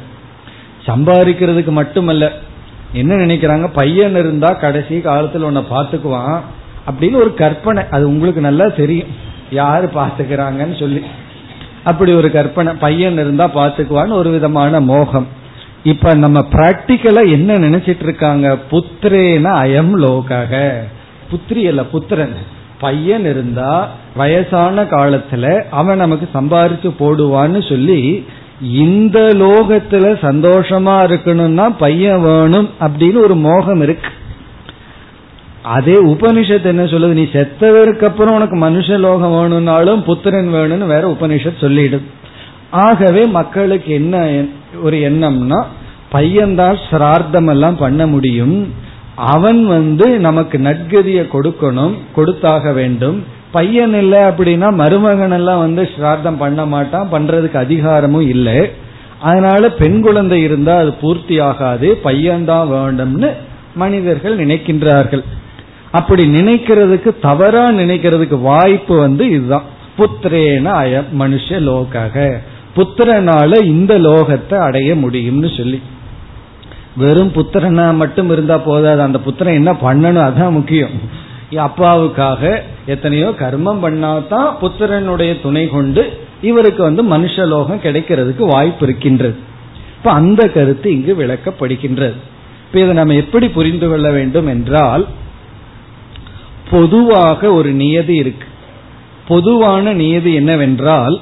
சம்பாதிக்கிறதுக்கு 0.86 1.70
மட்டுமல்ல. 1.70 2.32
என்ன 2.92 3.14
நினைக்கிறாங்க? 3.14 3.70
பையன் 3.72 4.16
இருந்தா 4.16 4.52
கடைசி 4.52 4.96
காலத்துல 4.96 5.38
உன்னை 5.38 5.62
பாத்துக்குவான் 5.70 6.40
அப்படின்னு 6.86 7.14
ஒரு 7.14 7.34
கற்பனை. 7.34 7.82
அது 7.90 8.08
உங்களுக்கு 8.08 8.40
நல்லா 8.40 8.68
தெரியும். 8.68 9.08
யாரு 9.50 9.88
பாத்துக்கிறாங்கன்னு 9.94 10.78
சொல்லி. 10.78 11.00
அப்படி 11.84 12.12
ஒரு 12.12 12.30
கற்பனை 12.30 12.72
பையன் 12.72 13.12
இருந்தா 13.12 13.50
பாத்துக்குவான்னு 13.54 14.12
ஒரு 14.12 14.30
விதமான 14.30 14.80
மோகம். 14.80 15.26
இப்ப 15.84 16.14
நம்ம 16.14 16.46
பிராக்டிக்கலா 16.52 17.30
என்ன 17.30 17.58
நினைச்சிட்டு 17.58 18.02
இருக்காங்க 18.02 18.58
புத்திரேன 18.70 19.46
அயம் 19.62 19.92
லோகக. 19.96 20.72
புத்திரி 21.30 21.66
அல்ல 21.66 21.84
புத்திரன். 21.84 22.34
பையன் 22.80 23.20
இருந்தா 23.20 23.90
வயசான 24.16 24.82
காலத்துல 24.82 25.64
அவன் 25.70 25.96
நமக்கு 25.96 26.28
சம்பாரிச்சு 26.34 26.90
போடுவான்னு 27.00 27.68
சொல்லி 27.68 28.26
இந்த 28.62 29.20
லோகத்துல 29.20 30.16
சந்தோஷமா 30.22 30.96
இருக்கணும்னா 31.04 31.74
பையன் 31.78 32.22
வேணும் 32.22 32.70
அப்படின்னு 32.80 33.22
ஒரு 33.22 33.34
மோகம் 33.34 33.82
இருக்கு. 33.82 34.08
அதே 35.64 35.92
உபனிஷத் 35.92 36.64
என்ன 36.64 36.82
சொல்லுது? 36.84 37.16
நீ 37.18 37.22
செத்ததற்கு 37.22 38.04
அப்புறம் 38.04 38.34
உனக்கு 38.34 38.56
மனுஷ 38.56 38.98
லோகம் 38.98 39.40
வேணும்னாலும் 39.40 40.04
புத்திரன் 40.04 40.52
வேணும்னு 40.54 40.86
வேற 40.86 41.02
உபனிஷத் 41.10 41.62
சொல்லிடுது 41.62 42.00
ஆகவே 42.70 43.22
மக்களுக்கு 43.26 43.92
என்ன 43.92 44.42
ஒரு 44.82 44.96
எண்ணம்னா 44.96 45.64
பையன்தான் 46.12 46.78
சிரார்த்தம் 46.90 47.48
எல்லாம் 47.48 47.76
பண்ண 47.76 48.06
முடியும். 48.06 48.72
அவன் 49.14 49.66
வந்து 49.66 50.18
நமக்கு 50.18 50.58
நற்கதியை 50.58 51.24
கொடுக்கணும் 51.32 51.94
கொடுத்தாக 52.14 52.72
வேண்டும். 52.72 53.24
பையன் 53.52 53.94
இல்லை 53.94 54.18
அப்படின்னா 54.18 54.72
மருமகன் 54.72 55.30
எல்லாம் 55.30 55.58
வந்து 55.58 55.88
சிரார்த்தம் 55.96 56.36
பண்ண 56.36 56.66
மாட்டான் 56.66 57.08
பண்றதுக்கு 57.12 57.56
அதிகாரமும் 57.56 58.28
இல்லை. 58.28 58.70
அதனால 59.20 59.70
பெண் 59.70 60.00
குழந்தை 60.02 60.42
இருந்தா 60.42 60.74
அது 60.76 60.92
பூர்த்தி 60.92 61.38
ஆகாது 61.40 61.98
பையன்தான் 62.04 62.70
வேண்டும்னு 62.74 63.30
மனிதர்கள் 63.74 64.36
நினைக்கின்றார்கள். 64.38 65.24
அப்படி 65.94 66.22
நினைக்கிறதுக்கு 66.26 67.10
தவறா 67.20 67.64
நினைக்கிறதுக்கு 67.70 68.40
வாய்ப்பு 68.40 68.94
வந்து 68.96 69.24
இதுதான். 69.28 69.68
புத்திரேன 69.98 70.64
அய 70.64 71.02
மனுஷ 71.18 71.48
லோகாக. 71.48 72.16
புத்திரனால 72.76 73.64
இந்த 73.64 73.98
லோகத்தை 73.98 74.54
அடைய 74.54 74.94
முடியும்னு 74.94 75.50
சொல்லி. 75.56 75.80
வெறும் 76.96 77.32
புத்திரனா 77.32 77.94
மட்டும் 77.94 78.30
இருந்தா 78.30 78.56
போதாது. 78.58 79.00
அந்த 79.00 79.18
புத்திரன் 79.18 79.54
என்ன 79.54 79.72
பண்ணணும்? 79.72 80.26
அதான் 80.28 80.50
முக்கியம். 80.50 81.22
அப்பாவுக்காக 81.50 82.60
எத்தனையோ 82.86 83.28
கர்மம் 83.28 83.82
பண்ணாதான் 83.84 84.48
புத்திரனுடைய 84.60 85.42
துணை 85.42 85.68
கொண்டு 85.68 86.02
இவருக்கு 86.42 86.82
வந்து 86.82 87.02
மனுஷலோகம் 87.04 87.82
கிடைக்கிறதுக்கு 87.82 88.46
வாய்ப்பு 88.46 88.86
இருக்கின்றது. 88.86 89.36
இப்ப 89.96 90.10
அந்த 90.10 90.48
கருத்து 90.48 90.88
இங்கு 90.92 91.12
விளக்கப்படுகின்றது. 91.18 92.18
இப்ப 92.66 92.80
இதை 92.80 92.94
நம்ம 92.94 93.14
எப்படி 93.14 93.48
புரிந்து 93.48 93.88
கொள்ள 93.88 94.10
வேண்டும் 94.10 94.46
என்றால் 94.46 95.04
பொதுவாக 96.70 97.52
ஒரு 97.52 97.70
நியதி 97.70 98.14
இருக்கு. 98.14 98.46
பொதுவான 99.28 99.92
நியதி 99.92 100.34
என்னவென்றால் 100.34 101.20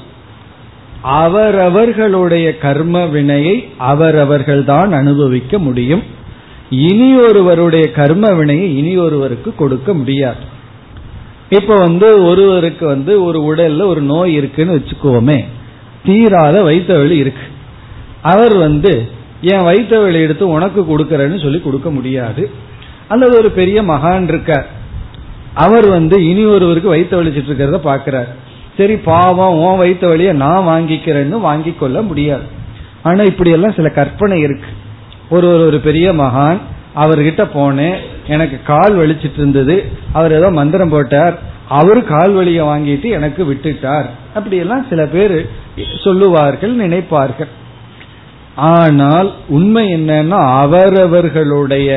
அவரவர்களுடைய 1.01 2.59
கர்ம 2.59 3.07
வினையை 3.07 3.69
அவரவர்கள்தான் 3.81 4.91
அனுபவிக்க 4.91 5.59
முடியும். 5.59 6.03
இனி 6.71 7.21
ஒருவருடைய 7.21 7.91
கர்ம 7.91 8.33
வினையை 8.33 8.77
இனி 8.77 8.97
ஒருவருக்கு 8.97 9.55
கொடுக்க 9.55 9.95
முடியாது. 9.95 10.51
இப்ப 11.49 11.75
வந்து 11.75 12.25
ஒருவருக்கு 12.25 12.87
வந்து 12.87 13.25
ஒரு 13.25 13.41
உடல்ல 13.41 13.87
ஒரு 13.87 14.01
நோய் 14.01 14.35
இருக்குன்னு 14.35 14.75
வச்சுக்கோமே 14.75 15.45
தீராத 16.05 16.63
வைத்த 16.63 16.95
வழி 16.95 17.17
இருக்கு. 17.17 17.43
அவர் 18.23 18.57
வந்து 18.57 19.09
என் 19.41 19.65
வைத்த 19.65 19.99
வழி 19.99 20.21
எடுத்து 20.21 20.49
உனக்கு 20.49 20.83
கொடுக்கறேன்னு 20.83 21.43
சொல்லி 21.43 21.61
கொடுக்க 21.61 21.91
முடியாது. 21.91 22.51
அல்லது 23.09 23.39
ஒரு 23.39 23.51
பெரிய 23.51 23.83
மகான் 23.83 24.23
இருக்கார். 24.23 24.81
அவர் 25.65 25.87
வந்து 25.89 26.17
இனி 26.31 26.45
ஒருவருக்கு 26.55 26.95
வைத்த 26.95 27.13
வலிச்சிட்டு 27.17 27.51
இருக்கிறத 27.51 27.81
பாக்கிறார் 27.89 28.31
சரி 28.77 28.95
பாவம் 28.97 29.59
உன் 29.63 29.81
வைத்த 29.83 30.05
வழிய 30.07 30.33
நான் 30.33 30.69
வாங்கிக்கிறேன்னு 30.69 31.39
வாங்கி 31.49 31.73
கொள்ள 31.75 32.03
முடியாது. 32.03 32.47
ஆனா 33.03 33.23
இப்படி 33.31 33.51
எல்லாம் 33.51 33.75
சில 33.79 33.89
கற்பனை 33.89 34.41
இருக்கு. 34.41 34.71
ஒரு 35.29 35.49
ஒரு 35.67 35.79
பெரிய 35.81 36.13
மகான் 36.13 36.61
அவர்கிட்ட 37.03 37.43
போனேன் 37.55 37.99
எனக்கு 38.27 38.57
கால் 38.63 38.95
வலிச்சிட்டு 39.01 39.41
இருந்தது 39.43 39.77
அவர் 40.13 40.33
ஏதோ 40.39 40.51
மந்திரம் 40.51 40.93
போட்டார் 40.95 41.35
அவரு 41.81 42.01
கால் 42.05 42.33
வலிய 42.33 42.63
வாங்கிட்டு 42.71 43.09
எனக்கு 43.19 43.43
விட்டுட்டார். 43.51 44.09
அப்படியெல்லாம் 44.35 44.87
சில 44.91 45.07
பேர் 45.07 45.37
சொல்லுவார்கள் 46.05 46.75
நினைப்பார்கள். 46.77 47.53
ஆனால் 48.57 49.29
உண்மை 49.49 49.85
என்னன்னா 49.97 50.41
அவரவர்களுடைய 50.63 51.91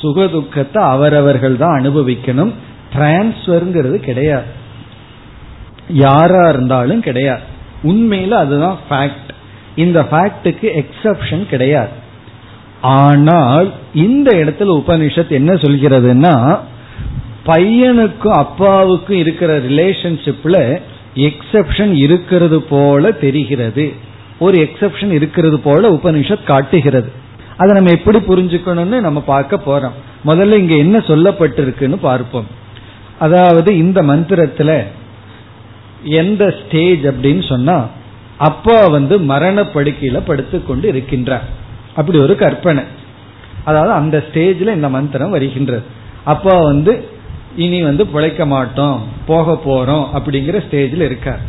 சுகதுக்கத்தை 0.00 0.80
அவரவர்கள் 0.94 1.56
தான் 1.56 1.76
அனுபவிக்கணும். 1.80 2.52
டிரான்ஸ்பர்ங்கிறது 2.94 3.96
கிடையாது. 3.96 4.62
யாரா 5.88 6.48
இருந்தாலும் 6.48 7.00
கிடையாது. 7.00 7.42
உண்மையில 7.82 8.30
அதுதான் 8.30 8.78
ஃபேக்ட் 8.90 9.30
இந்த 9.76 10.02
ஃபேக்டுக்கு 10.02 10.84
எக்ஸப்ஷன் 10.84 11.46
கிடையாது. 11.46 12.02
ஆனால் 12.80 13.72
இந்த 13.94 14.36
இடத்துல 14.36 14.82
உபனிஷத் 14.84 15.30
என்ன 15.30 15.54
சொல்கிறதுனா 15.54 16.58
பையனுக்கும் 17.46 18.32
அப்பாவுக்கும் 18.32 19.16
இருக்கிற 19.16 19.58
ரிலேஷன்ஷிப்ல 19.58 20.80
எக்ஸப்ஷன் 21.14 21.92
இருக்கிறது 21.92 22.62
போல 22.62 23.10
தெரிகிறது. 23.10 23.92
ஒரு 24.38 24.58
எக்ஸப்ஷன் 24.58 25.10
இருக்கிறது 25.10 25.58
போல 25.60 25.90
உபனிஷத் 25.90 26.44
காட்டுகிறது. 26.44 27.12
அதை 27.56 27.74
நம்ம 27.74 27.90
எப்படி 27.90 28.18
புரிஞ்சுக்கணும்னு 28.18 29.00
நம்ம 29.00 29.20
பார்க்க 29.20 29.60
போறோம். 29.66 30.26
முதல்ல 30.26 30.52
இங்க 30.52 30.74
என்ன 30.74 30.98
சொல்லப்பட்டிருக்குன்னு 30.98 31.96
பார்ப்போம். 31.96 32.62
அதாவது 33.18 33.76
இந்த 33.76 34.02
மந்திரத்துல 34.02 34.84
எந்த 36.02 36.54
ஸ்டேஜ் 36.60 37.00
அப்படின்னு 37.00 37.48
சொன்னா 37.48 37.86
அப்பா 38.38 38.86
வந்து 38.86 39.18
மரணப்படுக்கையில 39.18 40.20
படுத்துக்கொண்டு 40.26 40.92
இருக்கின்றார். 40.92 41.44
அப்படி 41.94 42.18
ஒரு 42.18 42.36
கற்பனை. 42.36 42.82
அதாவது 43.64 43.92
அந்த 43.92 44.24
ஸ்டேஜ்ல 44.28 44.74
இந்த 44.74 44.88
மந்திரம் 44.88 45.30
வருகின்றது. 45.30 45.82
அப்பா 46.24 46.60
வந்து 46.60 47.08
இனி 47.56 47.82
வந்து 47.82 48.06
பிழைக்க 48.06 48.46
மாட்டோம் 48.46 49.02
போக 49.26 49.60
போறோம் 49.66 50.06
அப்படிங்கிற 50.18 50.62
ஸ்டேஜில் 50.70 51.02
இருக்கார். 51.02 51.40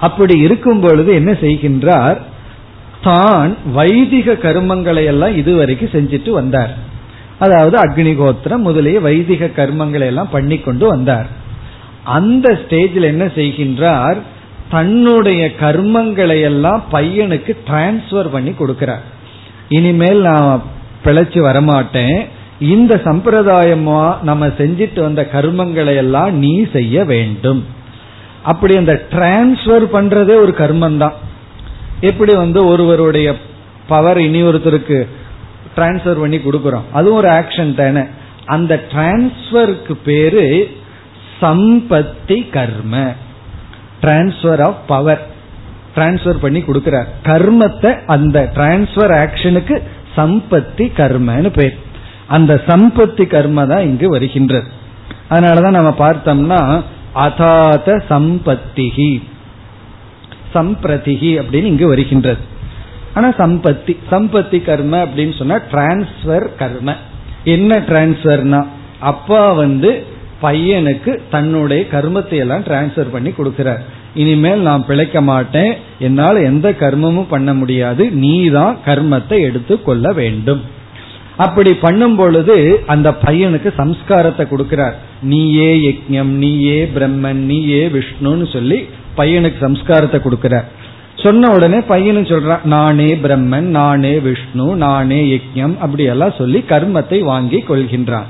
அப்படி 0.00 0.38
இருக்கும் 0.38 0.80
பொழுது 0.80 1.14
என்ன 1.14 1.32
செய்கின்றார்? 1.32 2.16
தான் 3.02 3.56
வைதிக 3.72 4.32
கர்மங்களை 4.32 5.04
எல்லாம் 5.04 5.36
இதுவரைக்கும் 5.36 5.88
செஞ்சுட்டு 5.88 6.30
வந்தார். 6.30 6.76
அதாவது 7.38 7.76
அக்னிகோத்திரம் 7.78 8.66
முதலிய 8.68 9.00
வைதிக 9.00 9.46
கர்மங்களை 9.46 10.06
எல்லாம் 10.06 10.30
பண்ணி 10.30 10.58
கொண்டு 10.58 10.86
வந்தார். 10.88 11.26
அந்த 12.04 12.58
ஸ்டேஜில் 12.62 13.02
என்ன 13.02 13.24
செய்கின்றார்? 13.24 14.16
தன்னுடைய 14.70 15.50
கர்மங்களை 15.60 16.40
எல்லாம் 16.40 16.82
பையனுக்கு 16.92 17.56
டிரான்ஸ்பர் 17.68 18.28
பண்ணி 18.32 18.50
கொடுக்கிறார். 18.50 19.04
இனிமேல் 19.68 20.20
நான் 20.20 20.62
பிழைச்சு 21.04 21.40
வரமாட்டேன். 21.48 22.26
இந்த 22.60 23.00
சம்பிரதாயமா 23.04 24.22
நம்ம 24.22 24.46
செஞ்சிட்டு 24.46 25.00
வந்த 25.00 25.28
கர்மங்களை 25.32 25.94
எல்லாம் 25.96 26.38
நீ 26.38 26.66
செய்ய 26.72 27.04
வேண்டும். 27.04 27.64
அப்படி 28.42 28.76
அந்த 28.76 29.02
டிரான்ஸ்பர் 29.10 29.86
பண்றதே 29.92 30.34
ஒரு 30.34 30.54
கர்மம் 30.58 30.96
தான் 30.96 31.12
எப்படி 32.00 32.34
வந்து 32.34 32.66
ஒருவருடைய 32.66 33.34
பவர் 33.88 34.18
இனி 34.18 34.42
ஒருத்தருக்கு 34.42 35.08
டிரான்ஸ்பர் 35.78 36.20
பண்ணி 36.20 36.36
கொடுக்கறோம். 36.36 36.82
அதுவும் 36.92 37.18
ஒரு 37.18 37.28
ஆக்ஷன் 37.28 37.74
தானே. 37.74 38.00
அந்த 38.46 38.82
டிரான்ஸ்பருக்கு 38.90 39.92
பேரு 40.04 40.76
சம்பத்தி 41.40 42.50
கர்ம. 42.50 43.12
டிரான்ஸ்பர் 44.02 44.62
ஆஃப் 44.62 44.88
பவர் 44.88 45.26
டிரான்ஸ்பர் 45.96 46.38
பண்ணி 46.38 46.58
கொடுக்கிறார். 46.58 47.06
கர்மத்தை 47.24 48.04
அந்த 48.06 48.50
டிரான்ஸ்பர் 48.54 49.28
ஆக்ஷனுக்கு 49.28 49.82
சம்பத்தி 50.16 50.90
கர்மன்னு 50.96 51.48
பேர். 51.48 51.78
அந்த 52.26 52.62
சம்பத்தி 52.66 53.26
கர்ம 53.26 53.66
தான் 53.66 53.82
இங்கு 53.82 54.08
வருகின்றது. 54.08 54.68
அதனாலதான் 55.30 55.70
நம்ம 55.70 55.94
பார்த்தோம்னா 55.98 56.82
அதாத 57.14 58.02
சம்பத்திகி. 58.10 59.22
சம்பிரதிகி 60.54 61.40
அப்படின்னு 61.40 61.64
இங்கு 61.64 61.88
வருகின்றது. 61.88 62.56
ஆனா 63.18 63.28
சம்பத்தி 63.42 63.94
சம்பத்தி 64.12 64.60
கர்ம 64.68 64.94
அப்படின்னு 65.06 65.34
சொன்னா 65.40 65.58
டிரான்ஸ்பர் 65.72 66.46
கர்ம. 66.62 66.94
என்ன 67.56 67.80
டிரான்ஸ்பர்னா 67.90 68.62
அப்பா 69.10 69.42
வந்து 69.64 69.90
பையனுக்கு 70.42 71.12
தன்னுடைய 71.34 71.82
கர்மத்தை 71.92 72.36
எல்லாம் 72.42 72.64
டிரான்ஸ்பர் 72.66 73.14
பண்ணி 73.14 73.30
கொடுக்கிறார். 73.36 73.80
இனிமேல் 74.22 74.60
நான் 74.68 74.84
பிழைக்க 74.88 75.20
மாட்டேன் 75.30 75.72
என்னால் 76.06 76.38
எந்த 76.50 76.68
கர்மமும் 76.82 77.32
பண்ண 77.32 77.50
முடியாது 77.60 78.04
நீ 78.22 78.34
தான் 78.56 78.76
கர்மத்தை 78.86 79.38
எடுத்து 79.48 79.74
கொள்ள 79.88 80.12
வேண்டும். 80.20 80.62
அப்படி 81.44 81.72
பண்ணும் 81.82 82.16
பொழுது 82.20 82.56
அந்த 82.92 83.08
பையனுக்கு 83.24 83.70
சம்ஸ்காரத்தை 83.80 84.44
கொடுக்கிறார். 84.52 84.96
நீயே 85.32 85.70
யக்ஞம் 85.88 86.32
நீயே 86.44 86.78
பிரம்மன் 86.96 87.42
நீயே 87.50 87.82
விஷ்ணுன்னு 87.96 88.48
சொல்லி 88.54 88.78
பையனுக்கு 89.18 89.58
சம்ஸ்காரத்தை 89.66 90.20
கொடுக்கிறார். 90.26 90.66
சொன்ன 91.22 91.50
உடனே 91.50 91.78
பையனும் 91.88 92.30
சொல்றான் 92.30 92.64
நானே 92.64 93.08
பிரம்மன் 93.22 93.68
நானே 93.76 94.12
விஷ்ணு 94.18 94.66
நானே 94.76 95.20
யஜ்யம் 95.32 95.74
அப்படி 95.78 96.04
எல்லாம் 96.04 96.38
சொல்லி 96.38 96.60
கர்மத்தை 96.68 97.18
வாங்கி 97.20 97.60
கொள்கின்றான். 97.68 98.28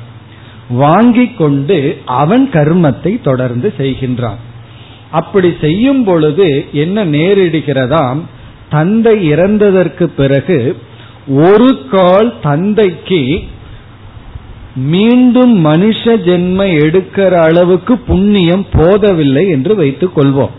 வாங்கி 0.83 1.27
கொண்டு 1.41 1.79
அவன் 2.05 2.45
கர்மத்தை 2.53 3.13
தொடர்ந்து 3.23 3.69
செய்கின்றான். 3.79 4.41
அப்படி 5.11 5.51
செய்யும் 5.61 6.03
பொழுது 6.05 6.49
என்ன 6.73 7.05
நேரிடுகிறதாம் 7.05 8.21
தந்தை 8.71 9.15
இறந்ததற்கு 9.33 10.07
பிறகு 10.17 10.59
ஒரு 11.47 11.71
கால் 11.91 12.31
தந்தைக்கு 12.43 13.23
மீண்டும் 14.93 15.55
மனுஷ 15.65 16.03
ஜென்ம 16.27 16.61
எடுக்கிற 16.83 17.33
அளவுக்கு 17.47 17.95
புண்ணியம் 17.99 18.67
போதவில்லை 18.73 19.45
என்று 19.49 19.75
வைத்துக் 19.75 20.17
கொள்வோம். 20.19 20.57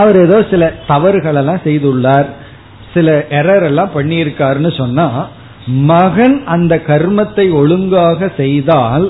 அவர் 0.00 0.16
ஏதோ 0.26 0.38
சில 0.50 0.72
தவறுகள் 0.86 1.38
எல்லாம் 1.42 1.64
செய்துள்ளார். 1.64 2.28
சில 2.94 3.12
எரர் 3.38 3.66
எல்லாம் 3.68 3.94
பண்ணியிருக்காருன்னு 3.94 4.70
சொன்னா 4.76 5.06
மகன் 5.90 6.36
அந்த 6.54 6.74
கர்மத்தை 6.86 7.46
ஒழுங்காக 7.60 8.28
செய்தால் 8.36 9.06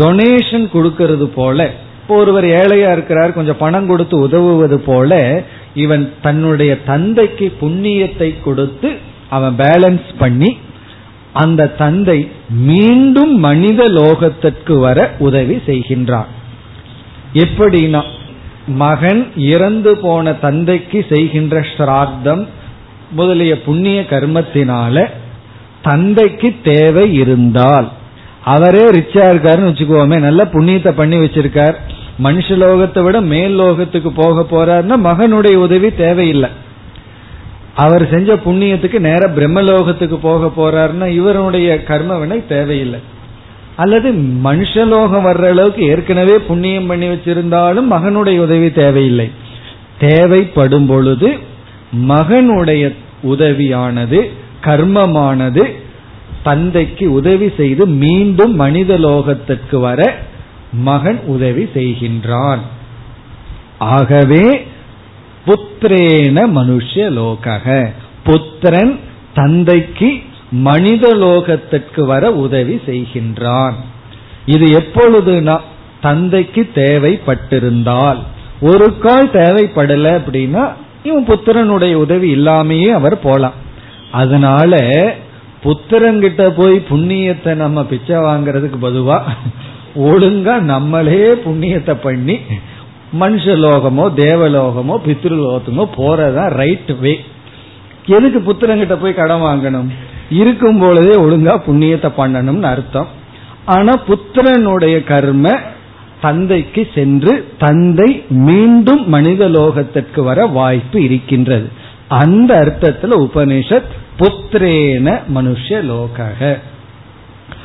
டொனேஷன் 0.00 0.66
கொடுக்கறது 0.74 1.26
போல 1.38 1.66
இப்போ 2.00 2.16
ஒருவர் 2.22 2.46
ஏழையா 2.60 2.90
இருக்கிறார் 2.92 3.36
கொஞ்சம் 3.38 3.60
பணம் 3.62 3.86
கொடுத்து 3.86 4.16
உதவுவது 4.26 4.78
போல 4.80 5.18
இவன் 5.74 6.04
தன்னுடைய 6.22 6.72
தந்தைக்கு 6.90 7.46
புண்ணியத்தை 7.60 8.30
கொடுத்து 8.46 8.90
அவன் 9.36 9.56
பேலன்ஸ் 9.56 10.08
பண்ணி 10.18 10.50
அந்த 11.32 11.70
தந்தை 11.82 12.18
மீண்டும் 12.68 13.34
மனித 13.38 13.82
லோகத்திற்கு 13.98 14.74
வர 14.86 14.98
உதவி 15.18 15.56
செய்கின்றான். 15.66 16.30
எப்படின்னா 17.44 18.00
மகன் 18.68 19.32
இறந்து 19.36 19.96
போன 19.96 20.32
தந்தைக்கு 20.32 21.06
செய்கின்ற 21.08 21.60
ஸ்ரார்த்தம் 21.60 22.46
முதலிய 23.10 23.62
புண்ணிய 23.62 24.00
கர்மத்தினால 24.10 25.06
தந்தைக்கு 25.82 26.54
தேவை 26.62 27.14
இருந்தால். 27.14 27.88
அவரே 28.44 28.90
ரிச்சா 28.90 29.24
இருக்காருன்னு 29.30 29.70
வச்சுக்கோமே 29.70 30.18
நல்ல 30.18 30.44
புண்ணியத்தை 30.44 30.92
பண்ணி 30.92 31.16
வச்சிருக்கார். 31.16 31.74
மனுஷ 32.22 32.46
லோகத்தை 32.48 33.02
விட 33.02 33.20
மேல் 33.20 33.60
லோகத்துக்கு 33.60 34.10
போக 34.14 34.46
போறாருன்னா 34.50 34.96
மகனுடைய 35.04 35.54
உதவி 35.54 35.94
தேவையில்லை. 35.94 36.50
அவர் 37.74 38.10
செஞ்ச 38.10 38.34
புண்ணியத்துக்கு 38.34 38.98
நேர 38.98 39.28
பிரம்மலோகத்துக்கு 39.28 40.18
போக 40.22 40.50
போறாருன்னா 40.56 41.06
இவருடைய 41.06 41.82
கர்ம 41.82 42.18
வினை 42.18 42.46
தேவையில்லை. 42.46 43.00
அல்லது 43.78 44.08
மனுஷலோகம் 44.44 45.26
வர்ற 45.26 45.44
அளவுக்கு 45.48 45.82
ஏற்கனவே 45.82 46.36
புண்ணியம் 46.38 46.86
பண்ணி 46.86 47.06
வச்சிருந்தாலும் 47.06 47.86
மகனுடைய 47.90 48.38
உதவி 48.38 48.68
தேவையில்லை. 48.72 49.30
தேவைப்படும் 50.00 50.86
பொழுது 50.86 51.28
மகனுடைய 52.08 52.84
உதவியானது 53.22 54.18
கர்மமானது 54.64 55.64
தந்தைக்கு 56.42 57.06
உதவி 57.12 57.48
செய்து 57.56 57.86
மீண்டும் 57.86 58.54
மனித 58.54 58.98
லோகத்திற்கு 58.98 59.76
வர 59.80 60.00
மகன் 60.72 61.20
உதவி 61.26 61.64
செய்கின்றான். 61.74 62.62
ஆகவே 63.78 64.44
புத்திரேன 65.46 66.38
மனுஷ 66.58 67.10
லோக 67.10 67.56
புத்திரன் 68.24 68.94
தந்தைக்கு 69.34 70.10
மனித 70.66 71.04
லோகத்திற்கு 71.14 72.02
வர 72.10 72.30
உதவி 72.44 72.76
செய்கின்றான். 72.86 73.76
இது 74.54 74.66
எப்பொழுதுனா 74.80 75.56
தந்தைக்கு 76.00 76.62
தேவைப்பட்டிருந்தால். 76.74 78.20
ஒரு 78.60 78.86
கால் 78.98 79.28
தேவைப்படல 79.40 80.12
அப்படின்னா 80.20 80.64
இவன் 81.02 81.28
புத்திரனுடைய 81.28 81.94
உதவி 81.94 82.28
இல்லாமையே 82.36 82.90
அவர் 82.98 83.16
போலாம். 83.20 83.56
அதனால 84.12 84.74
புத்திரங்கிட்ட 85.64 86.42
போய் 86.56 86.76
புண்ணியத்தை 86.90 87.52
நம்ம 87.54 87.78
பிச்சை 87.84 88.16
வாங்கறதுக்கு 88.16 88.78
பதுவா 88.84 89.18
ஒழுங்கா 90.08 90.54
நம்மளே 90.72 91.22
புண்ணியத்தை 91.46 91.94
பண்ணி 92.02 92.36
மனுஷலோகமோ 93.20 94.04
தேவலோகமோ 94.24 94.94
பித்ருலோகமோ 95.06 95.84
போறதா 95.96 96.44
ரைட் 96.60 96.92
வே 97.00 97.14
எதுக்கு 98.16 98.40
புத்திரங்கிட்ட 98.48 98.94
போய் 99.00 99.18
கடன் 99.18 99.44
வாங்கணும்? 99.46 99.88
இருக்கும் 100.36 100.78
பொழுதே 100.80 101.14
ஒழுங்கா 101.24 101.54
புண்ணியத்தை 101.66 102.10
பண்ணணும்னு 102.20 102.68
அர்த்தம். 102.74 103.08
ஆனா 103.76 103.92
புத்திரனுடைய 104.08 104.96
கர்ம 105.04 105.46
தந்தைக்கு 106.20 106.82
சென்று 106.94 107.32
தந்தை 107.58 108.08
மீண்டும் 108.46 109.02
மனித 109.08 109.42
லோகத்திற்கு 109.48 110.20
வர 110.28 110.46
வாய்ப்பு 110.58 110.98
இருக்கின்றது. 111.02 111.68
அந்த 112.22 112.50
அர்த்தத்துல 112.62 113.18
உபனிஷத் 113.26 113.92
புத்திரேன 114.20 115.08
மனுஷ 115.36 115.82
லோக 115.90 116.18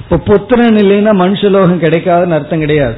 இப்ப 0.01 0.20
புத்திரன் 0.30 0.78
இல்லைன்னா 0.82 1.11
மனுஷ 1.24 1.49
லோகம் 1.55 1.82
கிடைக்காதுன்னு 1.82 2.38
அர்த்தம் 2.38 2.64
கிடையாது. 2.66 2.97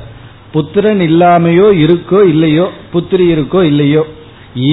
புத்திரன் 0.51 1.01
இல்லாமையோ 1.09 1.68
இருக்கோ 1.86 2.20
இல்லையோ 2.34 2.66
புத்திரி 2.93 3.26
இருக்கோ 3.36 3.61
இல்லையோ 3.63 4.03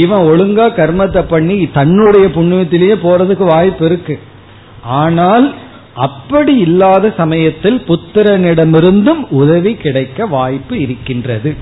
இவன் 0.01 0.27
ஒழுங்கா 0.33 0.67
கர்மத்தை 0.81 1.23
பண்ணி 1.29 1.57
தன்னுடைய 1.79 2.27
புண்ணியத்திலேயே 2.37 2.97
போறதுக்கு 3.07 3.47
வாய்ப்பு 3.55 3.85
இருக்கு. 3.87 4.15
ஆனால் 4.83 5.55
அப்படி 5.95 6.57
இல்லாத 6.57 7.15
சமயத்தில் 7.17 7.83
புத்திரனிடமிருந்தும் 7.87 9.23
உதவி 9.31 9.75
கிடைக்க 9.75 10.27
வாய்ப்பு 10.27 10.81
இருக்கின்றது. 10.81 11.57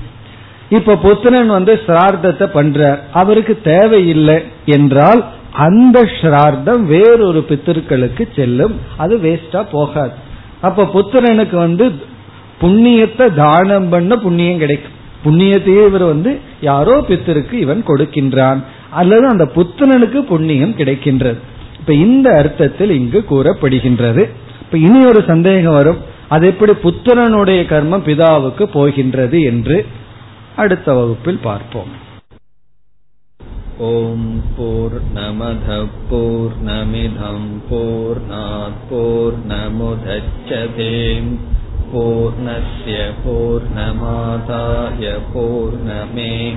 இப்ப 0.69 0.95
புத்திரன் 0.95 1.47
வந்து 1.47 1.81
சிரார்த்தத்தை 1.85 2.47
பண்றார். 2.53 2.99
அவருக்கு 3.13 3.59
தேவையில்லை 3.63 4.41
என்றால் 4.65 5.25
அந்த 5.53 6.09
ஸ்ரார்த்தம் 6.21 6.83
வேறொரு 6.85 7.45
பித்திருக்களுக்கு 7.49 8.27
செல்லும். 8.35 8.75
அது 8.97 9.17
வேஸ்டா 9.17 9.65
போகாது. 9.71 10.11
அப்ப 10.61 10.83
புத்திரனுக்கு 10.83 11.55
வந்து 11.55 11.95
புண்ணியத்தை 12.61 13.33
தானம் 13.33 13.89
பண்ண 13.89 14.15
புண்ணியம் 14.15 14.57
கிடைக்கும். 14.57 14.97
புண்ணியத்தையே 15.25 15.85
இவர் 15.87 16.03
வந்து 16.03 16.39
யாரோ 16.61 17.05
பித்தருக்கு 17.09 17.53
இவன் 17.53 17.83
கொடுக்கின்றான். 17.87 18.59
அல்லது 18.89 19.27
அந்த 19.27 19.51
புத்திரனுக்கு 19.55 20.21
புண்ணியம் 20.21 20.75
கிடைக்கின்றது. 20.75 21.37
இப்ப 21.80 21.94
இந்த 21.98 22.28
அர்த்தத்தில் 22.36 22.90
இங்கு 22.90 23.20
கூறப்படுகின்றது 23.30 24.22
இப்ப 24.60 24.78
இனி 24.78 25.00
ஒரு 25.06 25.20
சந்தேகம் 25.26 25.74
வரும் 25.74 26.00
அது 26.28 26.46
எப்படி 26.46 26.72
புத்திரனுடைய 26.82 27.60
கர்மம் 27.64 28.06
பிதாவுக்கு 28.06 28.64
போகின்றது 28.72 29.40
என்று 29.42 29.76
அடுத்த 30.56 30.88
வகுப்பில் 30.94 31.40
பார்ப்போம் 31.42 31.92
ஓம் 33.86 34.30
போர் 34.56 34.96
நமத 35.14 35.76
போர் 36.10 36.56
நமிதம் 36.64 37.50
போர் 37.68 38.20
போர் 38.88 39.36
நமுதச்சதேம் 39.48 41.30
पूर्णस्य 41.88 42.94
पूर्णमादाय 43.24 45.04
पूर्णमेवावशिष्यते 45.32 46.56